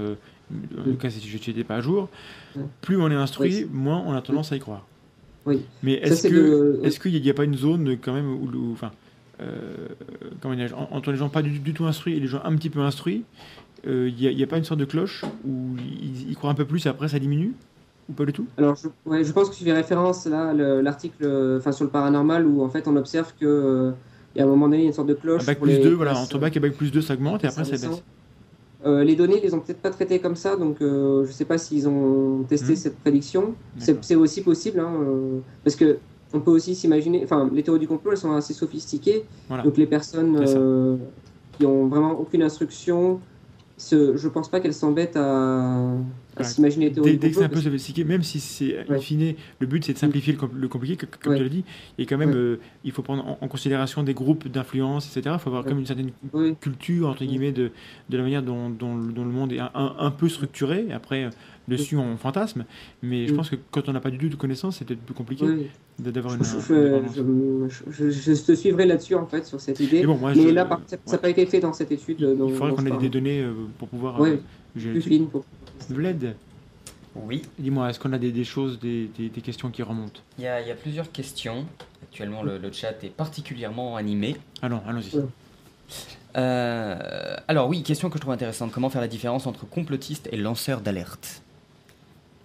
[0.80, 2.10] En tout cas si je n'étais pas à jour.
[2.82, 4.86] Plus on est instruit, moins on a tendance à y croire.
[5.48, 5.62] Oui.
[5.82, 8.92] Mais est-ce que est-ce qu'il n'y a pas une zone quand même où, où- enfin,
[9.42, 9.88] euh,
[10.42, 12.70] comment en- entre les gens pas du, du tout instruits et les gens un petit
[12.70, 13.24] peu instruits,
[13.88, 16.36] euh, il n'y a, il y a pas une sorte de cloche où ils, ils
[16.36, 17.54] croient un peu plus et après ça diminue
[18.10, 18.46] ou pas du tout?
[18.58, 21.86] Alors je, ouais, je pense que tu fais référence là le- l'article euh, enfin sur
[21.86, 23.92] le paranormal où en fait on observe que euh,
[24.36, 25.84] il y a un moment donné une sorte de cloche Un bac pour plus les
[25.84, 28.04] 2, voilà, classes, entre bac et bac plus 2 ça augmente et après ça baisse.
[28.88, 31.46] Euh, les données, ils les ont peut-être pas traitées comme ça, donc euh, je sais
[31.46, 32.76] pas s'ils ont testé Mhm.
[32.78, 33.54] cette prédiction.
[33.78, 35.98] C'est aussi possible, hein, euh, parce que
[36.34, 37.22] on peut aussi s'imaginer.
[37.24, 39.64] Enfin, les théories du complot, elles sont assez sophistiquées, Voilà.
[39.64, 40.46] donc les personnes
[41.58, 43.20] qui ont vraiment aucune instruction,
[43.78, 45.92] ce, je pense pas qu'elles s'embêtent à,
[46.40, 49.84] à s'imaginer Dès, que c'est un peu sophistiqué, même si c'est in fine, le but
[49.84, 51.64] c'est de simplifier le, com- le compliqué, comme tu l'as dit,
[51.98, 55.36] et quand même euh, il faut prendre en, considération des groupes d'influence, etc.
[55.38, 56.12] Il faut avoir comme une certaine
[56.62, 57.72] culture, entre guillemets, de,
[58.10, 60.88] de la manière dont, le- monde est un, peu structuré.
[60.94, 61.30] Après, euh,
[61.68, 62.64] dessus on fantasme,
[63.04, 63.36] mais je Mm.
[63.36, 65.46] pense que quand on n'a pas du tout de connaissances, c'est peut-être plus compliqué
[66.00, 66.44] d'avoir une.
[66.44, 70.00] je- te suivrai là-dessus en fait sur cette idée.
[70.02, 70.68] Mais bon, moi, Mais je- là,
[71.06, 72.18] ça n'a pas été fait dans cette étude.
[72.22, 74.18] il faudrait qu'on ait des données euh, pour pouvoir.
[74.76, 75.44] Plus fines pour-
[75.90, 76.36] Vlad,
[77.16, 80.22] Oui, dis-moi, est-ce qu'on a des, des choses, des, des- des questions qui remontent?
[80.38, 81.66] Il y, a, il y a plusieurs questions.
[82.04, 84.38] Actuellement, le, le chat est particulièrement animé.
[84.62, 85.16] Allons, allons-y.
[85.18, 85.26] Ouais.
[86.36, 88.72] Euh, alors oui, question que je trouve intéressante.
[88.72, 91.42] Comment faire la différence entre complotiste et lanceur d'alerte?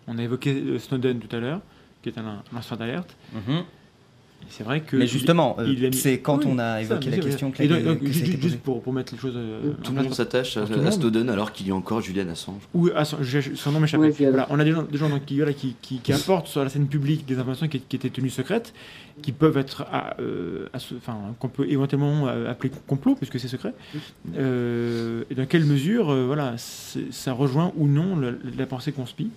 [0.07, 1.61] On a évoqué euh, Snowden tout à l'heure,
[2.03, 3.14] qui est un, lanceur d'alerte.
[3.32, 3.59] Mhm.
[3.59, 3.64] Et
[4.49, 4.96] C'est vrai que.
[4.96, 8.58] Mais justement, euh, c'est quand Oui, on a évoqué la question que, donc, que juste,
[8.58, 9.34] pour, pour mettre les choses.
[9.37, 10.67] euh, Tout le monde s'attache à.
[10.92, 12.61] Snowden alors qu'il y a encore Julian Assange.
[12.75, 13.18] Ou ah, son,
[13.72, 14.00] nom m'échappe.
[14.00, 16.62] Voilà, on a des gens, des gens donc, qui, voilà, qui, qui, qui apportent sur
[16.62, 18.75] la scène publique des informations qui, qui étaient tenues secrètes,
[19.22, 23.49] qui peuvent être, à, euh, à ce- enfin, qu'on peut éventuellement appeler complot puisque c'est
[23.49, 23.72] secret.
[24.37, 29.25] Euh, et dans quelle mesure, euh, voilà, ça rejoint ou non la, la pensée conspi
[29.25, 29.30] Bah,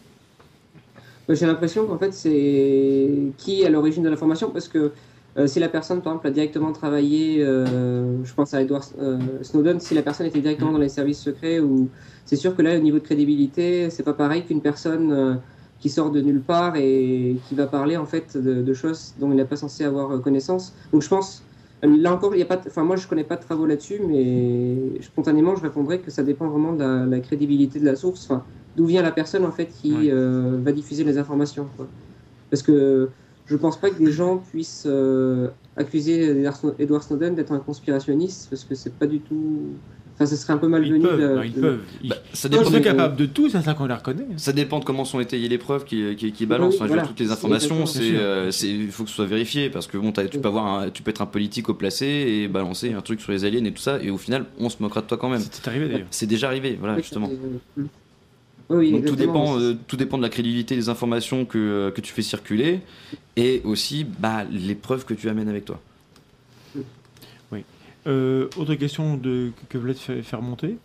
[1.29, 4.91] J'ai l'impression qu'en fait, c'est qui est à l'origine de l'information parce que
[5.37, 9.19] euh, si la personne, par exemple, a directement travaillé, euh, je pense à Edward euh,
[9.41, 11.89] Snowden, si la personne était directement dans les services secrets, ou
[12.25, 15.41] c'est sûr que là, au niveau de crédibilité, c'est pas pareil qu'une personne
[15.79, 19.35] qui sort de nulle part et qui va parler en fait de, choses dont il
[19.35, 20.73] n'est pas censé avoir connaissance.
[20.93, 21.43] Donc je pense,
[21.83, 25.01] là encore, il y a pas, enfin moi je connais pas de travaux là-dessus, mais
[25.01, 28.29] spontanément je répondrais que ça dépend vraiment de la, crédibilité de la source.
[28.75, 30.09] D'où vient la personne en fait qui Ouais.
[30.11, 31.67] euh, va diffuser les informations.
[31.77, 31.87] quoi.
[32.49, 33.09] Parce que
[33.47, 37.59] je pense pas que des gens puissent euh, accuser Edward Snow- Edward Snowden d'être un
[37.59, 39.61] conspirationniste, parce que c'est pas du tout
[40.17, 41.01] Enfin, ce serait un peu Ils malvenu.
[41.01, 41.79] peuvent, de- non, ils de- peuvent.
[42.01, 44.25] Ils Bah, ça ils dépend, sont mais- capables de tout, c'est ça qu'on les reconnaît.
[44.37, 46.79] ça dépend de comment sont étayées les preuves qui, qui, qui balancent.
[46.79, 47.05] Oui, voilà.
[47.05, 50.13] toutes les informations, c'est, euh, c'est, il faut que ce soit vérifié parce que bon,
[50.13, 53.19] tu peux avoir, un- tu peux être un politique au placé et balancer un truc
[53.19, 55.27] sur les aliens et tout ça, et au final, on se moquera de toi quand
[55.27, 55.41] même.
[55.51, 56.07] C'est arrivé d'ailleurs.
[56.11, 57.29] C'est déjà arrivé, voilà, Oui, justement.
[58.69, 61.91] Oui, oui, Donc tout dépend, euh, tout dépend de la crédibilité des informations que, euh,
[61.91, 62.81] que tu fais circuler
[63.35, 65.79] et aussi bah, les preuves que tu amènes avec toi.
[68.07, 70.77] Euh, autre question de, que, vous voulez faire, monter?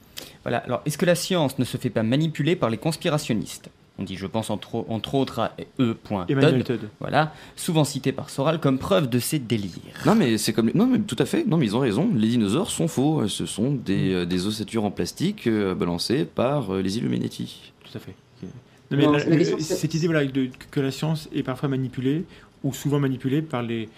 [0.42, 0.56] Voilà.
[0.58, 3.68] Alors, est-ce que la science ne se fait pas manipuler par les conspirationnistes?
[3.98, 5.94] On dit, je pense entre, entre autres à E.
[6.30, 6.88] Emmanuel Todd, Todd.
[7.00, 9.72] voilà, souvent cité par Soral comme preuve de ses délires.
[10.06, 12.28] Non mais c'est comme non mais tout à fait non mais ils ont raison les
[12.28, 16.80] dinosaures sont faux ce sont des, euh, des ossetures en plastique euh, balancées par euh,
[16.80, 17.69] les Illuminati.
[17.90, 18.14] Tout à fait.
[18.42, 18.48] Ok.
[18.90, 21.28] Non, mais Non, la- la question, le- c'est- cette idée voilà, de, que la science
[21.34, 22.24] est parfois manipulée,
[22.64, 23.88] ou souvent manipulée par les,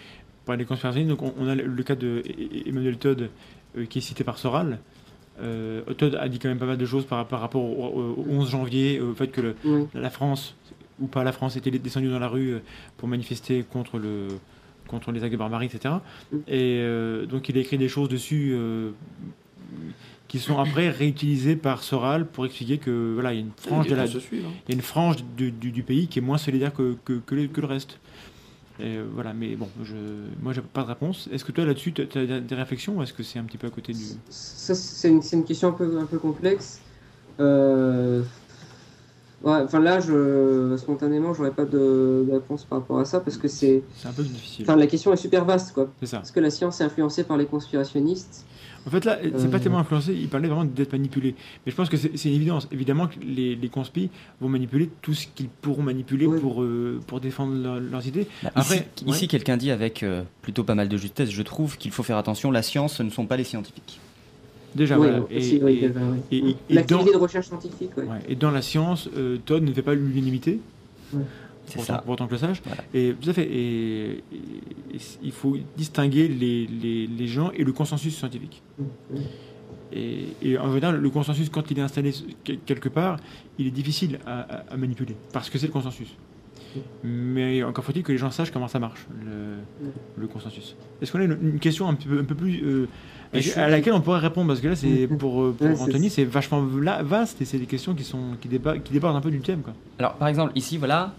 [0.45, 1.09] par les conspirationnistes.
[1.09, 3.29] Donc on, on a le, le cas de E- Emmanuel Todd,
[3.77, 4.79] euh, qui est cité par Soral.
[5.41, 8.25] Euh, Todd a dit quand même pas mal de choses par, par rapport au, au
[8.29, 9.85] 11 janvier, au fait que le- Oui.
[9.95, 10.55] la France,
[10.99, 12.59] ou pas la France, était descendue dans la rue euh,
[12.97, 14.27] pour manifester contre, le,
[14.87, 15.95] contre les actes de barbarie, etc.
[16.31, 16.37] Mm.
[16.47, 18.91] Et euh, donc il a écrit des choses dessus euh,
[20.27, 23.87] qui sont après réutilisées par Soral pour expliquer que voilà, il y a une frange
[23.87, 24.51] de la, suivent, hein.
[24.67, 27.13] il y a une frange du, du- du pays qui est moins solidaire que, que,
[27.25, 27.99] que le, que le reste.
[28.79, 29.93] Et euh, voilà, mais bon, je,
[30.41, 31.29] moi j'ai pas de réponse.
[31.31, 33.67] Est-ce que toi là-dessus, tu as, des réflexions ou est-ce que c'est un petit peu
[33.67, 33.99] à côté du.
[34.29, 36.79] Ça, c'est une, c'est une question un peu, un peu complexe.
[37.39, 38.23] Euh,
[39.43, 43.37] ouais, enfin là, je, spontanément, j'aurais pas de, de réponse par rapport à ça parce
[43.37, 44.65] que c'est, C'est un peu difficile.
[44.67, 45.91] enfin, la question est super vaste, quoi.
[45.99, 46.21] C'est ça.
[46.21, 48.45] Est-ce que la science est influencée par les conspirationnistes
[48.85, 49.59] En fait, là, c'est pas Euh.
[49.59, 51.35] tellement influencé, il parlait vraiment d'être manipulé.
[51.65, 52.67] Mais je pense que c'est une évidence.
[52.71, 54.09] Évidemment que les, les conspis
[54.41, 56.39] vont manipuler tout ce qu'ils pourront manipuler Oui.
[56.41, 58.27] pour, euh, pour défendre leur- leurs idées.
[58.43, 59.11] Bah, Après, ici, ouais.
[59.11, 62.17] ici, quelqu'un dit avec euh, plutôt pas mal de justesse, je trouve qu'il faut faire
[62.17, 63.99] attention, la science, ce ne sont pas les scientifiques.
[64.75, 65.23] Déjà, Oui, voilà.
[65.23, 66.01] aussi, Et- oui, et- ouais, ouais.
[66.31, 68.03] et- et- et L'activité dans- de recherche scientifique, ouais.
[68.03, 68.19] ouais.
[68.27, 70.59] Et dans la science, euh, Todd ne fait pas l'unanimité.
[71.65, 71.93] C'est pour ça.
[71.93, 72.61] autant, pour autant que le sache.
[72.65, 72.83] Voilà.
[72.93, 73.45] Et tout à fait.
[73.45, 78.61] Et, et- et il faut distinguer les, les, les gens et le consensus scientifique.
[78.77, 78.83] Mm.
[79.95, 82.11] Et, et en général, le consensus, quand il est installé
[82.43, 83.17] que- quelque part,
[83.59, 86.15] il est difficile à, à- à manipuler parce que c'est le consensus.
[87.03, 89.57] Mais encore faut-il que les gens sachent comment ça marche, le,
[90.19, 90.75] le consensus.
[91.01, 92.63] Est-ce qu'on a une, une question un, peu, un peu plus.
[92.63, 92.87] euh,
[93.33, 95.79] Et je à laquelle on pourrait répondre Parce que là, c'est pour, euh, pour Ouais,
[95.81, 99.21] Anthony, c'est vachement vaste et c'est des questions qui, sont, qui, déba- qui débordent un
[99.21, 99.61] peu du thème.
[99.61, 99.73] Quoi.
[99.99, 101.13] Alors, par exemple, ici, voilà.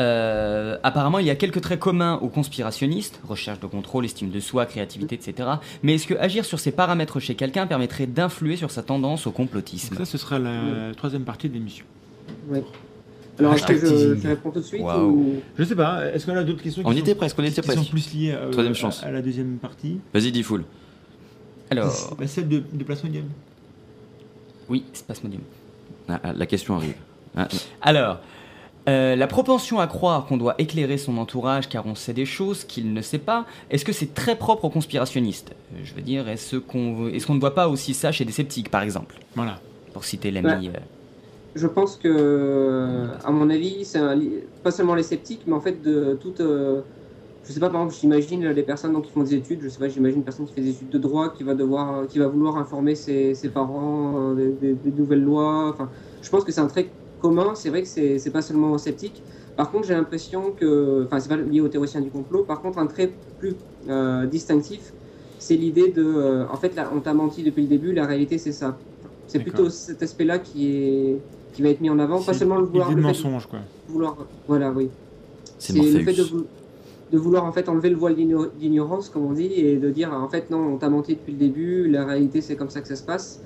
[0.00, 4.40] euh, apparemment, il y a quelques traits communs aux conspirationnistes recherche de contrôle, estime de
[4.40, 5.48] soi, créativité, etc.
[5.82, 9.30] Mais est-ce que agir sur ces paramètres chez quelqu'un permettrait d'influer sur sa tendance au
[9.30, 9.90] complotisme?
[9.96, 11.84] Donc ça, ce sera la troisième partie de l'émission.
[13.38, 15.08] Alors, est-ce que je, je réponds tout de suite Waouh.
[15.10, 15.34] ou...
[15.58, 17.62] Je sais pas, est-ce qu'on a d'autres questions On qui était sont, presque, on était
[17.62, 17.90] qui sont presque.
[17.90, 19.02] plus liées euh, Troisième à- chance.
[19.02, 19.98] À, la deuxième partie?
[20.12, 20.64] Vas-y, dis full.
[21.70, 23.24] Alors, Bah, Celle de, de Plasmodium.
[24.68, 25.42] oui, Spasmodium.
[26.08, 26.94] Ah, ah, la question arrive.
[27.36, 27.48] Ah,
[27.82, 28.18] Alors,
[28.88, 32.64] euh, la propension à croire qu'on doit éclairer son entourage car on sait des choses
[32.64, 35.52] qu'il ne sait pas, est-ce que c'est très propre aux conspirationnistes?
[35.74, 38.70] Euh, Je veux dire, est-ce qu'on est ne voit pas aussi ça chez des sceptiques,
[38.70, 39.16] par exemple?
[39.36, 39.60] Voilà.
[39.92, 40.68] Pour citer l'ami.
[40.68, 40.72] euh,
[41.54, 44.00] Je pense que, à mon avis, c'est
[44.64, 46.40] pas seulement les sceptiques, mais en fait de toute.
[46.40, 46.80] euh,
[47.42, 49.60] je sais pas, par exemple, j'imagine les personnes donc, qui font des études.
[49.62, 52.06] Je sais pas, j'imagine une personne qui fait des études de droit, qui va devoir,
[52.06, 55.70] qui va vouloir informer ses, ses parents euh, des, des- des nouvelles lois.
[55.70, 55.90] Enfin,
[56.20, 57.54] je pense que c'est un trait commun.
[57.54, 59.24] C'est vrai que c'est c'est pas seulement sceptique.
[59.56, 62.44] Par contre, j'ai l'impression que, enfin, c'est pas lié aux théoriciens du complot.
[62.44, 63.56] Par contre, un trait plus
[63.88, 64.94] euh, distinctif,
[65.38, 67.92] c'est l'idée de, euh, en fait, là, on t'a menti depuis le début.
[67.92, 68.78] La réalité, c'est ça.
[69.26, 69.52] C'est D'accord.
[69.54, 71.16] plutôt cet aspect-là qui est
[71.52, 73.46] qui va être mis en avant, pas seulement le vouloir, de le fait de mensonge,
[73.46, 73.58] quoi.
[73.88, 74.88] vouloir, voilà, oui.
[75.58, 76.24] C'est le fait de,
[77.10, 80.12] de vouloir en fait enlever le voile d'igno- d'ignorance, comme on dit, et de dire
[80.12, 82.88] en fait non, on t'a menti depuis le début, la réalité c'est comme ça que
[82.88, 83.42] ça se passe.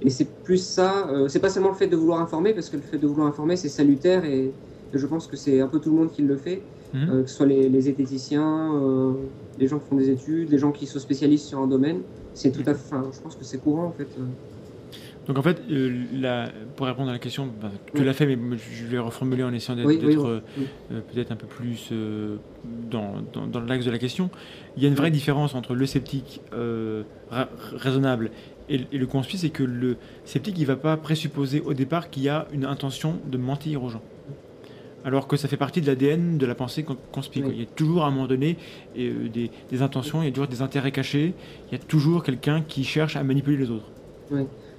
[0.00, 2.76] Et c'est plus ça, euh, c'est pas seulement le fait de vouloir informer, parce que
[2.76, 4.58] le fait de vouloir informer c'est salutaire et,
[4.92, 7.10] et je pense que c'est un peu tout le monde qui le fait, Mhm.
[7.10, 10.58] euh, que ce soit les, les zététiciens, euh, les gens qui font des études, les
[10.58, 12.04] gens qui se spécialisent sur un domaine.
[12.34, 14.16] C'est tout à fait, je pense que c'est courant en fait.
[15.28, 18.04] Donc en fait, euh, la- pour répondre à la question, bah, tu Oui.
[18.06, 20.40] l'as fait, mais je vais reformuler en essayant d'être Oui, oui, euh,
[20.90, 22.36] euh, peut-être un peu plus euh,
[22.90, 24.30] dans, dans, dans l'axe de la question.
[24.76, 26.40] Il y a une vraie différence entre le sceptique
[27.30, 28.30] ra- raisonnable
[28.68, 32.24] et, et le conspi, c'est que le sceptique, il va pas présupposer au départ qu'il
[32.24, 34.02] y a une intention de mentir aux gens.
[35.04, 37.40] Alors que ça fait partie de l'ADN de la pensée con- conspi.
[37.40, 37.48] quoi.
[37.50, 37.56] Oui.
[37.56, 38.56] Il y a toujours à un moment donné
[38.96, 41.34] des, des intentions, il y a toujours des intérêts cachés,
[41.70, 43.86] il y a toujours quelqu'un qui cherche à manipuler les autres.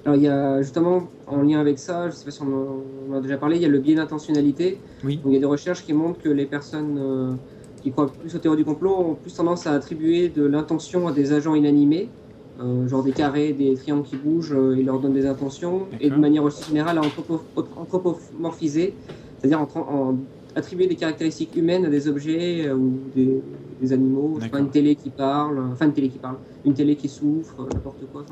[0.05, 2.84] Alors il y a justement en lien avec ça, je sais pas si on en,
[3.09, 4.84] on a déjà parlé, il y a le biais d'intentionnalité.
[5.01, 5.17] Oui.
[5.17, 7.38] Donc, il y a des recherches qui montrent que les personnes euh,
[7.81, 11.13] qui croient plus aux théories du complot ont plus tendance à attribuer de l'intention à
[11.13, 12.17] des agents inanimés
[12.59, 16.11] euh, genre des carrés, des triangles qui bougent, euh, il leur donne des intentions, et
[16.11, 18.99] de manière aussi générale à anthropo- anthropomorphiser,
[19.38, 23.41] c'est-à-dire en, en attribuer des caractéristiques humaines à des objets euh, ou des,
[23.80, 26.73] des animaux, je sais pas, une télé qui parle, enfin une télé qui parle, une
[26.75, 28.25] télé qui souffre, n'importe quoi.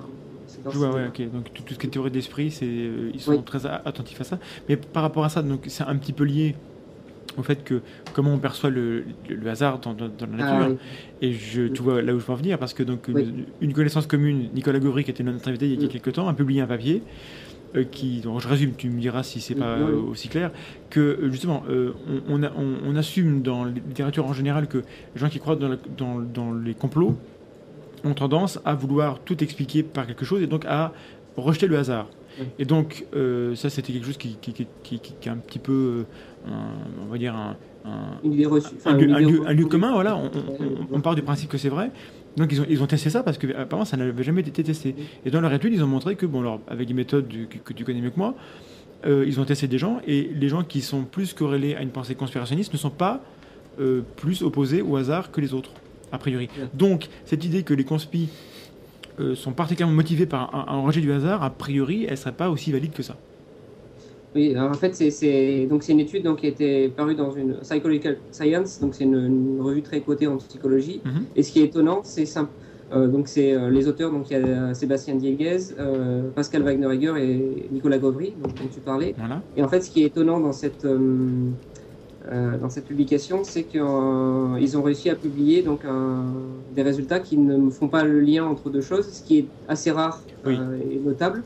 [0.65, 1.28] Je ce vois, ouais, style-là.
[1.30, 1.34] ok.
[1.34, 3.44] Donc tout, tout ce qui est théorie d'esprit, c'est, ils sont Oui.
[3.44, 4.40] très attentifs à ça.
[4.69, 6.56] Mais par rapport à ça, donc c'est un petit peu lié
[7.38, 7.82] au fait que
[8.14, 10.72] comment on perçoit le, le- le hasard dans, dans- dans la Ah, nature.
[11.22, 11.28] oui.
[11.30, 13.22] Et je, tu vois là où je veux en venir, parce que donc Oui.
[13.23, 15.90] une, une connaissance commune, Nicolas Gauvry, qui était notre invité il y a Mm.
[15.91, 17.02] quelques temps, a publié un papier.
[17.73, 20.52] euh, qui, donc je résume, tu me diras si c'est Mm, pas euh, aussi clair,
[20.90, 21.94] que euh, justement, euh,
[22.28, 25.40] on, on a- on- on assume dans la littérature en général que les gens qui
[25.40, 27.15] croient dans, la- dans- dans les complots
[28.03, 30.91] ont tendance à vouloir tout expliquer par quelque chose et donc à
[31.38, 32.07] rejeter le hasard.
[32.60, 35.38] Et donc, euh, ça, c'était quelque chose qui, qui, qui, qui- qui- qui est un
[35.38, 35.72] petit peu,
[36.48, 37.56] euh, un- on va dire, un,
[37.86, 38.18] un-
[39.19, 41.91] lieu, un commun, voilà, on, on- on- on part du principe que c'est vrai.
[42.38, 44.95] Donc ils ont, ils ont testé ça parce que apparemment ça n'avait jamais été testé.
[45.26, 47.57] Et dans leur étude, ils ont montré que, bon, alors, avec des méthodes du- que,
[47.57, 48.34] que tu connais mieux que moi,
[49.06, 51.90] euh, ils ont testé des gens et les gens qui sont plus corrélés à une
[51.90, 53.22] pensée conspirationniste ne sont pas
[54.15, 55.72] plus opposés au hasard que les autres,
[56.12, 56.50] a priori.
[56.74, 58.30] Donc cette idée que les conspis
[59.20, 62.50] euh, sont particulièrement motivés par un, un rejet du hasard, a priori, elle serait pas
[62.50, 63.16] aussi valide que ça.
[64.34, 67.32] Oui, alors en fait, c'est- donc c'est une étude donc, qui a été parue dans
[67.34, 69.16] une Psychological Science, donc c'est une,
[69.58, 71.02] une revue très cotée en psychologie.
[71.04, 71.24] Mhm.
[71.36, 72.52] Et ce qui est étonnant, c'est simple.
[72.94, 77.14] Euh, donc c'est euh, les auteurs, donc il y a Sébastien Dieguez, euh, Pascal Wagner-Egger
[77.20, 79.14] et Nicolas Gauvry, donc, dont tu parlais.
[79.18, 79.42] Voilà.
[79.58, 80.86] Et en fait, ce qui est étonnant dans cette
[82.26, 87.19] euh, euh, dans cette publication, c'est qu'ils ont réussi à publier donc un- des résultats
[87.19, 90.56] qui ne font pas le lien entre deux choses, ce qui est assez rare Oui.
[90.57, 91.45] euh, et notable.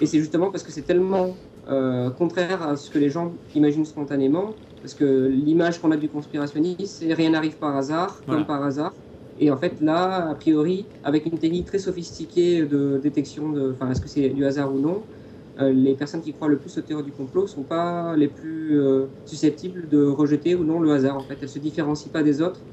[0.00, 3.84] Et c'est justement parce que c'est tellement euh, contraire à ce que les gens imaginent
[3.84, 8.40] spontanément, parce que l'image qu'on a du conspirationnisme, c'est rien n'arrive par hasard, Voilà.
[8.42, 8.92] comme par hasard.
[9.38, 13.90] Et en fait, là, a priori, avec une technique très sophistiquée de détection de, enfin,
[13.90, 15.15] est-ce que c'est du hasard ou non, euh,
[15.58, 19.08] les personnes qui croient le plus aux théories du complot sont pas les plus euh,
[19.24, 21.16] susceptibles de rejeter ou non le hasard.
[21.16, 22.66] En fait, elles se différencient pas des autres.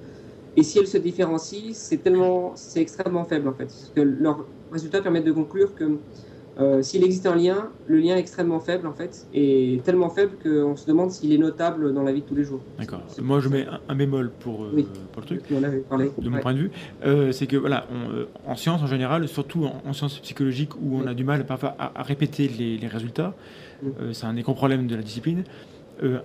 [0.56, 3.72] Et si elles se différencient, c'est tellement, c'est extrêmement faible en fait.
[3.96, 6.04] Que leurs résultats permettent de conclure que
[6.60, 10.34] euh, s'il existe un lien, le lien est extrêmement faible en fait, et tellement faible
[10.44, 12.62] qu'on se demande s'il est notable dans la vie de tous les jours.
[12.78, 13.02] D'accord.
[13.22, 14.88] Moi, je mets un, un bémol pour, euh, Oui.
[15.12, 15.42] pour le truc.
[15.52, 16.12] On en avait parlé.
[16.18, 16.42] de mon Ouais.
[16.42, 16.72] point de vue,
[17.06, 20.98] euh, c'est que voilà, on, en sciences en général, surtout en, en sciences psychologiques où
[21.04, 23.34] on a du mal parfois à, à répéter les, les résultats,
[24.14, 25.44] c'est un des grands problèmes de la discipline.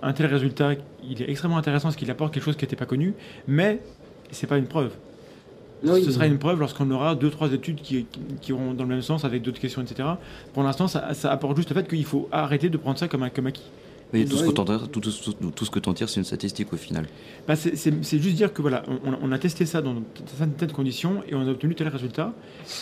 [0.01, 0.73] Un tel résultat,
[1.07, 3.13] il est extrêmement intéressant parce qu'il apporte quelque chose qui n'était pas connu,
[3.47, 3.81] mais
[4.31, 4.91] c'est pas une preuve.
[5.83, 8.05] Ce sera une preuve lorsqu'on aura deux trois études qui,
[8.41, 10.09] qui, dans le même sens avec d'autres questions, etc.
[10.53, 13.23] Pour l'instant, ça, ça apporte juste le fait qu'il faut arrêter de prendre ça comme
[13.23, 13.69] un comme acquis.
[14.13, 14.49] Oui, tout, ce Oui.
[14.49, 16.77] que t'en tires- tout, tout- tout- tout ce que t'en tires, c'est une statistique au
[16.77, 17.05] final.
[17.47, 19.95] Bah, c'est- juste dire que voilà, on, on a testé ça dans
[20.37, 22.33] certaines conditions et on a obtenu tel résultat.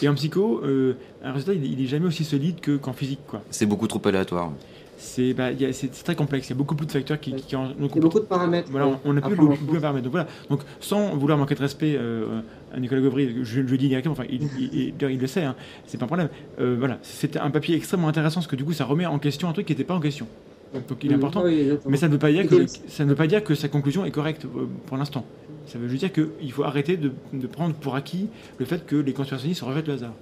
[0.02, 0.94] Et en psycho, euh,
[1.24, 3.42] un résultat, il, il est jamais aussi solide que- qu'en physique, quoi.
[3.50, 4.54] C'est beaucoup trop aléatoire.
[5.00, 6.48] C'est bah, c'est très complexe.
[6.48, 8.20] Il y a beaucoup plus de facteurs qui, qui en- donc, Il y a beaucoup
[8.20, 8.70] de paramètres.
[8.72, 10.06] Voilà, on on a à plus beaucoup de paramètres.
[10.06, 10.28] Donc voilà.
[10.50, 12.40] Donc sans vouloir manquer de respect euh,
[12.74, 14.14] à Nicolas Gauvry, je, je le dis directement.
[14.14, 15.44] Enfin, il, il- il- d'ailleurs, il le sait.
[15.44, 15.56] Hein,
[15.86, 16.30] c'est pas un problème.
[16.60, 19.48] Euh, voilà, c'était un papier extrêmement intéressant parce que du coup, ça remet en question
[19.50, 20.26] un truc qui n'était pas en question.
[20.74, 21.44] Donc il est important.
[21.46, 21.70] oui.
[21.88, 24.06] Mais ça ne veut pas dire que ça ne veut pas dire que sa conclusion
[24.06, 25.26] est correcte euh, pour l'instant.
[25.66, 28.28] Ça veut juste dire qu'il faut arrêter de, de prendre pour acquis
[28.58, 30.14] le fait que les conspirationnistes rejettent le hasard.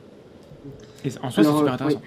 [1.04, 2.02] Et en soi, c'est super euh, intéressant.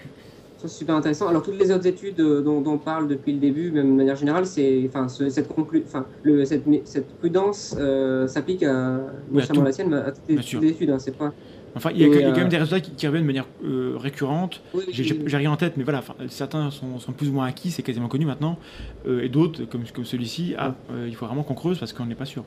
[0.60, 1.28] Ça, c'est super intéressant.
[1.28, 3.96] Alors, toutes les autres études euh, dont, dont on parle depuis le début, même de
[3.96, 8.98] manière générale, c'est, enfin, ce- cette, conclu- enfin, le, cette, cette prudence euh, s'applique à,
[9.30, 10.90] Oui, à la sienne, mais à les, toutes les études.
[10.90, 11.32] Hein, c'est pas.
[11.78, 13.26] Enfin, il y a, y a euh, quand même des résultats qui, qui reviennent de
[13.26, 14.60] manière euh, récurrente.
[14.74, 14.84] Oui,
[15.26, 18.08] J'ai rien en tête, mais voilà, certains sont, sont plus ou moins acquis, c'est quasiment
[18.08, 18.58] connu maintenant.
[19.06, 22.04] Euh, et d'autres, comme, comme celui-ci, ah, euh, il faut vraiment qu'on creuse parce qu'on
[22.06, 22.44] n'est pas sûr.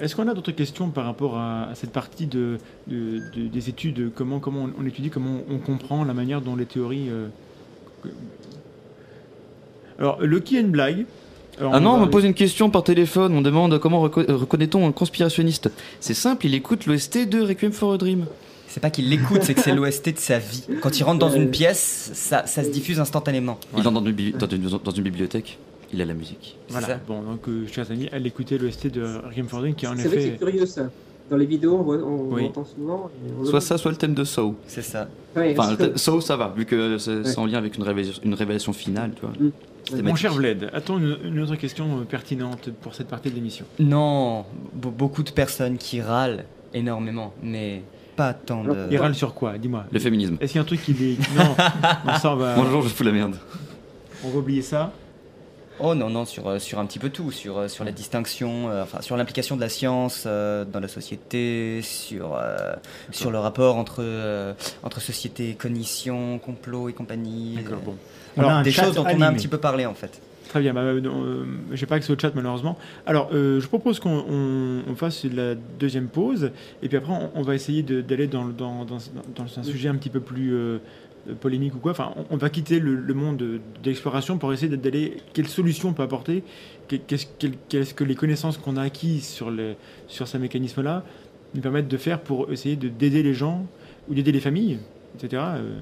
[0.00, 3.68] Est-ce qu'on a d'autres questions par rapport à, à cette partie de, de- de- des
[3.68, 7.08] études comment, comment on, on étudie, comment on comprend la manière dont les théories.
[9.98, 11.04] Alors, le qui est une blague.
[11.58, 14.36] Alors, Ah non, on me pose une question par téléphone, on demande comment reco- euh,
[14.36, 15.70] reconnaît-on un conspirationniste
[16.00, 18.24] C'est simple, il écoute l'OST de Requiem for a Dream.
[18.68, 20.64] C'est pas qu'il l'écoute, c'est que c'est l'OST de sa vie.
[20.80, 23.58] Quand il rentre dans une pièce, ça, ça se diffuse instantanément.
[23.76, 25.58] Il entre dans une, bibli- dans, une, dans une bibliothèque,
[25.92, 26.56] il a la musique.
[26.70, 26.86] Voilà.
[26.86, 27.00] ça.
[27.06, 29.94] Bon, donc, euh, chers amis, allez écouter l'OST de Requiem for a Dream qui, en
[29.94, 30.36] C'est vrai que effet.
[30.40, 30.84] c'est curieux ça.
[31.30, 32.42] Dans les vidéos, on, voit, on, Oui.
[32.44, 33.10] on entend souvent.
[33.40, 34.54] on- Soit ça, soit le thème de Saw.
[34.66, 35.06] C'est ça.
[35.36, 37.20] Ouais, Enfin, c'est- Saw, ça va, vu que c'est Ouais.
[37.24, 39.32] c'est en lien avec une révélation, une révélation finale, tu vois.
[39.38, 39.50] Mm.
[40.02, 43.64] Mon cher Vlad, a-t-on une, une autre question euh, pertinente pour cette partie de l'émission?
[43.78, 44.44] Non,
[44.74, 46.44] be- beaucoup de personnes qui râlent
[46.74, 47.82] énormément, mais
[48.16, 48.74] pas tant de.
[48.90, 49.58] Il râle sur quoi?
[49.58, 49.84] Dis-moi.
[49.90, 50.36] Le féminisme.
[50.40, 51.18] Est-ce qu'il y a un truc qui est.
[51.36, 51.54] Non,
[52.24, 53.36] on va, Bonjour, je fous la merde.
[54.24, 54.92] on va oublier ça.
[55.84, 58.70] Oh non, non, sur, euh, sur un petit peu tout, sur, euh, sur la distinction,
[58.70, 62.74] euh, enfin sur l'implication de la science euh, dans la société, sur, euh,
[63.10, 64.54] sur le rapport entre,
[64.84, 67.56] entre société, cognition, complot et compagnie.
[67.62, 67.96] D'accord, bon.
[68.38, 70.20] Alors, Des choses dont on a un petit peu parlé en fait.
[70.48, 72.76] Très bien, bah, euh, j'ai pas accès au chat malheureusement.
[73.06, 76.50] Alors, je propose qu'on on- on fasse la deuxième pause,
[76.82, 78.98] et puis après, on, on va essayer d'aller dans, dans, dans,
[79.34, 80.54] dans un sujet un petit peu plus
[81.40, 81.92] polémique ou quoi.
[81.92, 85.18] Enfin, on, va quitter le, monde de, de l'exploration pour essayer d'aller.
[85.32, 86.42] Quelles solutions on peut apporter
[86.88, 89.76] Que- Qu'est-ce que les connaissances qu'on a acquises sur, les,
[90.08, 91.04] sur ces mécanismes-là
[91.54, 93.66] nous permettent de faire pour essayer de- d'aider les gens
[94.08, 94.78] ou d'aider les familles,
[95.16, 95.42] etc.
[95.56, 95.78] euh,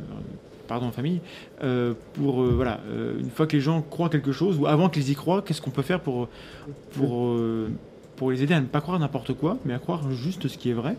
[0.68, 1.20] pardon, famille,
[1.64, 4.88] euh, pour euh, voilà, euh, une fois que les gens croient quelque chose ou avant
[4.88, 6.28] qu'ils y croient, qu'est-ce qu'on peut faire pour
[6.92, 7.68] pour euh,
[8.16, 10.68] pour les aider à ne pas croire n'importe quoi, mais à croire juste ce qui
[10.70, 10.96] est vrai.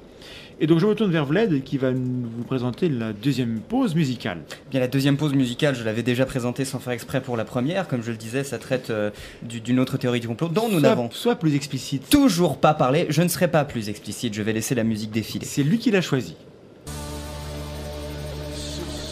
[0.63, 3.95] Et donc je me tourne vers Vlad qui va nous- vous présenter la deuxième pause
[3.95, 4.43] musicale.
[4.69, 7.87] Bien, la deuxième pause musicale, je l'avais déjà présentée sans faire exprès pour la première.
[7.87, 9.09] Comme je le disais, ça traite euh,
[9.41, 12.07] du- d'une autre théorie du complot dont nous n'avons Sois plus explicite.
[12.11, 13.07] toujours pas parlé.
[13.09, 15.45] Je ne serai pas plus explicite, je vais laisser la musique défiler.
[15.47, 16.35] C'est lui qui l'a choisi.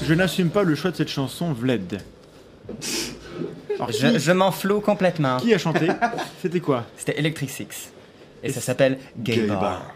[0.05, 1.99] Je n'assume pas le choix de cette chanson, Vlad.
[3.75, 5.37] Alors, qui, Je, flou complètement.
[5.37, 5.87] qui a chanté?
[6.41, 6.85] C'était quoi?
[6.95, 7.91] C'était Electric Six.
[8.43, 9.59] Et Et ça s'appelle Gay, Gay Bar.
[9.61, 9.95] Bar.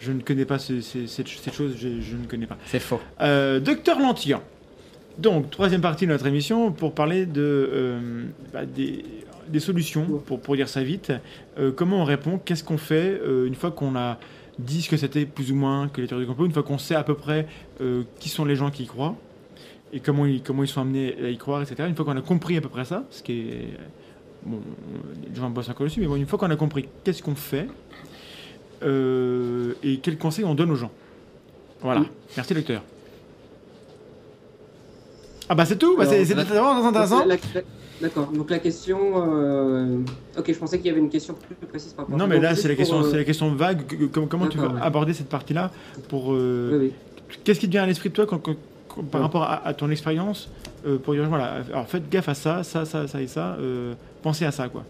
[0.00, 2.56] Je ne connais pas ce- ce- cette, cette chose, je, je ne connais pas.
[2.66, 3.00] C'est faux.
[3.20, 4.42] Euh, Docteur Lantian.
[5.18, 9.04] Donc, troisième partie de notre émission pour parler de, euh, bah, des,
[9.48, 11.12] des solutions, pour, pour dire ça vite.
[11.58, 12.38] Euh, comment on répond?
[12.44, 14.18] Qu'est-ce qu'on fait une fois qu'on a
[14.60, 16.78] dit ce que c'était plus ou moins que les théories du complot, une fois qu'on
[16.78, 17.46] sait à peu près
[18.20, 19.16] qui sont les gens qui y croient
[19.92, 21.88] et comment ils, comment ils sont amenés à y croire, etc.
[21.88, 23.68] Une fois qu'on a compris à peu près ça, ce qui est.
[24.44, 24.60] Bon,
[25.28, 27.66] les gens bossent encore dessus, mais bon, une fois qu'on a compris qu'est-ce qu'on fait
[28.82, 29.27] euh,
[29.82, 30.90] et quels conseils on donne aux gens.
[31.82, 32.02] Voilà.
[32.36, 32.82] Merci, docteur.
[35.48, 37.24] Ah bah c'est tout, bah, c'est vraiment intéressant.
[38.00, 38.98] D'accord, donc la question.
[39.16, 39.98] euh,
[40.38, 42.44] Ok, je pensais qu'il y avait une question plus précise par rapport Non mais Donc,
[42.44, 43.80] là juste c'est la question, euh, la question vague.
[44.12, 44.66] Comment, comment tu ouais.
[44.80, 45.72] aborder cette partie-là
[46.08, 46.92] pour euh, Oui, oui.
[47.42, 48.54] Qu'est-ce qui te vient à l'esprit de toi quand- quand-
[48.88, 49.24] quand- par Ouais.
[49.26, 50.48] rapport à, à ton expérience
[50.86, 53.56] euh, pour dire voilà, alors faites gaffe à ça, ça, ça, ça et ça.
[53.58, 54.84] euh, pensez à ça quoi.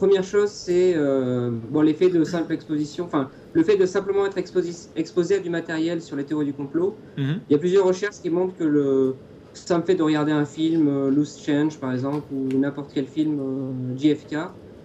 [0.00, 4.38] Première chose, c'est euh, bon, l'effet de simple exposition, enfin, le fait de simplement être
[4.38, 6.98] exposé à du matériel sur les théories du complot.
[7.16, 7.46] Mhm.
[7.48, 9.20] Il y a plusieurs recherches qui montrent que le
[9.52, 13.40] simple fait de regarder un film, euh, Loose Change par exemple, ou n'importe quel film
[13.40, 14.36] euh, JFK,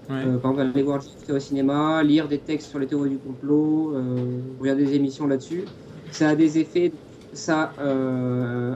[0.09, 0.23] Ouais.
[0.41, 3.93] par exemple aller voir JFK au cinéma, lire des textes sur les théories du complot,
[4.59, 5.73] regarder des émissions là-dessus,
[6.11, 6.91] ça a des effets,
[7.33, 7.73] ça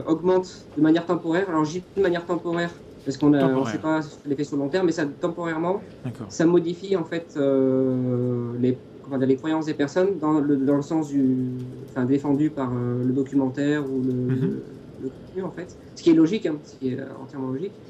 [0.06, 1.48] augmente de manière temporaire.
[1.48, 2.82] Alors dis de manière temporaire
[3.18, 5.88] parce qu'on ne sait pas l'effet sur le long terme, mais ça temporairement
[6.28, 10.82] ça modifie en fait euh, les, dire, les croyances des personnes dans le, dans le
[10.82, 14.38] sens du, enfin, défendu par euh, le documentaire ou le, Mhm.
[14.38, 17.48] le, le contenu en fait, ce qui est logique, hein, ce qui est euh, entièrement
[17.48, 17.80] logique.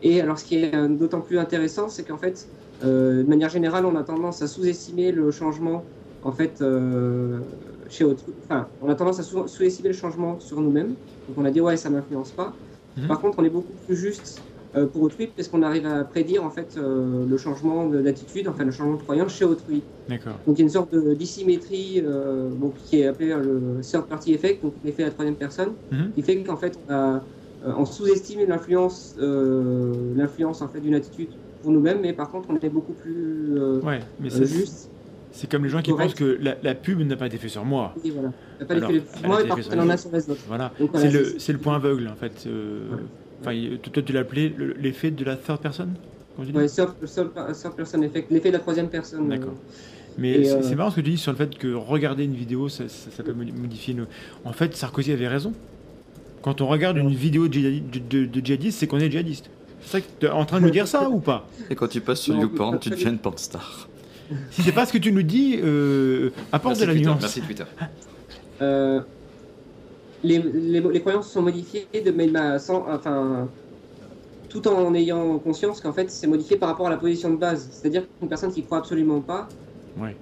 [0.00, 2.48] Et alors ce qui est d'autant plus intéressant, c'est qu'en fait,
[2.82, 5.90] euh, de manière générale, on a tendance à sous-estimer le changement
[6.22, 6.62] en fait
[7.88, 8.04] chez.
[8.40, 10.96] Enfin, on a tendance à sous- sous-estimer le changement sur nous-mêmes.
[11.28, 12.58] Donc on a dit ouais, ça m'influence pas.
[12.96, 13.06] Mhm.
[13.06, 14.46] Par contre, on est beaucoup plus juste
[14.86, 18.64] pour autrui parce qu'on arrive à prédire en fait euh, le changement de- d'attitude, enfin
[18.64, 19.82] le changement de croyance chez autrui.
[20.08, 20.34] D'accord.
[20.46, 24.06] Donc il y a une sorte de dissymétrie euh, bon, qui est appelée le third
[24.06, 26.12] party effect, donc l'effet de la troisième personne, Mhm.
[26.14, 27.16] qui fait qu'en fait on, a,
[27.66, 31.28] euh, on sous-estime l'influence, euh, l'influence en fait d'une attitude
[31.62, 34.90] pour nous-mêmes, mais par contre on est beaucoup plus euh, Ouais, mais euh, c'est juste.
[35.32, 36.06] c'est comme les gens qui correct.
[36.08, 37.94] pensent que la, la pub n'a pas été faite sur moi.
[38.04, 38.30] Et voilà.
[38.30, 39.96] Il n'y a pas d'effet elle a moi, été par contre sur elle en a
[39.96, 40.40] sur les autres.
[40.48, 40.72] Voilà.
[41.36, 42.44] C'est le point aveugle en fait.
[42.46, 42.88] euh.
[43.42, 43.52] Enfin,
[43.92, 45.88] toi tu l'as appelé le- l'effet de la third person.
[46.38, 46.94] Ouais, third,
[47.76, 49.28] person effect, l'effet de la troisième personne.
[49.28, 49.50] D'accord.
[49.52, 52.24] euh, Mais c'est euh, c'est marrant ce que tu dis sur le fait que regarder
[52.24, 54.04] une vidéo, ça, ça- ça peut modi- modifier nos.
[54.44, 55.52] En fait, Sarkozy avait raison.
[56.40, 59.50] Quand on regarde une vidéo de, djihadi- de, de- de djihadiste, c'est qu'on est djihadiste.
[59.82, 61.46] C'est ça que tu es en train de nous dire ça ou pas?
[61.70, 63.88] Et quand tu passes sur YouPorn, tu deviens une pornstar.
[64.50, 67.08] Si c'est pas ce que tu nous dis, euh, apporte Merci de la Twitter.
[67.10, 67.20] nuance.
[67.20, 67.64] Merci Twitter.
[68.62, 69.00] Euh,
[70.22, 73.54] les, les, les croyances sont modifiées de sans, enfin,
[74.48, 77.70] tout en ayant conscience qu'en fait c'est modifié par rapport à la position de base.
[77.72, 79.56] C'est-à-dire qu'une personne qui croit absolument pas,
[79.96, 80.16] Ouais.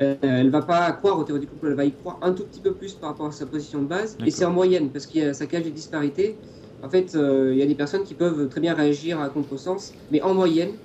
[0.00, 2.46] euh, elle va pas croire aux théories du complot, elle va y croire un tout
[2.46, 4.20] petit peu plus par rapport à sa position de base.
[4.24, 6.40] Et c'est en moyenne parce qu'il y a ça cache des disparités.
[6.82, 9.98] En fait, euh, il y a des personnes qui peuvent très bien réagir à contresens,
[10.10, 10.78] mais en moyenne,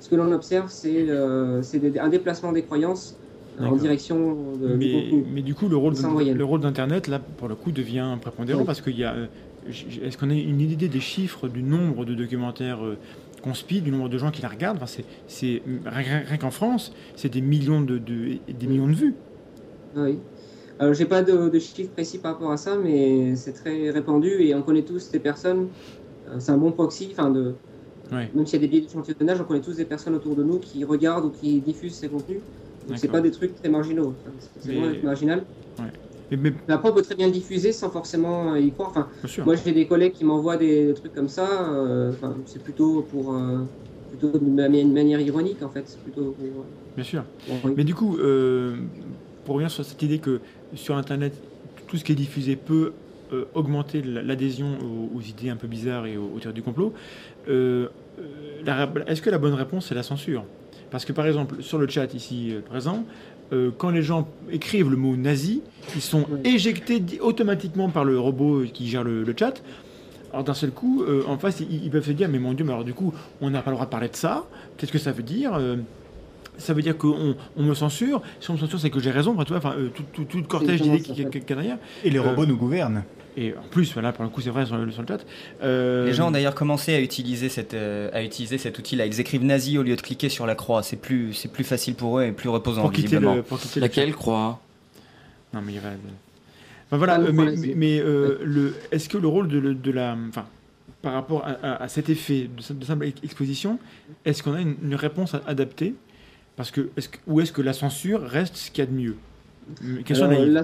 [0.00, 1.62] ce que l'on observe, c'est euh,
[2.00, 3.20] un déplacement des croyances
[3.58, 5.24] en direction de, du Mais, contenu.
[5.32, 8.66] mais du coup, le rôle, le d'Internet, là, pour le coup, devient prépondérant Oui.
[8.66, 9.14] parce qu'il y a.
[9.14, 9.26] euh,
[9.66, 12.98] Est-ce qu'on a une idée des chiffres du nombre de documentaires euh,
[13.42, 14.76] conspi, du nombre de gens qui la regardent?
[14.82, 14.86] Enfin,
[15.26, 19.16] c'est- rien, qu'en France, c'est des millions de, de- des millions de vues.
[19.94, 20.28] Oui.
[20.78, 24.28] Alors, j'ai pas de, de chiffres précis par rapport à ça, mais c'est très répandu
[24.42, 25.74] et on connaît tous des personnes.
[26.26, 27.62] euh, C'est un bon proxy, enfin de.
[28.32, 30.60] Même s'il y a des biais d'échantillonnage, on connaît tous des personnes autour de nous
[30.60, 32.44] qui regardent ou qui diffusent ces contenus.
[32.86, 34.18] Donc c'est pas des trucs très marginaux.
[34.24, 35.46] Enfin, c'est- d'être marginal.
[36.30, 38.90] Mais, mais Mais après, on peut très bien le diffuser sans forcément euh, y croire.
[38.90, 39.08] Enfin,
[39.44, 41.72] moi, j'ai des collègues qui m'envoient des, des trucs comme ça.
[41.74, 43.64] euh, enfin, c'est plutôt pour euh,
[44.08, 45.86] plutôt de manière ironique en fait.
[45.88, 47.24] C'est plutôt pour, Bien sûr.
[47.44, 48.88] pour- Mais du coup, euh,
[49.44, 50.42] pour revenir sur cette idée que
[50.74, 51.40] sur Internet,
[51.86, 52.94] tout ce qui est diffusé peut
[53.32, 56.62] euh, augmenter la- l'adhésion aux, aux idées un peu bizarres et aux, aux théories du
[56.62, 56.94] complot,
[57.48, 57.88] euh,
[58.18, 60.46] euh, est-ce que la bonne réponse c'est la censure?
[60.90, 63.04] Parce que par exemple, sur le chat ici euh, présent,
[63.52, 65.62] euh, quand les gens écrivent le mot nazi,
[65.94, 69.62] ils sont éjectés automatiquement par le robot qui gère le, le chat.
[70.32, 72.64] Alors d'un seul coup, euh, en face, ils, ils peuvent se dire, mais mon Dieu,
[72.64, 74.44] mais alors du coup, on n'a pas le droit de parler de ça.
[74.76, 75.76] Qu'est-ce que ça veut dire Euh,
[76.58, 78.22] Ça veut dire qu'on on me censure.
[78.40, 79.32] Si on me censure, c'est que j'ai raison.
[79.34, 81.30] Enfin, tu vois, enfin, tout, tout, tout le cortège d'idées ça, qui en qui- fait.
[81.30, 81.78] qui est derrière.
[82.04, 83.02] Et les Euh, robots nous gouvernent.
[83.38, 85.24] Et en plus, voilà, pour le coup, c'est vrai sur le, sur le chat.
[85.62, 89.04] Euh, Les gens ont d'ailleurs commencé à utiliser, cette, euh, à utiliser cet outil-là.
[89.04, 90.82] Ils écrivent nazi au lieu de cliquer sur la croix.
[90.82, 93.34] C'est plus, c'est plus facile pour eux et plus reposant, pour quitter visiblement.
[93.34, 94.58] le, pour quitter le Laquelle croix?
[95.52, 95.90] Non, mais il va.
[96.86, 100.16] Enfin, voilà, Ah, euh, mais, euh, le, est-ce que le rôle de, la.
[100.28, 100.46] Enfin,
[101.02, 103.78] par rapport à, à- à cet effet de, de simple ex- exposition,
[104.24, 105.94] est-ce qu'on a une, une réponse adaptée
[106.56, 108.96] Parce que, est-ce que, Ou est-ce que la censure reste ce qu'il y a de
[108.96, 109.16] mieux?
[110.04, 110.52] Question Alors, naïve.
[110.52, 110.62] la.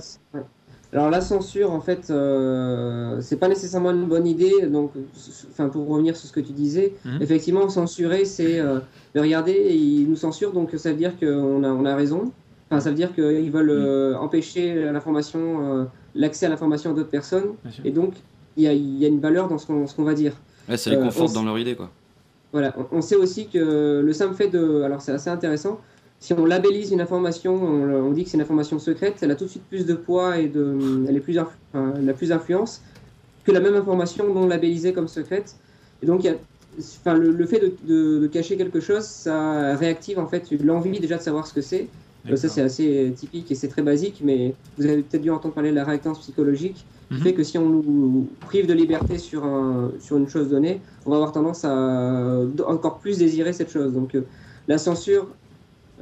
[0.93, 4.67] Alors la censure, en fait, euh, c'est pas nécessairement une bonne idée.
[4.67, 7.23] Donc, s- enfin, pour revenir sur ce que tu disais, Mhm.
[7.23, 8.79] effectivement, censurer, c'est euh,
[9.15, 12.31] de regarder, ils nous censurent, donc ça veut dire qu'on a, on a raison.
[12.71, 15.41] Enfin, ça veut dire qu'ils veulent euh, empêcher l'information,
[15.81, 17.53] euh, l'accès à l'information d'autres personnes.
[17.85, 18.13] Et donc,
[18.59, 20.35] il y a, il y a une valeur dans ce qu'on va dire.
[20.69, 21.91] Ouais, ça les Euh, conforte on- dans leur idée, quoi.
[22.53, 24.83] Voilà, on- on sait aussi que le simple fait de.
[24.83, 25.81] Alors c'est assez intéressant,
[26.23, 29.45] si on labellise une information, on, dit que c'est une information secrète, elle a tout
[29.45, 30.77] de suite plus de poids et de.
[31.09, 32.81] Elle, est plus influ- elle a plus d'influence
[33.45, 35.57] que la même information non labellisée comme secrète.
[36.01, 36.37] Et donc il y a.
[36.79, 41.01] Enfin, le, le fait de, de- de cacher quelque chose, ça réactive en fait l'envie
[41.01, 41.89] déjà de savoir ce que c'est.
[42.31, 45.55] Euh, ça c'est assez typique et c'est très basique, mais vous avez peut-être dû entendre
[45.55, 47.21] parler de la réactance psychologique qui Mhm.
[47.21, 51.11] fait que si on nous prive de liberté sur, un, sur une chose donnée, on
[51.11, 53.93] va avoir tendance à encore plus désirer cette chose.
[53.93, 54.23] Donc euh,
[54.69, 55.27] la censure,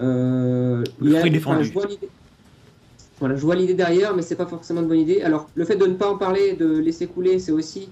[0.00, 1.64] euh, Le a- fruit enfin, défendu.
[1.64, 2.08] je vois l'idée.
[3.18, 5.20] Voilà, je vois l'idée derrière, mais c'est pas forcément une bonne idée.
[5.22, 7.88] Alors le fait de ne pas en parler, de laisser couler, c'est aussi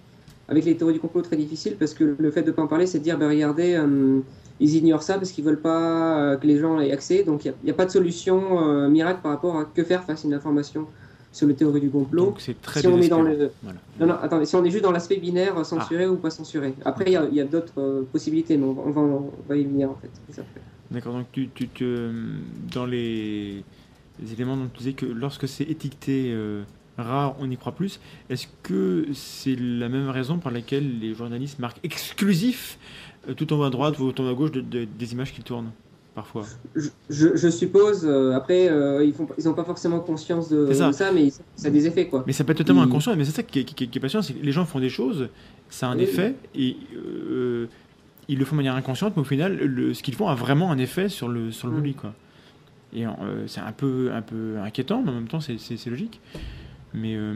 [0.49, 2.67] avec les théories du complot très difficile parce que le fait de ne pas en
[2.67, 4.21] parler, c'est de dire, ben regardez, euh,
[4.59, 7.25] ils ignorent ça parce qu'ils veulent pas euh, que les gens aient accès.
[7.25, 10.25] Donc il n'y a, pas de solution euh, miracle par rapport à que faire face
[10.25, 10.87] à une information
[11.31, 12.25] sur les théories du complot.
[12.25, 13.79] Donc c'est très si on est dans le, Voilà.
[14.01, 16.73] non, non, attendez, si on est juste dans l'aspect binaire, censuré ou pas censuré.
[16.87, 19.65] Après, il y a, a d'autres possibilités, mais on va, on, va, on va y
[19.65, 20.43] venir en fait.
[20.91, 22.13] D'accord, donc tu, tu, tu, euh,
[22.73, 23.63] dans les,
[24.23, 26.63] les éléments dont tu disais que lorsque c'est étiqueté euh,
[26.97, 28.01] rare, on y croit plus,
[28.31, 32.79] est-ce que c'est la même raison par laquelle les journalistes marquent exclusif
[33.29, 35.13] euh, tout en haut à droite ou tout en haut à gauche de- de- des
[35.13, 35.71] images qui tournent
[36.15, 36.47] parfois?
[36.75, 40.89] Je, je- je suppose, euh, après, euh, ils n'ont ils pas forcément conscience de, ça.
[40.89, 42.25] de ça, mais ça a des effets quoi.
[42.27, 44.01] Mais ça peut être totalement inconscient, mais c'est ça qui est, qui est- qui est
[44.01, 45.29] passionnant, c'est que les gens font des choses,
[45.69, 46.05] ça a un Oui.
[46.05, 47.67] effet, et euh,
[48.29, 50.71] ils le font de manière inconsciente, mais au final, le- ce qu'ils font a vraiment
[50.71, 51.77] un effet sur le, sur le Mm.
[51.77, 51.97] public.
[51.97, 52.15] Quoi.
[52.93, 56.21] Et euh, c'est un peu, un peu inquiétant, mais en même temps, c'est- logique.
[56.95, 57.35] Mais euh,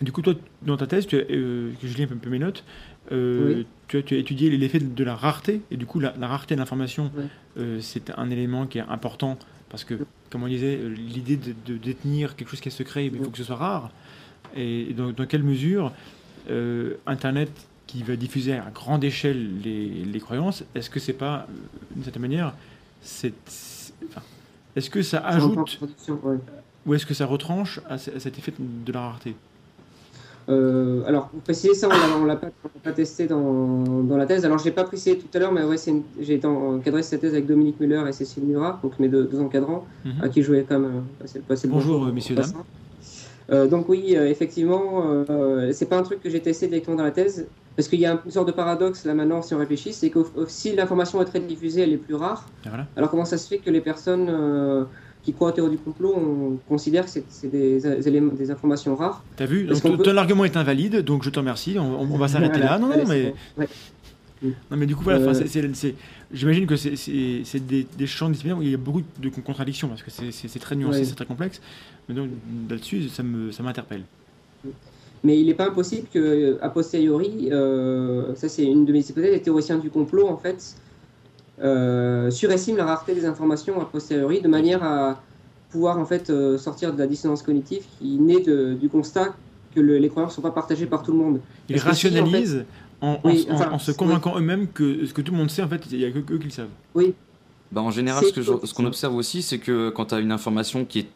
[0.00, 2.38] du coup, toi, dans ta thèse, tu as, euh, que je lis un peu, mes
[2.38, 2.64] notes,
[3.10, 3.66] Oui.
[3.88, 6.28] tu, as, tu as étudié l'effet de, de la rareté, et du coup, la, la
[6.28, 7.10] rareté de l'information,
[7.80, 9.38] c'est un élément qui est important,
[9.68, 9.94] parce que,
[10.30, 13.38] comme on disait, l'idée de, de détenir quelque chose qui est secret, il faut que
[13.38, 13.90] ce soit rare.
[14.56, 15.92] Et, et dans, dans quelle mesure
[17.06, 17.50] Internet,
[17.92, 21.52] qui va diffuser à grande échelle les, les croyances, est-ce que c'est pas, euh,
[21.94, 22.54] d'une certaine manière,
[23.02, 24.22] c'est, c'est- enfin,
[24.74, 25.78] est-ce que ça ajoute
[26.08, 26.36] ouais.
[26.86, 29.34] ou est-ce que ça retranche à, ce- à cet effet de la rareté?
[30.48, 34.44] Euh, alors, pour préciser ça, on l'a- on l'a pas, testé dans, dans la thèse.
[34.46, 37.34] Alors, je l'ai pas précisé tout à l'heure, mais ouais, une- j'ai encadré cette thèse
[37.34, 40.12] avec Dominique Muller et Cécile Murat, donc mes deux, deux encadrants, Mhm.
[40.22, 42.08] à qui je voulais quand même euh, passer le Bonjour, bonjour.
[42.08, 42.36] euh, messieurs.
[43.50, 47.04] Euh, donc oui, euh, effectivement, euh, c'est pas un truc que j'ai testé directement dans
[47.04, 47.46] la thèse,
[47.76, 50.20] parce qu'il y a une sorte de paradoxe là maintenant, si on réfléchit, c'est que
[50.48, 52.48] si l'information est très diffusée, elle est plus rare.
[52.66, 52.86] Voilà.
[52.96, 54.84] Alors comment ça se fait que les personnes euh,
[55.22, 59.22] qui croient aux théories du complot, on considère que c'est des, informations rares?
[59.36, 59.64] T'as vu?
[59.64, 61.78] Donc, ton, peut- ton argument est invalide, donc je te remercie.
[61.78, 62.78] On, va s'arrêter Voilà, là.
[62.78, 63.68] Non, non, mais, ouais.
[64.42, 65.20] non, mais du coup, voilà.
[65.20, 65.92] Euh,
[66.32, 69.88] J'imagine que c'est- des, des champs disciplinaires où il y a beaucoup de con- contradictions
[69.88, 71.04] parce que c'est- très nuancé, Ouais.
[71.04, 71.60] c'est très complexe.
[72.08, 72.30] Mais donc
[72.68, 73.22] là-dessus, ça
[73.62, 74.02] m'interpelle.
[75.24, 79.32] Mais il n'est pas impossible que, a posteriori, euh, ça c'est une de mes hypothèses,
[79.32, 80.74] les théoriciens du complot, en fait,
[81.62, 85.20] euh, surestiment la rareté des informations a posteriori de manière à
[85.70, 89.34] pouvoir en fait euh, sortir de la dissonance cognitive qui naît de- du constat
[89.74, 91.40] que le- les croyances ne sont pas partagées par tout le monde.
[91.68, 92.64] Ils Parce que si, en rationalisent
[93.00, 93.96] en, en- Oui, en- enfin, en se oui.
[93.96, 96.18] convainquant eux-mêmes que ce que tout le monde sait, en fait, il n'y a que
[96.18, 96.68] eux qui le savent.
[96.94, 97.14] Oui,
[97.70, 100.98] Bah, en général, ce qu'on observe aussi, c'est que quand tu as une information qui
[101.00, 101.06] est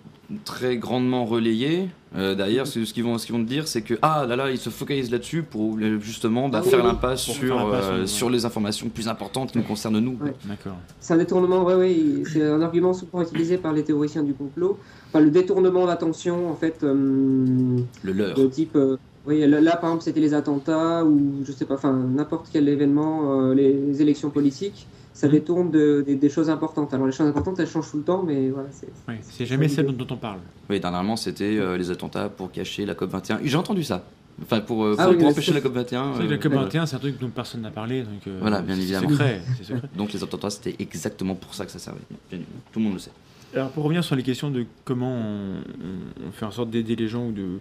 [0.45, 3.83] très grandement relayée, euh, derrière, c'est ce qu'ils vont, ce qu'ils vont te dire, c'est
[3.83, 6.81] que ah là là, ils se focalisent là-dessus pour euh, justement bah, Ah oui, faire
[6.81, 6.87] oui.
[6.87, 8.07] l'impasse sur, euh, ouais.
[8.07, 10.17] sur les informations plus importantes qui nous concernent nous.
[10.21, 10.35] Ouais.
[10.45, 10.77] D'accord.
[11.01, 11.97] c'est un détournement, ouais, ouais,
[12.33, 14.79] c'est un argument souvent utilisé par les théoriciens du complot.
[15.09, 18.35] Enfin, le détournement d'attention, en fait, euh, Le leur.
[18.35, 18.75] de type.
[18.77, 18.97] euh,
[19.27, 22.69] oui, là, là, par exemple, c'était les attentats ou je sais pas, enfin, n'importe quel
[22.69, 24.87] événement, euh, les, les élections politiques,
[25.17, 26.93] ça détourne de- des- des choses importantes.
[26.93, 29.47] Alors, les choses importantes, elles changent tout le temps, mais voilà, c'est.
[29.47, 30.41] Jamais celle dont, on parle.
[30.69, 33.41] Oui, dernièrement, c'était euh, les attentats pour cacher la COP 21.
[33.43, 34.05] J'ai entendu ça.
[34.43, 36.13] Enfin, pour, euh, Ah pour, oui, pour empêcher la COP 21.
[36.19, 36.65] C'est vrai que euh, le COP voilà.
[36.67, 38.03] 21, c'est un truc dont personne n'a parlé.
[38.03, 39.09] Donc, euh, Voilà, bien évidemment.
[39.09, 39.89] secret, c'est secret.
[39.97, 42.01] Donc les attentats, c'était exactement pour ça que ça servait.
[42.31, 42.41] Bien.
[42.71, 43.13] Tout le monde le sait.
[43.55, 47.29] Alors, pour revenir sur les questions de comment on, fait en sorte d'aider les gens
[47.29, 47.59] ou de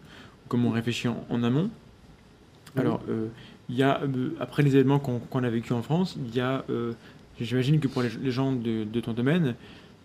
[0.49, 1.69] comment on réfléchit en, en amont.
[2.75, 3.27] Alors, euh,
[3.69, 6.65] il y a, euh, après les événements qu'on a vécu en France, il y a,
[6.69, 6.91] euh,
[7.39, 9.55] j'imagine que pour les, gens de, de ton domaine,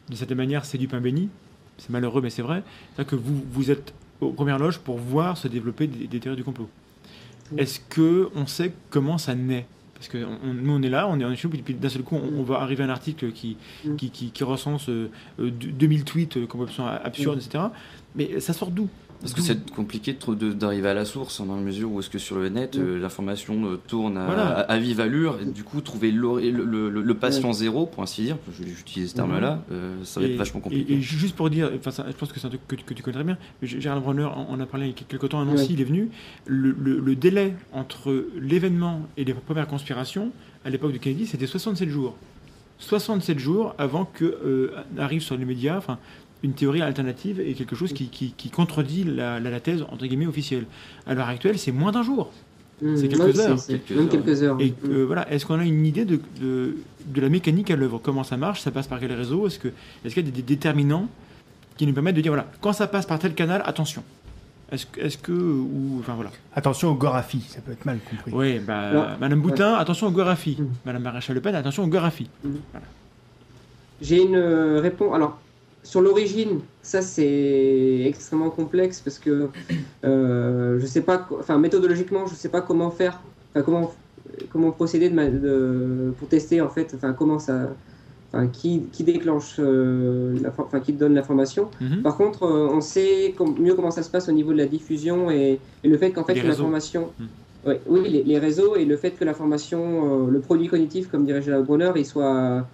[0.08, 1.28] de cette manière, c'est du pain béni.
[1.78, 2.62] C'est malheureux, mais c'est vrai.
[2.94, 6.36] C'est-à-dire que vous, vous êtes aux premières loges pour voir se développer des, des théories
[6.36, 6.68] du complot.
[7.52, 7.60] Oui.
[7.60, 9.66] Est-ce que on sait comment ça naît?
[9.94, 12.16] Parce que on- nous, on est là, on est en échelle, puis d'un seul coup,
[12.16, 13.56] on, on va arriver à un article qui,
[13.96, 17.64] qui, qui, qui recense euh, euh, 2000 tweets euh, complètement absurdes, etc.
[18.14, 18.88] Mais ça sort d'où?
[19.20, 20.16] Parce que c'est compliqué
[20.58, 22.98] d'arriver à la source, hein, dans la mesure où est-ce que sur le net, euh,
[22.98, 24.46] l'information euh, tourne à, Voilà.
[24.48, 28.02] à- à vive allure, et du coup, trouver le, le- le- le patient zéro, pour
[28.02, 30.94] ainsi dire, je- j'utilise ce terme-là, euh, ça va Et- être vachement compliqué.
[30.94, 32.94] et juste pour dire, enfin, ça- je pense que c'est un truc que, tu- que
[32.94, 35.40] tu connais très bien, Gérald Bronner en, en a parlé il y a quelques temps
[35.40, 35.68] à Nancy, Ouais.
[35.74, 36.08] il est venu.
[36.46, 40.32] Le, le- le délai entre l'événement et les premières conspirations,
[40.64, 42.16] à l'époque de Kennedy, c'était 67 jours.
[42.78, 45.98] 67 jours avant que euh, arrive sur les médias enfin,
[46.42, 50.06] une théorie alternative et quelque chose qui, qui- qui contredit la, la- la thèse entre
[50.06, 50.64] guillemets officielle.
[51.06, 52.32] À l'heure actuelle, c'est moins d'un jour.
[52.82, 53.58] Mm, C'est quelques heures.
[53.58, 54.10] c'est- Quelques même heures.
[54.10, 54.60] quelques heures.
[54.60, 56.76] Et voilà, est-ce qu'on a une idée de, de,
[57.06, 58.00] de la mécanique à l'œuvre?
[58.02, 58.62] Comment ça marche?
[58.62, 59.46] Ça passe par quel réseau?
[59.46, 59.68] Est-ce que-
[60.04, 61.06] est-ce qu'il y a des, des déterminants
[61.76, 64.02] qui nous permettent de dire voilà, quand ça passe par tel canal, attention
[64.72, 66.30] Est-ce que, est-ce que ou enfin voilà.
[66.54, 68.32] Attention aux goraphies, ça peut être mal compris.
[68.32, 70.56] Oui, bah, Madame Boutin, attention au Gorafi.
[70.58, 70.64] Mm.
[70.86, 72.28] Madame Maréchal Le Pen, attention au Gorafi.
[74.00, 75.14] J'ai une euh, réponse.
[75.14, 75.38] Alors,
[75.82, 79.48] sur l'origine, ça c'est extrêmement complexe parce que
[80.04, 83.20] euh, je sais pas, enfin méthodologiquement, je sais pas comment faire,
[83.54, 83.92] enfin comment
[84.52, 87.70] comment procéder de ma- de- pour tester en fait, enfin comment ça,
[88.32, 91.68] enfin qui, qui déclenche, euh, la for- enfin qui donne l'information.
[91.80, 92.02] Mhm.
[92.02, 94.66] Par contre, euh, on sait com- mieux comment ça se passe au niveau de la
[94.66, 97.08] diffusion et, et le fait qu'en fait l'information,
[97.66, 101.24] ouais, oui, les, les réseaux et le fait que l'information, euh, le produit cognitif, comme
[101.26, 102.66] dirait Gérald Bronner, il soit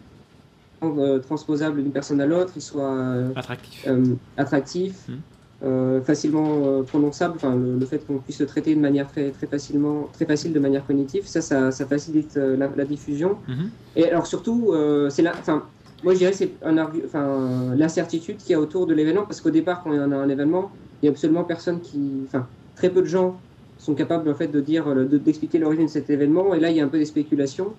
[1.23, 3.85] transposable d'une personne à l'autre, il soit euh, Attractif.
[3.89, 5.15] euh, attractif, Hmm.
[5.67, 9.31] euh, facilement euh, prononçable, enfin le, le fait qu'on puisse le traiter de manière très,
[9.31, 13.39] très facilement, très facile de manière cognitive, ça, ça, ça facilite euh, la, la diffusion.
[13.49, 13.71] Mhm.
[13.97, 15.63] Et alors surtout, euh, c'est enfin,
[16.03, 19.41] moi je dirais que c'est un enfin l'incertitude qu'il y a autour de l'événement, parce
[19.41, 20.71] qu'au départ, quand il y en a un événement,
[21.03, 23.41] il y a absolument personne qui, enfin, très peu de gens
[23.79, 26.71] sont capables en fait de dire, euh, de- d'expliquer l'origine de cet événement, et là
[26.71, 27.79] il y a un peu des spéculations.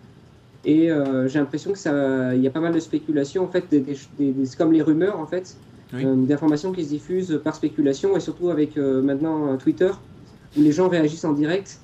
[0.68, 3.64] Et euh, j'ai l'impression que ça, il y a pas mal de spéculations en fait,
[3.72, 5.56] des, des- des- des- c'est comme les rumeurs en fait,
[5.94, 6.04] Oui.
[6.06, 9.92] euh, d'informations qui se diffusent par spéculation et surtout avec euh, maintenant Twitter
[10.58, 11.80] où les gens réagissent en direct.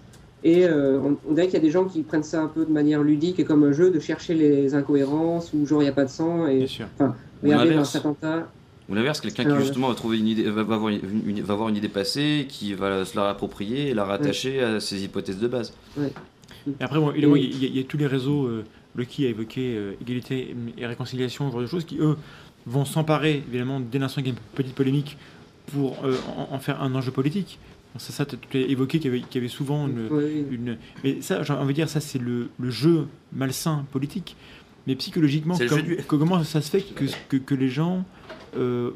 [0.46, 2.72] Et on, on dirait qu'il y a des gens qui prennent ça un peu de
[2.72, 5.94] manière ludique et comme un jeu de chercher les incohérences ou genre il n'y a
[5.94, 6.68] pas de sang et.
[7.00, 7.06] Ou
[7.44, 8.50] regardez cet attentat.
[8.90, 11.54] Ou l'inverse, quelqu'un Alors, qui justement va trouver une idée, va, avoir une, une- va
[11.54, 15.40] avoir une idée passée, qui va se la réapproprier et la rattacher à ses hypothèses
[15.40, 15.72] de base.
[16.68, 18.64] Et après, bon, évidemment, il y, a- il y a tous les réseaux, euh,
[18.96, 22.16] Lucky a évoqué euh, égalité et réconciliation, ce genre de choses, qui, eux,
[22.66, 25.18] vont s'emparer, évidemment, dès l'instant qu'il y a une petite polémique,
[25.74, 27.60] pour euh, en, en faire un enjeu politique.
[27.94, 30.78] Bon, Ça, tu as évoqué qu'il y, avait- qu'il y avait souvent une, Oui, une...
[31.04, 34.36] Mais ça, j'ai envie de dire, ça, c'est le, le jeu malsain politique.
[34.88, 38.04] Mais psychologiquement, C'est comme- du- comment ça se fait que, que, que les gens
[38.58, 38.92] euh,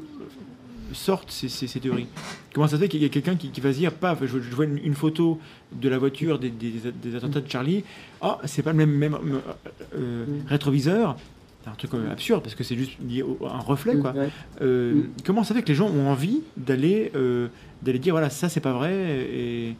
[0.92, 2.06] sortent ces, ces- ces théories
[2.54, 4.40] Comment ça se fait qu'il y a quelqu'un qui, qui va se dire, paf, je,
[4.40, 5.38] je vois une, une photo
[5.72, 7.84] de la voiture des, des- des attentats de Charlie,
[8.20, 9.38] ah, c'est pas le même, même euh,
[9.96, 11.16] euh, rétroviseur
[11.64, 14.12] C'est un truc euh, absurde parce que c'est juste lié au- un reflet, quoi.
[14.12, 14.28] Ouais.
[14.62, 15.02] Euh, Mm.
[15.24, 17.48] Comment ça fait que les gens ont envie d'aller euh,
[17.82, 18.92] d'aller dire voilà ça c'est pas vrai
[19.32, 19.76] et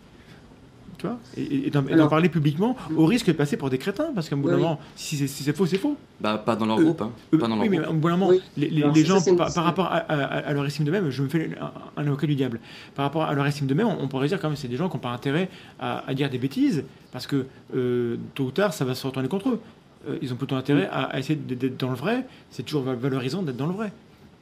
[0.99, 4.35] tu vois et, d'en parler publiquement au risque de passer pour des crétins parce qu'à
[4.37, 4.63] un bout d'un Oui.
[4.63, 5.97] moment si c'est si faux c'est faux.
[6.21, 7.13] Bah, pas dans leur Euh, groupe, hein.
[7.33, 8.41] Euh, Pas dans leur oui mais à un bout d'un moment Oui.
[8.57, 10.91] les, les- Alors, les ça, gens par, par rapport à, à- à leur estime de
[10.91, 11.73] même je me fais un,
[12.03, 12.61] un avocat du diable.
[12.95, 14.77] Par rapport à leur estime de même on, on pourrait dire quand même c'est des
[14.77, 15.49] gens qui n'ont pas intérêt
[15.79, 17.47] à, à dire des bêtises parce que
[17.77, 19.61] euh, tôt ou tard ça va se retourner contre eux.
[20.09, 22.25] Euh, ils ont plutôt intérêt à, à essayer d'être dans le vrai.
[22.51, 23.93] C'est toujours val- valorisant d'être dans le vrai.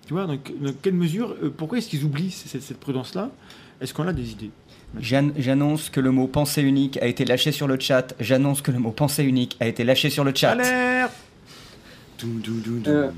[0.06, 3.30] Tu vois, donc, dans quelle mesure, euh, pourquoi est-ce qu'ils oublient cette, cette prudence-là?
[3.80, 4.50] Est-ce qu'on a des idées?
[5.00, 8.14] J'annonce que le mot pensée unique a été lâché sur le chat.
[8.20, 10.50] J'annonce que le mot pensée unique a été lâché sur le chat.
[10.52, 11.12] Alerte
[12.20, 12.94] Doum, doum, doum, doum.
[12.94, 13.10] Euh,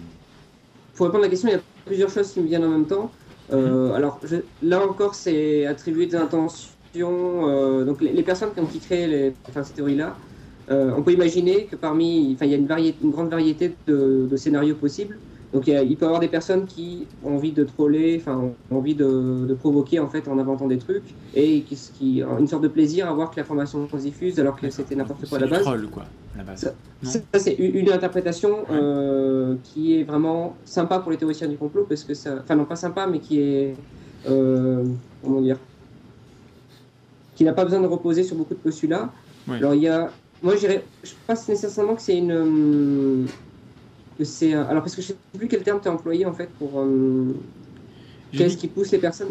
[0.94, 2.86] Pour répondre à la question, il y a plusieurs choses qui me viennent en même
[2.86, 3.10] temps.
[3.52, 6.74] Euh, alors je- là encore, c'est attribué des intentions.
[6.96, 10.16] euh, donc les, les personnes qui créent les, enfin, ces théories-là,
[10.70, 13.76] euh, on peut imaginer que parmi, enfin, il y a une, variété, une grande variété
[13.86, 15.20] de, de scénarios possibles.
[15.52, 18.36] Donc il, peut y avoir des personnes qui ont envie de troller, enfin
[18.70, 22.38] ont envie de, de provoquer en fait en inventant des trucs et qui, qui ont
[22.38, 25.38] une sorte de plaisir à voir que l'information se diffuse alors que c'était n'importe quoi
[25.38, 25.62] à la base.
[25.62, 26.02] troll, quoi,
[26.34, 26.60] à la base.
[26.60, 32.04] Ça- c'est une interprétation euh, qui est vraiment sympa pour les théoriciens du complot, parce
[32.04, 32.40] que ça.
[32.42, 33.74] Enfin, non, pas sympa, mais qui est.
[34.28, 34.84] euh,
[35.22, 35.56] comment dire
[37.36, 39.10] Qui n'a pas besoin de reposer sur beaucoup de postulats.
[39.46, 39.56] Ouais.
[39.58, 40.10] Alors, il y a.
[40.42, 40.84] Moi, je dirais.
[41.04, 43.26] Je pense nécessairement que c'est une.
[44.18, 44.52] Que c'est.
[44.52, 46.72] Alors, parce que je sais plus quel terme tu as employé, en fait, pour.
[46.80, 47.32] euh,
[48.32, 49.28] Qu'est-ce dit- qui pousse les personnes?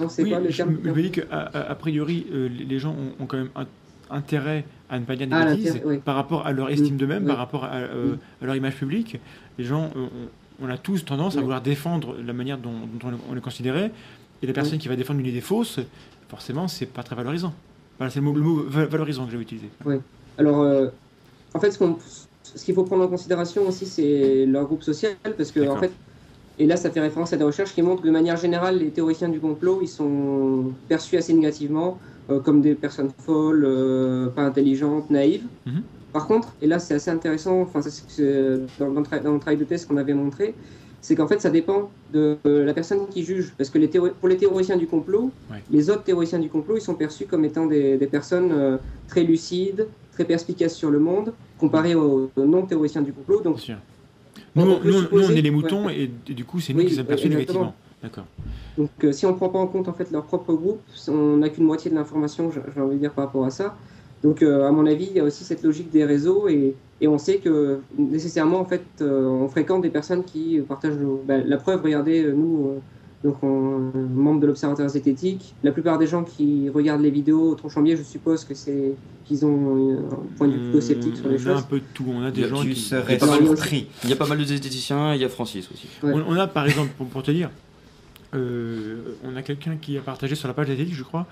[0.00, 2.26] Non, c'est oui, quoi le je, terme je me dis que a, a- a priori,
[2.32, 3.66] euh, les gens ont, ont quand même un-
[4.10, 5.98] intérêt à ne pas dire des Ah, bêtises oui.
[5.98, 7.28] par rapport à leur estime Mm, d'eux-mêmes, oui.
[7.28, 8.18] par rapport à, euh, Mm.
[8.42, 9.18] à leur image publique.
[9.58, 10.08] Les gens, on,
[10.66, 11.44] on a tous tendance à Oui.
[11.44, 13.90] vouloir défendre la manière dont, dont on, est- on considéré.
[14.42, 15.78] Et la personne qui va défendre une idée fausse,
[16.28, 17.54] forcément, c'est pas très valorisant.
[17.98, 19.68] Voilà, c'est le mot, le mot va- valorisant que j'avais utilisé.
[20.36, 20.88] Alors, euh,
[21.54, 21.96] en fait, ce qu'on-
[22.54, 25.90] ce qu'il faut prendre en considération aussi, c'est leur groupe social, parce que, en fait,
[26.58, 28.90] et là, ça fait référence à des recherches qui montrent que, de manière générale, les
[28.90, 31.98] théoriciens du complot, ils sont perçus assez négativement,
[32.30, 35.44] euh, comme des personnes folles, euh, pas intelligentes, naïves.
[35.66, 35.82] Mhm.
[36.12, 37.80] Par contre, et là, c'est assez intéressant, enfin,
[38.78, 40.54] dans, dans dans le travail de thèse qu'on avait montré,
[41.00, 43.52] c'est qu'en fait, ça dépend de la personne qui juge.
[43.58, 45.62] Parce que les pour les théoriciens du complot, Ouais.
[45.70, 48.76] les autres théoriciens du complot, ils sont perçus comme étant des, des personnes euh,
[49.08, 53.40] très lucides, très perspicaces sur le monde, comparés aux, aux non-théoriciens du complot.
[53.42, 53.58] Donc,
[54.56, 55.96] Nous, nous, on est les moutons ouais.
[55.98, 57.74] et, et du coup, c'est nous Oui, qui sommes perçus négativement.
[58.02, 58.24] D'accord.
[58.76, 61.38] donc euh, si on ne prend pas en compte en fait leur propre groupe, on
[61.38, 63.76] n'a qu'une moitié de l'information, j'ai envie de dire, par rapport à ça.
[64.22, 67.08] Donc, euh, à mon avis, il y a aussi cette logique des réseaux et, et
[67.08, 71.38] on sait que nécessairement, en fait, euh, on fréquente des personnes qui partagent nos- bah,
[71.38, 71.82] la preuve.
[71.82, 72.72] Regardez, euh, nous,
[73.24, 77.54] donc, on, membres de l'Observatoire zététique, la plupart des gens qui regardent les vidéos au
[77.54, 78.92] Tronchambier, je suppose que c'est
[79.24, 81.64] qu'ils ont un point de vue plutôt sceptique sur les on a un choses.
[81.66, 82.04] peu de tout.
[82.06, 82.76] On a des Il y a- gens qui.
[82.76, 83.86] serais Alors, il y a aussi- surpris.
[84.04, 85.88] Il y a pas mal de zététiciens, il y a Francis aussi.
[86.02, 86.12] Ouais.
[86.14, 87.48] On, on a par exemple, pour, pour te dire,
[88.34, 91.26] euh, on a quelqu'un qui a partagé sur la page d'Athétique, je crois,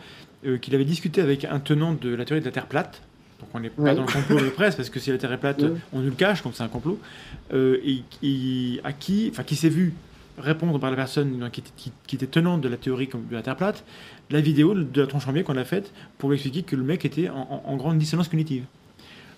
[0.46, 3.02] euh, qu'il avait discuté avec un tenant de la théorie de la Terre plate.
[3.40, 3.94] Donc on n'est pas Ouais.
[3.94, 5.72] dans le complot de presse, parce que si la Terre est plate, Ouais.
[5.92, 6.98] on nous le cache, donc c'est un complot.
[7.52, 9.92] Euh, et, et à qui, enfin, qui s'est vu
[10.38, 13.42] répondre par la personne qui, était- qui- qui était tenante de la théorie de la
[13.42, 13.84] Terre plate,
[14.30, 16.82] la vidéo de la tronche en biais qu'on a faite pour lui expliquer que le
[16.84, 18.64] mec était en, grande dissonance cognitive.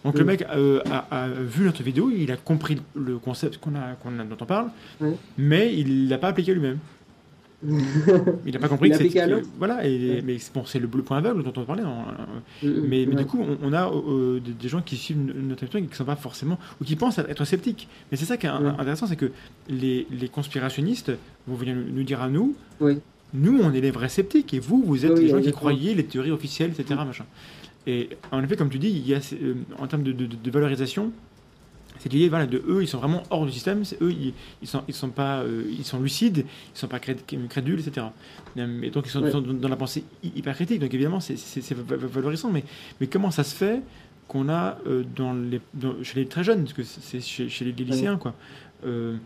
[0.05, 3.75] Donc le mec euh, a, a vu notre vidéo, il a compris le concept qu'on
[3.75, 4.69] a, qu'on a- dont on parle,
[5.01, 5.12] Oui.
[5.39, 6.79] mais il l'a pas appliqué lui-même.
[8.47, 10.22] Il n'a pas compris que c'est voilà et Ouais.
[10.24, 12.05] mais c'est bon c'est le, le point aveugle dont on parlait en-
[12.62, 13.14] mais, mais Ouais.
[13.16, 15.89] du coup on, on a euh, des, des gens qui suivent notre émission et qui
[15.90, 18.56] ne sont pas forcément ou qui pensent être sceptiques mais c'est ça qui est Ouais.
[18.78, 19.31] intéressant c'est que
[19.68, 21.12] les, les conspirationnistes
[21.47, 22.98] vont venir nous, dire à nous Oui.
[23.32, 25.94] nous on est les vrais sceptiques et vous vous êtes Oui, les gens qui croyez
[25.94, 27.24] les théories officielles etc machin
[27.86, 30.51] et en effet comme tu dis il y a euh, en termes de, de- de
[30.51, 31.12] valorisation
[31.99, 33.85] c'est l'idée voilà, de eux, ils sont vraiment hors du système.
[33.85, 36.39] C'est eux, ils, ils sont, ils sont pas, euh, ils sont lucides,
[36.75, 37.16] ils sont pas cré-
[37.49, 38.07] crédules, etc.
[38.57, 39.31] Et donc ils sont, Ouais.
[39.31, 40.81] sont dans, la pensée hy- hyper critique.
[40.81, 42.51] Donc évidemment, c'est- c'est c'est va- va- valorisant.
[42.51, 42.65] Mais,
[43.01, 43.81] mais comment ça se fait
[44.29, 47.65] qu'on a euh, dans les, dans- chez les très jeunes, parce que c'est chez, chez
[47.65, 48.35] les, lycéens, quoi.
[48.87, 49.16] Euh,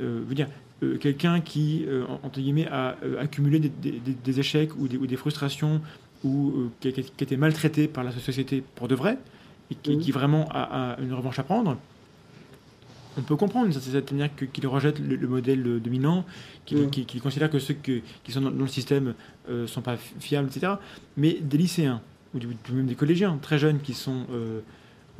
[0.00, 0.48] euh, veux dire,
[0.82, 4.70] euh, quelqu'un qui, euh, en- entre guillemets, a euh, accumulé des, des- des- des échecs
[4.78, 5.80] ou des, ou des frustrations
[6.24, 9.18] ou qui, a, qui a été maltraité par la société pour de vrai
[9.70, 11.76] et qui, qui vraiment a, a une revanche à prendre
[13.18, 16.24] on peut comprendre d'une certaine manière qu'il rejette le, le modèle euh, dominant,
[16.66, 17.20] qu'il Mm.
[17.22, 19.14] considère que ceux que- qui sont dans, dans le système
[19.50, 20.72] ne sont pas fi- fiables, etc.
[21.16, 22.00] Mais des lycéens,
[22.34, 22.38] ou,
[22.72, 24.24] même des collégiens très jeunes qui sont.
[24.32, 24.60] Euh,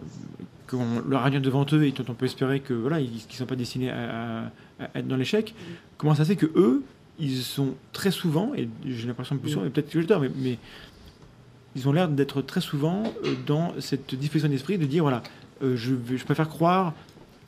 [0.00, 0.04] euh,
[0.76, 3.46] ont leur avenir devant eux et dont on peut espérer que voilà ils ne sont
[3.46, 4.42] pas destinés à,
[4.78, 5.54] à- à être dans l'échec,
[5.96, 6.84] comment ça se fait que eux,
[7.18, 10.20] ils sont très souvent, et j'ai l'impression que plus souvent, et peut-être que j'ai tort,
[10.20, 10.58] mais, mais
[11.74, 15.22] ils ont l'air d'être très souvent euh, dans cette disposition d'esprit de dire voilà,
[15.62, 16.92] euh, je, je préfère croire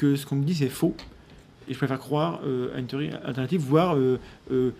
[0.00, 0.94] que ce qu'on me dit c'est faux.
[1.68, 4.18] Et je préfère croire euh, à une théorie alternative, voire euh,
[4.50, 4.70] euh,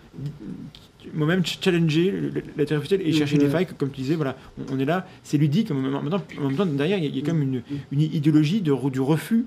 [1.13, 4.15] moi-même ch- challenger le- le- la théorie officielle et chercher des failles, comme tu disais,
[4.15, 6.65] voilà, on, on est là, c'est ludique, en même en même temps, en même temps,
[6.65, 7.61] derrière, il y, a- il y a quand même une,
[7.91, 9.45] une idéologie de, re- du refus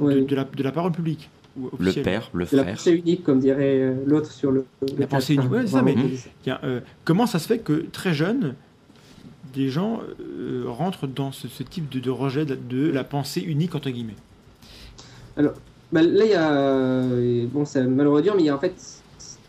[0.00, 1.28] de, la, de la parole publique.
[1.80, 2.76] Le père, le C'est la frère.
[2.76, 4.64] pensée unique, comme dirait l'autre sur le.
[4.80, 5.96] le La pensée unique, ouais, c'est ça, mais-
[6.64, 8.54] euh, comment ça se fait que très jeunes,
[9.54, 10.00] des gens
[10.30, 13.90] euh, rentrent dans ce, ce type de, de rejet de, de la pensée unique, entre
[13.90, 14.14] guillemets?
[15.92, 16.52] Bah, là, il y a.
[16.52, 18.76] euh, Bon, c'est malheureux à dire, mais il y a en fait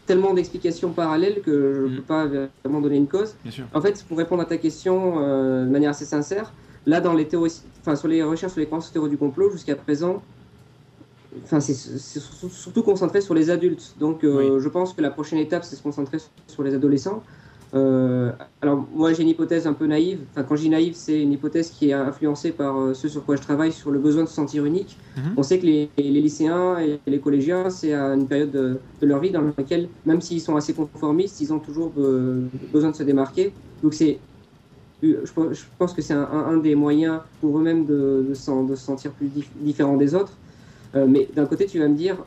[0.05, 1.95] tellement d'explications parallèles que je ne Mm.
[1.97, 2.25] peux pas
[2.65, 3.35] vraiment donner une cause.
[3.43, 3.67] Bien sûr.
[3.73, 6.53] En fait, pour répondre à ta question euh, de manière assez sincère,
[6.85, 9.75] là, dans les théories, enfin, sur les recherches sur les croyances théories du complot, jusqu'à
[9.75, 10.23] présent,
[11.43, 13.97] enfin, c'est surtout concentré sur les adultes.
[13.97, 16.17] Donc, euh, je pense que la prochaine étape, c'est se concentrer
[16.47, 17.23] sur les adolescents.
[17.75, 18.31] Euh,
[18.61, 20.19] alors, moi, j'ai une hypothèse un peu naïve.
[20.31, 23.23] Enfin, quand je dis naïve, c'est une hypothèse qui est influencée par euh, ce sur
[23.23, 24.97] quoi je travaille, sur le besoin de se sentir unique.
[25.17, 25.33] Mhm.
[25.37, 29.05] On sait que les, les lycéens et les collégiens, c'est à une période de, de
[29.07, 32.95] leur vie dans laquelle, même s'ils sont assez conformistes, ils ont toujours be- besoin de
[32.95, 33.53] se démarquer.
[33.83, 34.17] Donc, c'est
[35.01, 38.75] je pense- je pense que c'est un, des moyens pour eux-mêmes de, de, s'en- de
[38.75, 40.33] se sentir plus dif- différents des autres.
[40.95, 42.17] Euh, mais d'un côté, tu vas me dire,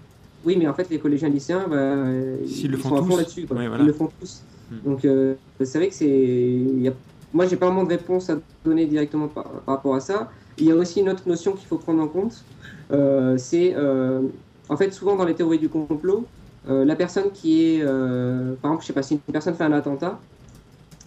[0.44, 3.04] oui, mais en fait, les collégiens et lycéens, bah, euh, S'ils le font sont à
[3.04, 3.46] fond là-dessus.
[3.46, 3.58] quoi.
[3.58, 3.82] ouais, voilà.
[3.84, 4.40] Ils le font tous.
[4.72, 4.90] Hmm.
[4.90, 6.88] Donc, euh, c'est vrai que c'est.
[6.88, 6.92] a-
[7.32, 10.30] Moi, j'ai pas vraiment de réponse à donner directement par, par rapport à ça.
[10.58, 12.44] Il y a aussi une autre notion qu'il faut prendre en compte.
[12.92, 13.74] Euh, c'est.
[13.76, 14.22] euh,
[14.68, 16.26] en fait, souvent dans les théories du complot,
[16.68, 17.84] euh, la personne qui est.
[17.84, 20.20] par exemple, je sais pas, si une personne fait un attentat,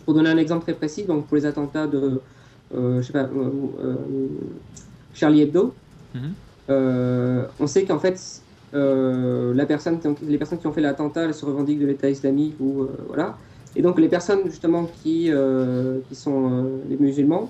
[0.05, 2.21] pour donner un exemple très précis, donc pour les attentats de.
[2.73, 3.29] je sais pas.
[5.13, 5.73] Charlie Hebdo,
[6.13, 6.33] Mhm.
[6.69, 8.19] euh, on sait qu'en fait,
[8.73, 12.55] euh, la personne, les personnes qui ont fait l'attentat, elles se revendiquent de l'État islamique
[12.59, 13.37] ou euh, voilà.
[13.75, 17.49] Et donc les personnes justement qui, euh, qui sont euh, les musulmans,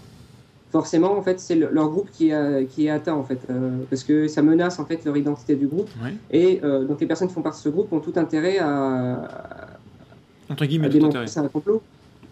[0.72, 3.78] forcément en fait c'est le- leur groupe qui, est- qui est atteint en fait, euh,
[3.90, 5.90] parce que ça menace en fait leur identité du groupe.
[6.04, 6.14] Ouais.
[6.32, 9.28] Et euh, donc les personnes qui font partie de ce groupe ont tout intérêt à,
[10.50, 11.26] Entre guillemets, à tout intérêt.
[11.38, 11.82] un complot.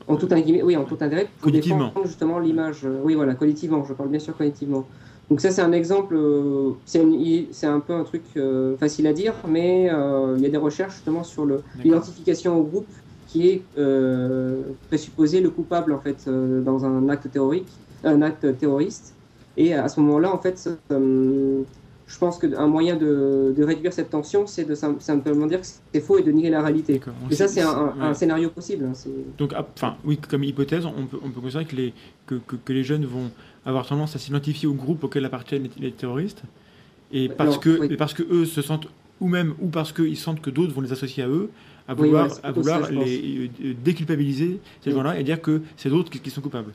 [0.07, 0.27] En tout,
[0.65, 1.87] oui, en tout intérêt pour Collectivement.
[1.87, 2.81] défendre justement l'image.
[2.83, 4.85] euh, Oui, voilà, collectivement, je parle bien sûr collectivement.
[5.29, 9.33] Donc ça, c'est un exemple, euh, c'est un peu un truc euh, facile à dire,
[9.47, 11.47] mais euh, il y a des recherches justement sur
[11.81, 12.87] l'identification au groupe
[13.33, 17.67] qui est euh, présupposé le coupable en fait euh, dans un acte théorique,
[18.03, 19.15] un acte terroriste.
[19.57, 21.61] Et à ce moment-là, en fait, euh,
[22.05, 25.65] je pense qu'un moyen de, de réduire cette tension, c'est de sim- simplement dire que
[25.91, 27.01] c'est faux et de nier la réalité.
[27.31, 28.13] Et ça, c'est un, un- un ouais.
[28.13, 28.85] scénario possible.
[28.85, 28.93] hein,
[29.39, 31.93] Donc, ah, enfin, oui, comme hypothèse, on peut, on peut considérer que les,
[32.27, 33.31] que, que, que les jeunes vont
[33.65, 36.43] avoir tendance à s'identifier au groupe auquel appartiennent les, les terroristes,
[37.11, 37.87] et parce Alors, que, oui.
[37.91, 38.87] et parce que eux se sentent,
[39.21, 41.49] ou même, ou parce qu'ils sentent que d'autres vont les associer à eux,
[41.87, 42.29] à vouloir, à
[42.63, 44.95] ça, les euh, déculpabiliser ces Oui.
[44.95, 46.71] gens-là et dire que c'est d'autres qui, qui sont coupables.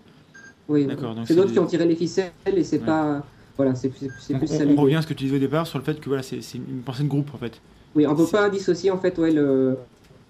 [0.69, 2.87] Oui, D'accord, c'est d'autres des- qui ont tiré les ficelles et c'est Ouais.
[2.87, 3.25] pas.
[3.57, 5.79] Voilà, c'est On, plus on- on revient à ce que tu disais au départ sur
[5.79, 7.61] le fait que voilà, c'est une pensée de groupe en fait.
[7.97, 9.35] Oui, on ne peut pas dissocier en fait ouais,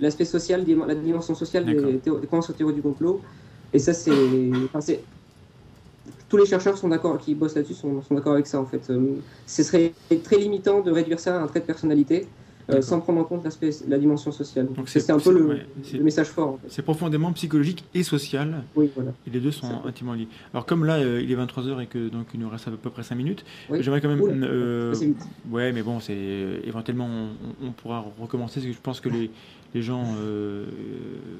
[0.01, 3.21] l'aspect social, la dimension sociale des, théo- des croyances aux théories du complot.
[3.75, 4.13] Et ça, c'est.
[4.73, 4.95] enfin,
[6.29, 8.89] tous les chercheurs sont d'accord, qui bossent là-dessus sont, sont d'accord avec ça en fait.
[8.91, 9.93] Euh, ce serait
[10.25, 12.27] très limitant de réduire ça à un trait de personnalité
[12.71, 14.69] euh, sans prendre en compte l'aspect, la dimension sociale.
[14.75, 16.49] Donc c'est un peu le, ouais, c'est- le message fort.
[16.51, 16.67] En fait.
[16.69, 18.63] c'est profondément psychologique et social.
[18.77, 19.13] Oui, voilà.
[19.27, 20.29] Et les deux sont intimement liés.
[20.53, 22.91] Alors comme là, euh, il est 23h et que donc il nous reste à peu
[22.91, 23.79] près 5 minutes, Oui.
[23.83, 24.21] j'aimerais quand même...
[24.21, 25.23] Oula, euh, c'est vite.
[25.51, 26.17] ouais, mais bon, c'est
[26.65, 29.31] éventuellement on, on pourra recommencer parce que je pense que les,
[29.75, 30.67] les gens euh,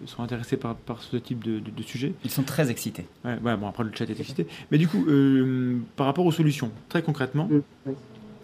[0.07, 2.13] sont intéressés par, par ce type de, de- de sujet.
[2.25, 3.07] Ils sont très excités.
[3.25, 4.47] Ouais, ouais, bon après le chat est excité.
[4.71, 7.93] Mais du coup, euh, par rapport aux solutions, très concrètement, Mm, oui.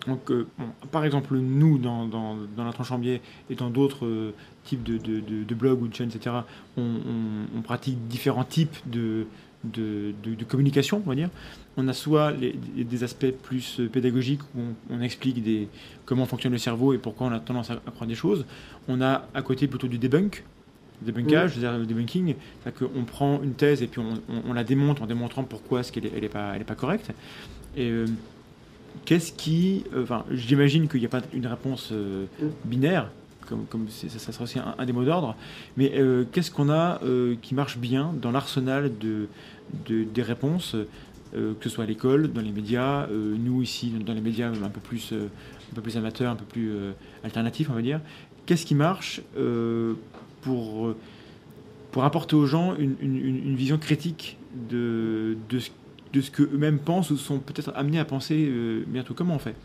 [0.07, 3.21] Donc, euh, bon, par exemple, nous, dans, dans, dans la tranche en biais
[3.51, 4.33] et dans d'autres euh,
[4.65, 6.37] types de, de, de- de blogs ou de chaînes, etc.,
[6.77, 9.27] on, on- on pratique différents types de,
[9.65, 11.31] de, de- de communication, on va dire.
[11.77, 12.53] On a soit les-
[12.85, 14.61] des- aspects plus euh, pédagogiques où
[14.91, 15.69] on, on explique des,
[16.05, 18.45] comment fonctionne le cerveau et pourquoi on a tendance à, à croire des choses.
[18.89, 20.45] On a à côté plutôt du debunk,
[21.03, 24.65] débunkage, c'est-à-dire le debunking, c'est-à-dire qu'on prend une thèse et puis on, on- on la
[24.65, 27.11] démonte en démontrant pourquoi est-ce qu'elle n'est elle est pas, elle est pas correcte.
[27.77, 28.07] Et euh,
[29.05, 29.85] qu'est-ce qui...
[29.95, 32.47] euh, Enfin, j'imagine qu'il n'y a pas une réponse euh, Mm.
[32.65, 33.11] binaire,
[33.49, 35.37] comme, ça, sera aussi un, un des mots d'ordre,
[35.77, 39.29] mais euh, qu'est-ce qu'on a euh, qui marche bien dans l'arsenal de,
[39.87, 44.15] de- des réponses, euh, que ce soit à l'école, dans les médias, nous ici, dans
[44.15, 46.71] les médias un peu plus, un peu plus amateurs, un peu plus
[47.23, 48.01] alternatifs, on va dire.
[48.47, 49.21] Qu'est-ce qui marche
[50.43, 50.95] pour,
[51.91, 54.37] pour apporter aux gens une, une- une- une vision critique
[54.71, 55.71] de, de ce,
[56.15, 59.57] de ce qu'eux-mêmes pensent ou sont peut-être amenés à penser euh, bientôt Comment on fait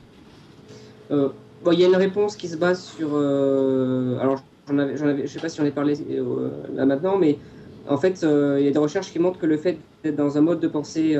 [1.11, 1.29] Euh,
[1.63, 3.09] bon, il y a une réponse qui se base sur.
[3.13, 6.85] euh, alors, j'en avais, j'en avais, je sais pas si j'en ai parlé euh, là
[6.85, 7.39] maintenant, mais
[7.87, 10.37] en fait, euh, il y a des recherches qui montrent que le fait d'être dans
[10.37, 11.15] un mode de pensée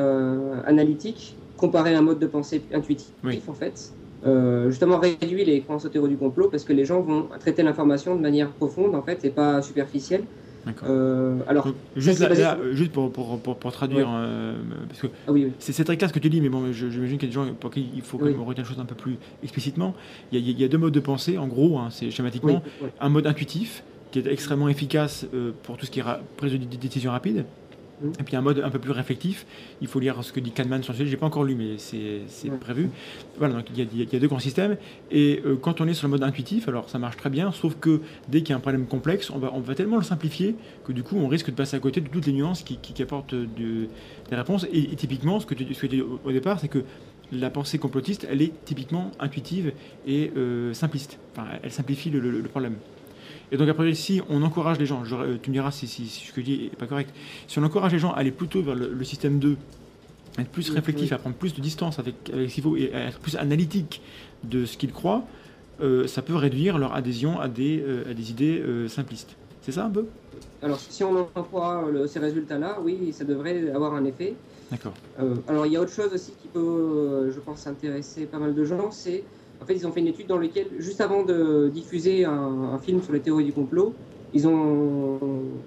[0.65, 3.41] analytique, comparé à un mode de pensée intuitif, Oui.
[3.47, 3.93] en fait,
[4.67, 8.21] justement réduit les croyances théories du complot parce que les gens vont traiter l'information de
[8.21, 10.23] manière profonde, en fait, et pas superficielle.
[10.83, 12.57] Euh, alors, juste, là- là,
[12.93, 14.55] pour, pour, pour, pour traduire, euh,
[14.87, 15.51] parce que ah oui, oui.
[15.59, 17.53] c'est très clair ce que tu dis, mais bon, j'imagine qu'il y a des gens
[17.59, 18.31] pour qui il faut quand Oui.
[18.31, 19.95] même retenir les choses un peu plus explicitement.
[20.31, 22.61] Il y a, il y a deux modes de pensée, en gros, hein, c'est schématiquement.
[22.99, 26.03] Un mode intuitif, qui est extrêmement efficace euh, pour tout ce qui est
[26.37, 27.45] prise de dé- décision rapide.
[28.01, 28.13] Mhm.
[28.19, 29.45] Et puis un mode un peu plus réflectif,
[29.81, 31.09] il faut lire ce que dit Kahneman sur le sujet.
[31.11, 32.21] J'ai pas encore lu, mais c'est
[32.59, 32.89] prévu.
[33.37, 34.77] Voilà, donc il y, a, il y a deux grands systèmes.
[35.11, 37.75] Et euh, quand on est sur le mode intuitif, alors ça marche très bien, sauf
[37.79, 40.55] que dès qu'il y a un problème complexe, on va, on va tellement le simplifier
[40.85, 42.93] que du coup on risque de passer à côté de toutes les nuances qui, qui-
[42.93, 43.87] qui apportent euh, de-
[44.29, 44.65] des réponses.
[44.71, 46.83] Et, et typiquement, ce que tu ce que tu dis au, au départ, c'est que
[47.31, 49.71] la pensée complotiste, elle est typiquement intuitive
[50.07, 51.19] et euh, simpliste.
[51.33, 52.75] Enfin, elle simplifie le, le- le problème.
[53.51, 56.07] Et donc après, si on encourage les gens, je- euh, tu me diras si, si-
[56.07, 57.09] si ce que je dis est pas correct,
[57.47, 59.57] si on encourage les gens à aller plutôt vers le, le système 2,
[60.37, 61.13] à être plus Oui, réflectif, oui.
[61.15, 64.01] à prendre plus de distance avec, avec ce qu'il faut et à être plus analytique
[64.43, 65.23] de ce qu'ils croient,
[65.81, 69.35] euh, ça peut réduire leur adhésion à des, euh, à des idées euh, simplistes.
[69.61, 70.05] C'est ça un peu?
[70.61, 74.33] Alors, si on en croit ces résultats-là, oui, ça devrait avoir un effet.
[74.71, 74.93] D'accord.
[75.47, 78.63] Alors, il y a autre chose aussi qui peut, je pense, intéresser pas mal de
[78.63, 78.91] gens.
[78.91, 79.23] C'est,
[79.61, 82.79] en fait, ils ont fait une étude dans laquelle, juste avant de diffuser un, un
[82.79, 83.99] film sur les théories du complot,
[84.31, 85.65] ils ont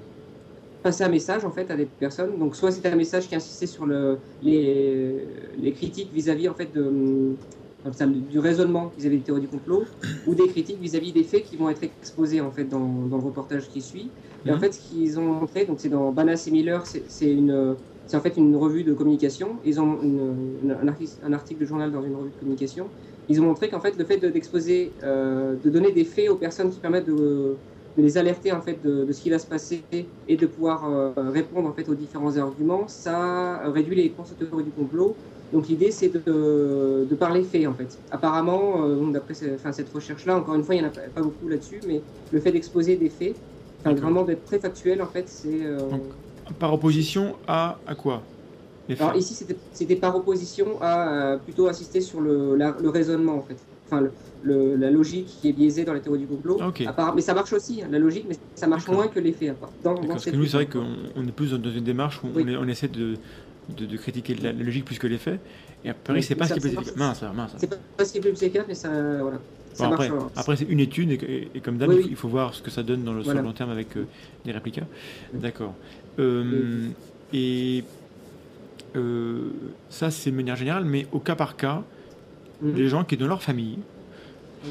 [0.82, 2.38] passé un message en fait à des personnes.
[2.38, 6.66] Donc, soit c'était un message qui insistait sur le, les, les critiques vis-à-vis en fait
[6.72, 7.36] de
[7.82, 9.90] comme ça, du raisonnement vis-à-vis des théories du complot,
[10.24, 13.24] ou des critiques vis-à-vis des faits qui vont être exposés en fait dans, dans le
[13.24, 14.14] reportage qui suit.
[14.46, 14.60] Et en Mhm.
[14.60, 18.16] fait, ce qu'ils ont montré, donc c'est dans Banas et Miller, c'est c'est une, c'est
[18.16, 19.60] en fait une revue de communication.
[19.64, 22.92] Ils ont une- une- un, article, un article de journal dans une revue de communication.
[23.28, 26.36] Ils ont montré qu'en fait, le fait de- d'exposer, euh, de donner des faits aux
[26.38, 27.62] personnes qui permettent de,
[27.96, 29.86] de les alerter en fait de, de ce qui va se passer
[30.26, 34.72] et de pouvoir euh, répondre en fait aux différents arguments, ça réduit les théories du
[34.72, 35.20] complot.
[35.52, 38.00] Donc l'idée c'est de, de parler faits en fait.
[38.10, 41.22] Apparemment, euh, d'après ce- cette recherche-là, encore une fois, il n'y en a pas, pas
[41.22, 43.42] beaucoup là-dessus, mais le fait d'exposer des faits,
[43.84, 46.12] vraiment d'être très factuel en fait, c'est euh,
[46.58, 48.32] Par opposition à, à quoi?
[48.98, 49.34] Alors ici,
[49.72, 53.56] c'était- par opposition à euh, plutôt insister sur le, la- le raisonnement en fait.
[53.86, 54.10] Enfin, le,
[54.42, 56.58] le- la logique qui est biaisée dans les théories du complot.
[56.66, 56.80] Ok.
[56.80, 59.50] Appara- mais ça marche aussi, hein, la logique, mais ça marche moins que les faits.
[59.50, 60.86] à part- Dans, dans D'accord, Parce que nous, c'est vrai qu'on
[61.16, 62.50] on est plus dans une démarche où on, Oui.
[62.50, 63.16] est- on essaie de,
[63.76, 65.40] de, de critiquer la, la logique plus que les faits.
[65.84, 66.96] Et à Paris, c'est pas ce qui est plus marche.
[66.96, 67.52] Mince, mince.
[67.58, 68.88] C'est pas ce qui est plus efficace, mais ça,
[69.20, 69.38] voilà.
[69.78, 72.06] Bon, après, euh, après c'est une étude et, et- et comme d'hab, Oui, il faut-
[72.06, 72.10] oui.
[72.12, 74.04] il faut voir ce que ça donne dans le, sur le long terme avec euh,
[74.44, 74.84] des réplicas.
[75.32, 75.74] D'accord.
[76.18, 76.88] Euh,
[77.32, 77.82] et
[78.96, 79.50] euh,
[79.88, 81.82] ça, c'est de manière générale, mais au cas par cas,
[82.62, 82.74] Mhm.
[82.76, 83.78] les gens qui, dans leur famille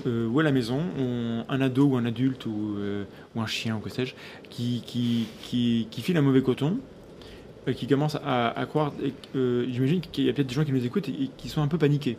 [0.07, 3.03] euh, ou à la maison, ont un ado ou un adulte ou, euh,
[3.35, 4.13] ou un chien ou que sais-je,
[4.49, 6.77] qui, qui, qui, qui file un mauvais coton,
[7.75, 8.93] qui commence à, à croire.
[9.35, 11.67] J'imagine qu'il y a peut-être des gens qui nous écoutent et, et qui sont un
[11.67, 12.17] peu paniqués.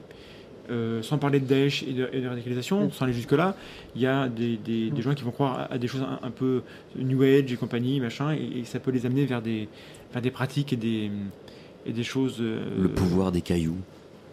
[0.70, 2.90] Euh, sans parler de Daesh et de, et de radicalisation, Mm.
[2.92, 3.56] sans aller jusque-là,
[3.96, 6.20] il y a des, des- des gens qui vont croire à, à des choses un,
[6.24, 6.62] un peu
[6.96, 9.68] New Age et compagnie, machin, et, et ça peut les amener vers des,
[10.12, 11.10] vers des pratiques et des,
[11.86, 12.36] et des choses.
[12.40, 13.76] euh, Le pouvoir des cailloux.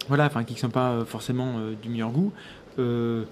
[0.08, 2.32] voilà, enfin qui ne sont pas euh, forcément euh, du meilleur goût.
[2.80, 3.24] Euh,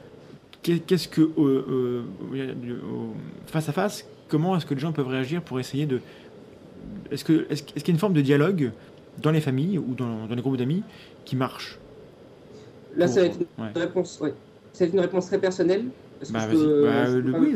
[0.63, 2.03] qu'est- Qu'est-ce que euh,
[2.33, 2.81] euh,
[3.47, 5.99] face à face, comment est-ce que les gens peuvent réagir pour essayer de
[7.11, 8.71] est-ce que est-ce, qu'il y a une forme de dialogue
[9.21, 10.83] dans les familles ou dans, dans les groupes d'amis
[11.25, 11.79] qui marche
[12.95, 13.71] Là, pour- ça va être une ouais.
[13.75, 14.33] réponse, ouais.
[14.73, 15.85] Ça va être une réponse très personnelle.
[16.19, 17.53] Que Bah, peux- Bah, le, oui,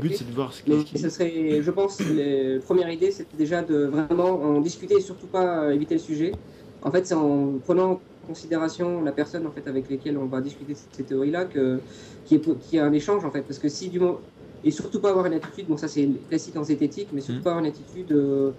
[0.00, 3.36] but c'est de voir ce Mais qui ce serait, je pense, la première idée, c'était
[3.36, 6.40] déjà de vraiment en discuter et surtout pas euh, éviter le sujet.
[6.82, 10.40] En fait, c'est en prenant en considération la personne en fait avec laquelle on va
[10.40, 11.84] discuter de ces théories-là que
[12.24, 14.22] qui est qui a un échange en fait, parce que si du moment
[14.62, 17.44] et surtout pas avoir une attitude, bon ça c'est classique en zététique, mais surtout Mhm.
[17.44, 18.52] pas avoir une attitude euh,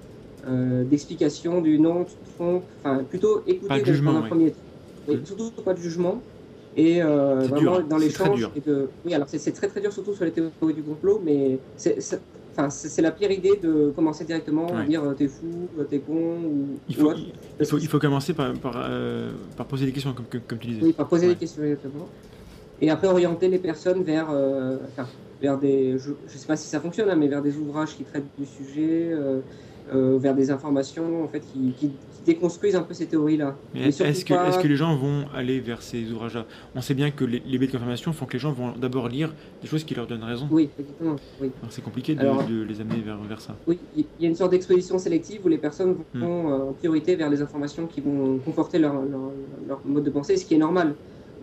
[0.45, 4.14] euh, d'explication du non, tu te trompes, enfin plutôt écouter Pas de dans un jugement,
[4.22, 4.30] ouais.
[4.30, 4.60] premier temps.
[5.07, 5.26] Mhm.
[5.26, 6.28] surtout pas de jugement.
[6.76, 7.86] Et euh, C'est vraiment dur, hein.
[7.90, 8.38] dans l'échange.
[8.38, 8.52] dur.
[8.56, 11.60] et de- Oui, alors c'est très très dur, surtout sur les théories du complot, mais
[11.78, 11.98] c'est
[12.58, 12.68] enfin,
[13.02, 14.86] la pire idée de commencer directement à Ouais.
[14.88, 15.45] dire euh, t'es fou,
[15.80, 16.14] euh, t'es con,
[16.44, 19.91] ou, il faut, il, il faut, il faut commencer par, par, euh, par poser des
[19.91, 20.82] questions comme, comme, tu disais.
[20.84, 21.34] Oui, par poser Ouais.
[21.34, 22.08] des questions exactement.
[22.82, 24.78] Et après orienter les personnes vers, euh,
[25.41, 28.04] vers des, je, je sais pas si ça fonctionne, hein, mais vers des ouvrages qui
[28.04, 29.12] traitent du sujet,
[29.94, 33.56] euh, vers des informations en fait qui, qui, qui déconstruisent un peu ces théories-là.
[33.76, 36.46] Est-ce que, pas- est-ce que les gens vont aller vers ces ouvrages-là?
[36.76, 39.10] On sait bien que les, les biais de confirmation font que les gens vont d'abord
[39.10, 40.48] lire des choses qui leur donnent raison.
[40.52, 41.16] Oui, exactement.
[41.42, 41.52] Oui.
[41.70, 43.56] C'est compliqué de, Alors- de les amener vers, vers ça.
[43.68, 46.20] Oui, il y a une sorte d'exposition sélective où les personnes Hmm.
[46.22, 49.32] vont euh, en priorité vers les informations qui vont conforter leur, leur,
[49.68, 50.96] leur mode de pensée, ce qui est normal.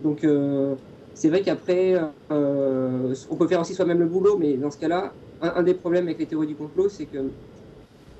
[0.03, 0.75] Donc, euh,
[1.13, 1.99] c'est vrai qu'après,
[2.29, 6.05] on peut faire aussi soi-même le boulot, mais dans ce cas-là, un, un des problèmes
[6.05, 7.17] avec les théories du complot, c'est que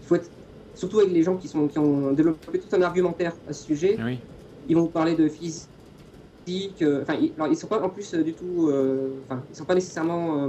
[0.02, 0.30] il faut être,
[0.76, 3.98] surtout avec les gens qui, sont, qui ont développé tout un argumentaire à ce sujet,
[4.04, 4.18] oui.
[4.68, 5.68] ils vont vous parler de physique.
[6.82, 9.56] euh, Enfin, ils, alors, ils sont pas en plus euh, du tout, euh, enfin, ils
[9.56, 10.48] sont pas nécessairement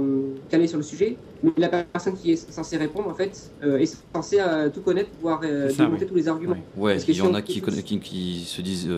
[0.49, 4.39] calés sur le sujet, mais la personne qui est censée répondre, en fait, est censée
[4.73, 6.05] tout connaître, pouvoir démonter oui.
[6.07, 6.57] tous les arguments.
[6.77, 8.89] Ouais, Parce il y en a qui, tous- conna- qui, qui se disent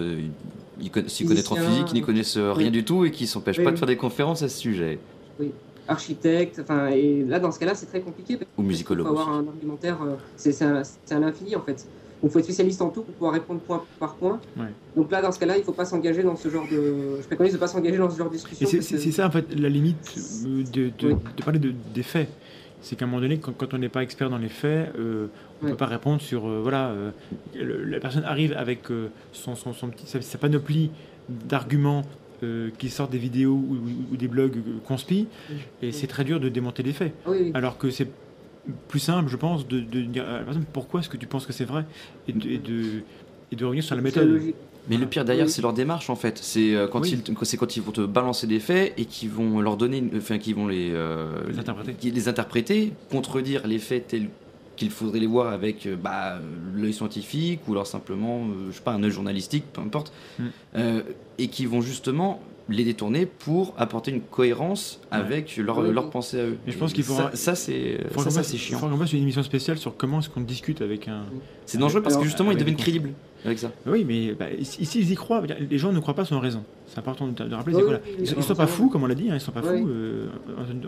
[1.07, 2.71] s'y connaître en physique, qui n'y connaissent rien oui.
[2.71, 3.73] du tout et qui s'empêchent Oui, pas oui.
[3.75, 4.99] de faire des conférences à ce sujet.
[5.87, 6.59] Architecte.
[6.63, 8.37] Enfin, et là, dans ce cas-là, c'est très compliqué.
[8.37, 9.37] parce Ou musicologue faut avoir aussi.
[9.45, 9.97] un argumentaire.
[10.03, 11.85] euh, c'est c'est un, c'est un infini en fait.
[12.23, 14.39] Il faut être spécialiste en tout pour pouvoir répondre point par point.
[14.57, 14.65] Ouais.
[14.95, 17.17] Donc là, dans ce cas-là, il ne faut pas s'engager dans ce genre de.
[17.21, 18.67] Je préconise de ne pas s'engager dans ce genre de discussion.
[18.67, 21.15] c'est que- ça, en fait, la limite de, de- Oui.
[21.37, 22.29] de parler de, des faits.
[22.81, 25.27] C'est qu'à un moment donné, quand, quand on n'est pas expert dans les faits, euh,
[25.61, 25.71] on ne Ouais.
[25.71, 26.47] peut pas répondre sur.
[26.47, 27.11] euh, voilà, euh,
[27.55, 30.91] le- la personne arrive avec euh, son, son, son petit, sa, sa panoplie
[31.29, 32.03] d'arguments
[32.43, 34.57] euh, qui sortent des vidéos ou, des blogs
[34.87, 35.27] conspi,
[35.81, 37.13] et c'est très dur de démonter les faits.
[37.27, 37.51] Oui, oui.
[37.53, 38.07] Alors que c'est
[38.87, 41.45] plus simple, je pense, de, de dire à la personne pourquoi est-ce que tu penses
[41.45, 41.85] que c'est vrai
[42.27, 42.83] et de, et de,
[43.51, 44.41] et de revenir sur la méthode.
[44.87, 45.51] Mais le pire derrière, Oui.
[45.51, 46.37] c'est leur démarche en fait.
[46.37, 47.19] C'est euh, quand Oui.
[47.27, 50.11] ils, c'est quand ils vont te balancer des faits et qu'ils vont leur donner, une-
[50.17, 52.11] enfin, qu'ils vont les, euh, Les interpréter.
[52.11, 54.29] les interpréter, contredire les faits tels
[54.75, 56.39] qu'il faudrait les voir avec euh, bah,
[56.75, 60.43] l'œil scientifique ou alors simplement, euh, je sais pas, un œil journalistique, peu importe, Mm.
[60.75, 61.01] Euh,
[61.37, 65.17] et qui vont justement les détourner pour apporter une cohérence Ouais.
[65.19, 66.57] avec leur, pensée à eux.
[66.65, 68.79] Mais je pense qu'il faudra- ça, ça, c'est ça, c'est chiant.
[68.79, 71.23] faudra qu'on fasse une émission spéciale sur comment est-ce qu'on discute avec un.
[71.65, 73.11] C'est dangereux parce que justement, ils deviennent crédibles
[73.45, 73.71] avec ça.
[73.85, 75.43] Oui, mais bah, ici, ils y croient.
[75.69, 76.63] Les gens ne croient pas sans raison.
[76.87, 77.75] C'est important de, de rappeler.
[77.75, 79.29] Oui, que, oui, ils, ils sont pas fous, comme on l'a dit.
[79.29, 79.81] Hein, ils sont pas Oui.
[79.81, 79.87] fous.
[79.89, 80.27] euh,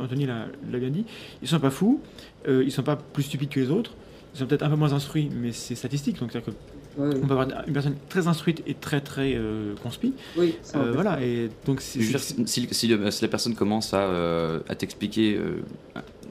[0.01, 0.47] Anthony- l'a
[0.79, 1.05] bien dit.
[1.43, 2.01] Ils sont pas fous.
[2.47, 3.91] Euh, ils sont pas plus stupides que les autres.
[4.33, 6.19] Ils sont peut-être un peu moins instruits, mais c'est statistique.
[6.19, 6.53] Donc, c'est-à-dire
[6.97, 10.13] Qu'on peut avoir une personne très instruite et très très euh, conspi.
[10.37, 11.21] Oui, ça, Euh, voilà.
[11.23, 13.99] Et donc, c'est Je veux dire, c'est- si, si le- si la personne commence à,
[13.99, 15.61] euh, à t'expliquer euh,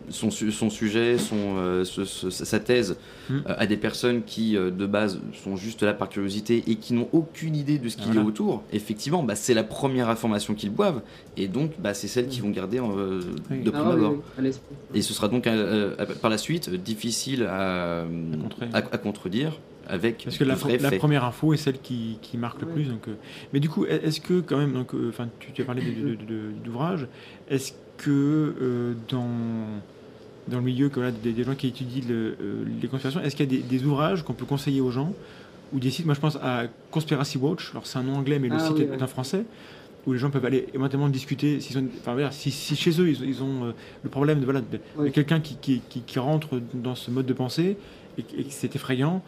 [0.09, 2.97] son, su- son sujet, son, euh, ce- ce- sa thèse
[3.29, 3.39] Hmm.
[3.49, 6.95] euh, à des personnes qui, euh, de base, sont juste là par curiosité et qui
[6.95, 8.21] n'ont aucune idée de ce qu'il Voilà.
[8.21, 11.03] y a autour, effectivement, bah, c'est la première information qu'ils boivent
[11.37, 13.21] et donc bah, c'est celle qu'ils vont garder euh,
[13.51, 13.63] Oui.
[13.63, 14.17] de Ah prime abord.
[14.95, 18.05] Et ce sera donc euh, euh, par la suite difficile à,
[18.43, 18.67] contrer.
[18.73, 20.57] à- à contredire avec Parce que la,
[20.99, 22.73] première info est celle qui, qui marque le Ouais.
[22.75, 22.85] plus.
[22.85, 23.15] Donc, euh,
[23.53, 25.83] mais du coup, est-ce que quand même, donc, euh, enfin, tu, tu as parlé
[26.65, 27.07] d'ouvrage,
[27.49, 29.27] est-ce que euh, dans
[30.49, 33.35] dans le milieu que, voilà, des, des gens qui étudient le- euh, les conspirations, est-ce
[33.35, 35.13] qu'il y a des, des ouvrages qu'on peut conseiller aux gens
[35.73, 36.07] ou des sites?
[36.07, 37.71] Moi, je pense à Conspiracy Watch.
[37.73, 39.03] Alors, c'est un nom anglais, mais le Ah site oui, est ouais.
[39.03, 39.45] en français.
[40.07, 41.59] Où les gens peuvent aller éventuellement discuter.
[41.59, 43.73] S'ils ont, enfin, voilà, si, si chez eux ils, ont- ils ont euh,
[44.05, 47.33] le problème de, voilà, de, quelqu'un qui, qui, qui- qui rentre dans ce mode de
[47.33, 47.77] pensée
[48.17, 49.25] et que c'est effrayant,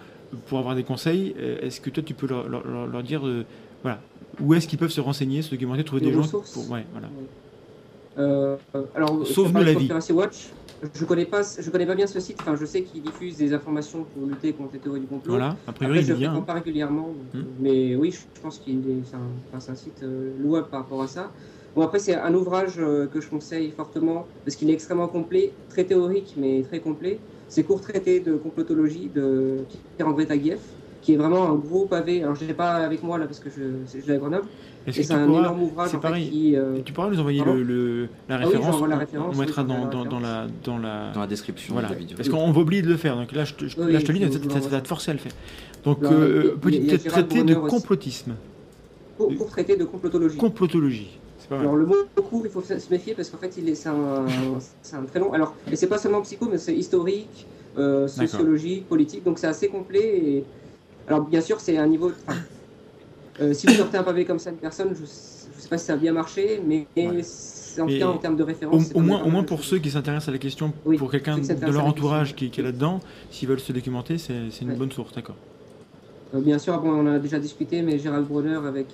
[0.46, 3.26] pour avoir des conseils, euh, est-ce que toi tu peux leur, leur- leur- leur dire
[3.26, 3.44] euh,
[3.82, 4.00] voilà,
[4.40, 7.08] où est-ce qu'ils peuvent se renseigner, se documenter, trouver Des des gens pour, ouais, voilà.
[8.18, 8.56] Euh,
[8.94, 9.90] alors, Sauve-nous la vie.
[10.10, 10.48] Watch.
[10.94, 12.36] Je connais pas, je connais pas bien ce site.
[12.40, 15.32] Enfin, je sais qu'il diffuse des informations pour lutter contre les théories du complot.
[15.32, 16.28] Voilà, a priori Après, il je ne bien.
[16.30, 17.40] fréquente pas régulièrement, Hmm.
[17.60, 19.20] mais oui, je pense qu'il est, c'est un,
[19.52, 21.32] enfin, un site euh, louable par rapport à ça.
[21.74, 25.84] Bon, après, c'est un ouvrage que je conseille fortement parce qu'il est extrêmement complet, très
[25.84, 27.18] théorique, mais très complet.
[27.48, 29.58] C'est Court traité de complotologie de
[29.96, 30.58] Pierre-André Taguieff,
[31.02, 32.22] qui est vraiment un gros pavé.
[32.22, 34.46] Alors, je l'ai pas avec moi là parce que je, je l'ai à Grenoble.
[34.86, 36.56] Et c'est un pourras, énorme ouvrage c'est en fait, qui.
[36.56, 39.38] euh, tu pourras nous envoyer le, le- la Ah oui, référence, la on- référence, on,
[39.40, 41.98] mettra oui, dans, dans, la dans la dans la dans la description voilà, de la
[41.98, 42.16] vidéo.
[42.16, 43.16] parce qu'on va oublier de le faire.
[43.16, 44.88] Donc là, je te, je, Oui, là, je te le dis, oui, ça, va te
[44.88, 45.32] forcer à le faire.
[45.84, 48.32] Donc, Non, euh, petit traité de complotisme,
[49.18, 50.38] court traité de complotologie.
[50.38, 51.18] complotologie.
[51.50, 51.94] Alors le mot
[52.28, 54.26] court, il faut se méfier parce qu'en fait, il est, c'est un,
[54.82, 55.32] c'est un très long.
[55.32, 57.46] Alors, et c'est pas seulement psycho, mais c'est historique,
[57.78, 60.18] euh, sociologique, politique, donc c'est assez complet.
[60.18, 60.44] Et...
[61.06, 62.12] Alors bien sûr, c'est un niveau.
[62.26, 62.38] enfin,
[63.40, 65.86] euh, si vous sortez un pavé comme ça de personne, je, je sais pas si
[65.86, 67.22] ça a bien marché, mais Ouais.
[67.22, 68.90] c'est- en tout cas en termes de référence.
[68.94, 71.84] Au, moins, au pour ceux qui s'intéressent à la question, Oui, pour quelqu'un de leur
[71.86, 73.00] entourage qui, qui est là-dedans,
[73.30, 74.76] s'ils veulent se documenter, c'est c'est une Ouais.
[74.76, 75.36] bonne source, d'accord.
[76.34, 78.88] Euh, bien sûr, bon, on en a déjà discuté, mais Gérald Bronner avec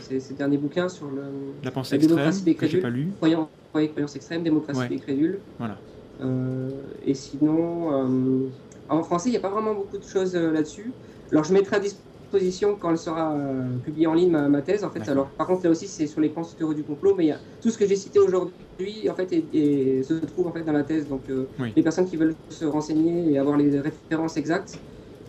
[0.00, 2.82] ses, ses derniers bouquins sur le La pensée La extrême, démocratie des que j'ai crédules.
[2.82, 3.14] pas lu.
[3.16, 4.88] croyance, croyance extrême, démocratie Ouais.
[4.88, 5.44] des crédules.
[5.58, 5.84] Voilà.
[6.20, 8.50] Euh, et sinon, euh,
[8.88, 10.96] en français, il n'y a pas vraiment beaucoup de choses euh, là-dessus.
[11.32, 14.84] Alors, je mettrai à disposition quand elle sera euh, publiée en ligne ma, ma thèse.
[14.84, 17.28] En fait, alors, par contre, là aussi, c'est sur les théories du complot, mais il
[17.28, 20.52] y a tout ce que j'ai cité aujourd'hui, en fait, et, et se trouve en
[20.52, 21.08] fait dans la thèse.
[21.08, 21.72] Donc, euh, Oui.
[21.74, 24.84] les personnes qui veulent se renseigner et avoir les références exactes,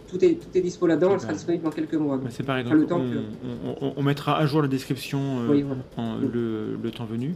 [0.07, 1.11] tout est tout est dispo là-dedans.
[1.13, 2.17] Elle sera disponible dans quelques mois.
[2.17, 4.61] Bah, c'est pareil, donc Pas le temps on, que- on- on- on mettra à jour
[4.61, 5.81] la description euh, Oui, voilà.
[5.97, 7.35] en- le, le temps venu.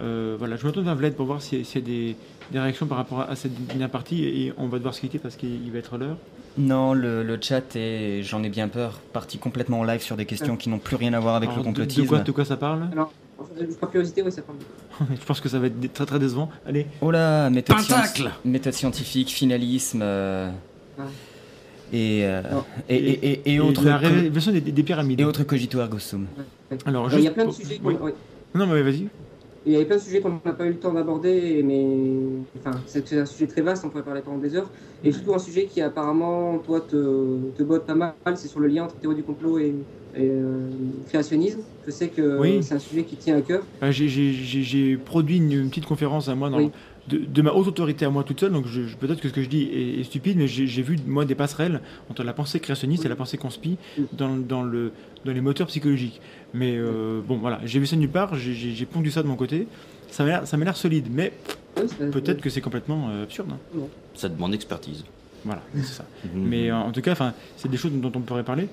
[0.00, 1.86] Euh, voilà, je me tourne vers Vlad pour voir s'il y a- s'il y a
[1.86, 2.16] des,
[2.52, 5.36] des réactions par rapport à cette dernière partie et, on va devoir se quitter parce
[5.36, 6.16] qu'il il va être l'heure.
[6.58, 10.26] Non, le, le chat est, j'en ai bien peur, parti complètement en live sur des
[10.26, 12.06] questions qui n'ont plus rien à voir avec Alors, le de- de, complotisme.
[12.08, 12.88] quoi, de quoi ça parle?
[12.92, 13.12] Alors,
[13.80, 14.42] par curiosité, oui, ça.
[15.20, 16.50] Je pense que ça va être très très décevant.
[16.66, 20.50] Allez, Oh là, méthode, science- méthode scientifique, finalisme euh,
[20.98, 21.02] Ah.
[21.92, 22.42] Et, euh,
[22.88, 25.20] et, et, et- et Et autres la révélation des, des pyramides.
[25.20, 26.26] et autres cogito ergo sum.
[26.86, 27.80] Alors, il y a plein de sujets.
[27.84, 27.94] oui.
[28.00, 28.10] oui.
[28.54, 29.06] Non, mais vas-y.
[29.66, 31.84] il y avait plein de sujets qu'on n'a pas eu le temps d'aborder, mais
[32.58, 34.70] enfin, c'est un sujet très vaste, on pourrait parler pendant des heures.
[35.04, 38.68] Et surtout un sujet qui apparemment, toi, te, te botte pas mal, c'est sur le
[38.68, 39.74] lien entre théorie du complot et,
[40.16, 40.68] et, euh,
[41.08, 41.60] créationnisme.
[41.86, 42.58] Je sais que Oui.
[42.62, 43.62] c'est un sujet qui tient à cœur.
[43.82, 46.70] Euh, j'ai- produit une, une petite conférence à moi dans- Oui.
[47.10, 49.32] De, de ma haute autorité à moi toute seule, donc je, je- peut-être que ce
[49.34, 51.80] que je dis est, est stupide, mais j'ai j'ai vu moi des passerelles
[52.10, 53.76] entre la pensée créationniste et la pensée conspi
[54.12, 54.92] dans, dans, le,
[55.24, 56.20] dans les moteurs psychologiques.
[56.54, 59.28] Mais euh, bon, voilà, j'ai vu ça nulle part, j'ai- j'ai j'ai pondu ça de
[59.28, 59.66] mon côté.
[60.10, 61.32] Ça m'a l'air- ça m'a l'air solide, mais
[62.12, 63.50] peut-être que c'est complètement euh, absurde.
[63.52, 63.58] hein.
[64.14, 65.04] Ça demande expertise.
[65.44, 66.04] Voilà, c'est ça.
[66.34, 68.68] Mais euh, en tout cas, enfin, c'est des choses dont on pourrait parler.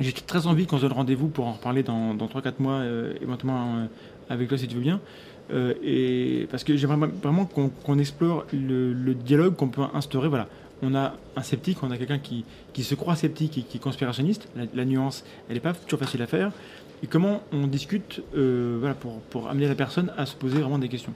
[0.00, 3.14] J'ai très envie qu'on se donne rendez-vous pour en reparler dans, dans 3-4 mois, euh,
[3.20, 3.86] éventuellement euh,
[4.28, 5.00] avec toi si tu veux bien.
[5.52, 10.28] Euh, et parce que j'aimerais vraiment qu'on explore le, le dialogue qu'on peut instaurer.
[10.28, 10.48] Voilà,
[10.82, 13.80] on a un sceptique, on a quelqu'un qui, qui se croit sceptique et qui est
[13.80, 14.48] conspirationniste.
[14.56, 16.52] La, la nuance, elle n'est pas toujours facile à faire.
[17.02, 20.78] Et comment on discute euh, voilà, pour, pour amener la personne à se poser vraiment
[20.78, 21.14] des questions.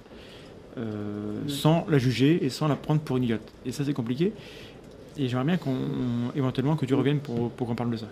[0.76, 3.52] Euh, sans la juger et sans la prendre pour une idiote.
[3.64, 4.32] Et ça, c'est compliqué.
[5.16, 5.76] Et j'aimerais bien qu'on,
[6.34, 8.06] éventuellement, que tu reviennes pour, pour qu'on parle de ça.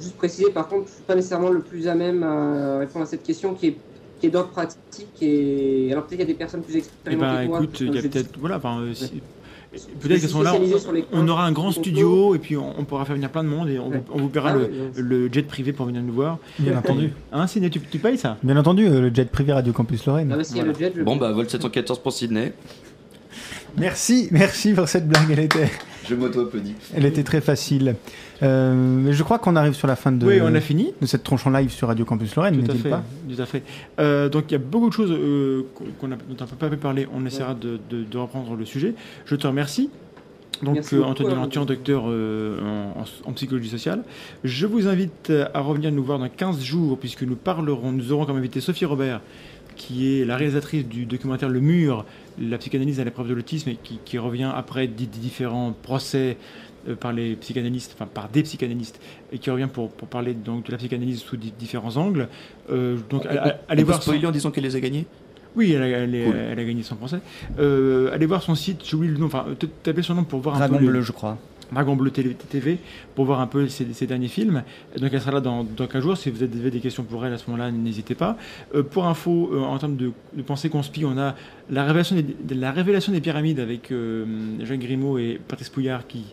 [0.00, 3.08] Juste préciser, par contre, je suis pas nécessairement le plus à même à répondre à
[3.08, 3.76] cette question qui est,
[4.20, 5.06] qui est d'ordre pratique.
[5.22, 7.58] Et alors peut-être qu'il y a des personnes plus Eh expérimentées ben, que moi.
[7.62, 9.22] écoute, il y a peut-être, voilà, enfin, euh, si-
[10.00, 12.38] peut-être suis qu'à ce moment-là, spécialisé sur les on, on aura un grand studio et
[12.38, 14.02] puis on, on pourra faire venir plein de monde et on, Ouais.
[14.12, 15.02] on vous paiera Ah le, oui, oui.
[15.02, 16.38] le jet privé pour venir nous voir.
[16.58, 17.12] Bien entendu.
[17.32, 18.36] Hein, Sidney, tu, tu payes ça?
[18.42, 20.30] Bien entendu, euh, le jet privé Radio Campus Lorraine.
[20.32, 22.52] Ah bah, a le jet, je- Bon, bah, vol 714 pour Sydney.
[23.78, 25.30] Merci, merci pour cette blague.
[25.30, 25.68] Elle était,
[26.08, 26.74] Je m'auto-applaudis.
[26.94, 27.96] elle était très facile.
[28.42, 30.92] Euh, mais je crois qu'on arrive sur la fin de, Oui, on a fini.
[31.00, 33.02] de cette tronche en live sur Radio Campus Lorraine, Tout à n'est-il fait, pas
[33.34, 33.62] tout à fait.
[34.00, 35.62] Euh, donc il y a beaucoup de choses euh,
[36.00, 37.06] qu'on a, dont on n'a pas pu parler.
[37.14, 38.94] On essaiera de, de- de reprendre le sujet.
[39.26, 39.90] Je te remercie.
[40.62, 41.34] Donc euh, beaucoup, Anthony.
[41.34, 42.58] Lantian, docteur euh,
[42.96, 44.02] en, en- en psychologie sociale.
[44.44, 48.24] Je vous invite à revenir nous voir dans 15 jours puisque nous parlerons, nous aurons
[48.24, 49.20] comme invité Sophie Robert
[49.76, 52.06] qui est la réalisatrice du documentaire Le Mur,
[52.38, 56.36] la psychanalyse à l'épreuve de l'autisme, et qui, qui revient après des, différents procès
[56.88, 59.00] euh, par les psychanalystes, enfin par des psychanalystes,
[59.32, 62.28] et qui revient pour, pour parler donc de la psychanalyse sous di- différents angles.
[62.70, 63.38] Euh, donc allez,
[63.82, 65.06] voir voir son- spoiler en disant qu'elle les a gagnés?
[65.56, 66.36] Oui, elle a, elle est- Cool.
[66.36, 67.18] elle a gagné son procès.
[67.58, 69.46] Euh, allez voir son site, j'oublie le nom, enfin,
[69.82, 71.38] tapez son nom pour voir un Dragon peu le- bleu, je crois.
[71.72, 72.78] Dragon Bleu TV
[73.14, 74.62] pour voir un peu ses, derniers films.
[74.98, 76.16] Donc elle sera là dans, dans 15 jours.
[76.16, 78.36] Si vous avez des questions pour elle à ce moment-là, n'hésitez pas.
[78.74, 81.34] Euh, pour info, euh, en termes de, de pensée conspi, on a
[81.70, 84.24] la révélation des, pyramides avec euh,
[84.64, 86.24] Jacques Grimaud et Patrice Pouillard qui,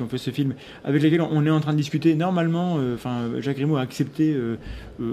[0.00, 2.14] ont fait ce film, avec lesquels on est en train de discuter.
[2.14, 2.96] Normalement, euh,
[3.40, 4.56] Jacques Grimaud a accepté euh,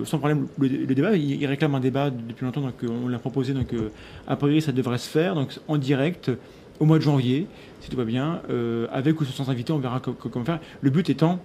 [0.05, 1.15] sans problème le, débat.
[1.15, 3.53] Il, réclame un débat depuis longtemps, donc on l'a proposé.
[3.53, 3.69] Donc
[4.27, 5.35] a priori, ça devrait se faire.
[5.35, 6.31] Donc en direct
[6.80, 7.47] au mois de janvier
[7.84, 10.60] si tout va bien, euh, avec ou sans invité, on verra co- co- comment faire.
[10.81, 11.39] Le but étant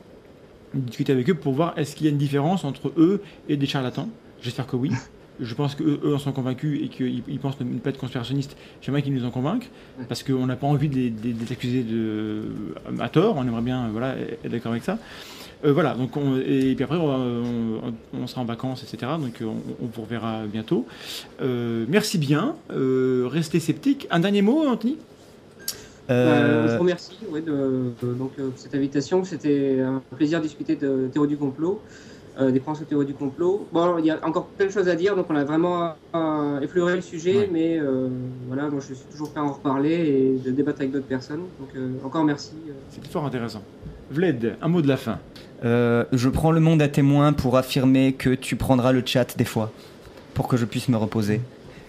[0.75, 3.57] de discuter avec eux pour voir est-ce qu'il y a une différence entre eux et
[3.57, 4.09] des charlatans.
[4.43, 4.91] J'espère que oui.
[5.41, 8.57] Je pense qu'eux eux en sont convaincus et qu'ils ils pensent ne pas être conspirationnistes.
[8.83, 9.71] J'aimerais qu'ils nous en convainquent
[10.09, 12.43] parce qu'on n'a pas envie de les, de les- de les accuser de,
[12.99, 13.37] à tort.
[13.37, 14.99] On aimerait bien voilà, être d'accord avec ça.
[15.65, 19.13] Euh, voilà, donc on- et puis après on, va- on- on sera en vacances, etc.
[19.21, 20.87] Donc on, on vous reverra bientôt.
[21.41, 22.57] Euh, merci bien.
[22.73, 24.07] Euh, restez sceptiques.
[24.11, 24.97] Un dernier mot, Anthony?
[26.11, 29.25] Euh, Bah, je vous remercie ouais, de, de- donc, euh, cette invitation.
[29.25, 31.81] C'était un plaisir de discuter de théorie du complot,
[32.41, 33.67] euh, des principes de théorie du complot.
[33.73, 36.61] Bon, il y a encore plein de choses à dire, donc on a vraiment euh,
[36.61, 37.51] effleuré le sujet, Ouais.
[37.53, 38.09] mais euh,
[38.47, 41.43] voilà, moi je suis toujours prêt à en reparler et de débattre avec d'autres personnes.
[41.61, 42.53] Donc euh, encore merci.
[42.69, 42.73] euh.
[42.91, 43.63] C'était fort intéressant.
[44.11, 45.19] Vled, un mot de la fin.
[45.65, 49.45] Euh, je prends le monde à témoin pour affirmer que tu prendras le chat des
[49.45, 49.71] fois,
[50.33, 51.41] pour que je puisse me reposer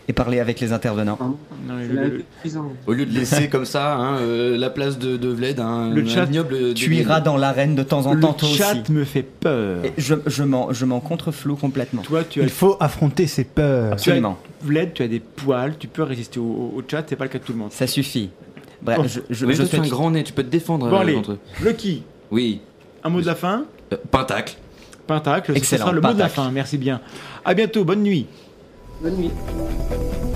[0.09, 1.17] et parler avec les intervenants.
[1.21, 2.71] Non, le, le- cuisant.
[2.87, 6.05] Au lieu de laisser comme ça hein, euh, la place de, de Vled, Le un
[6.07, 8.91] chat, ignoble Tu iras dans l'arène de temps en le temps, toi chat aussi.
[8.91, 9.85] me fait peur.
[9.85, 12.01] Et je je m'en je m'en contrefloue complètement.
[12.01, 13.93] Toi, tu as, Il faut affronter ses peurs.
[13.93, 14.37] Absolument.
[14.63, 17.29] Vled, tu as des poils, tu peux résister au, au- au chat, c'est pas le
[17.29, 17.71] cas de tout le monde.
[17.71, 18.31] Ça suffit.
[18.81, 19.03] Bref, Bon.
[19.07, 20.95] je, je, Mais je toi, tu as un grand nez, tu peux te défendre Bon,
[20.97, 21.13] euh, allez.
[21.13, 21.39] contre eux.
[21.63, 22.61] Lucky, Oui.
[23.03, 23.65] un mot de la fin.
[23.93, 24.55] Euh, Pentacle.
[25.05, 26.49] Pentacle, ce Excellent, sera le mot de la fin.
[26.51, 26.99] Merci bien.
[27.45, 28.25] À bientôt, bonne nuit.
[29.01, 30.28] 人民。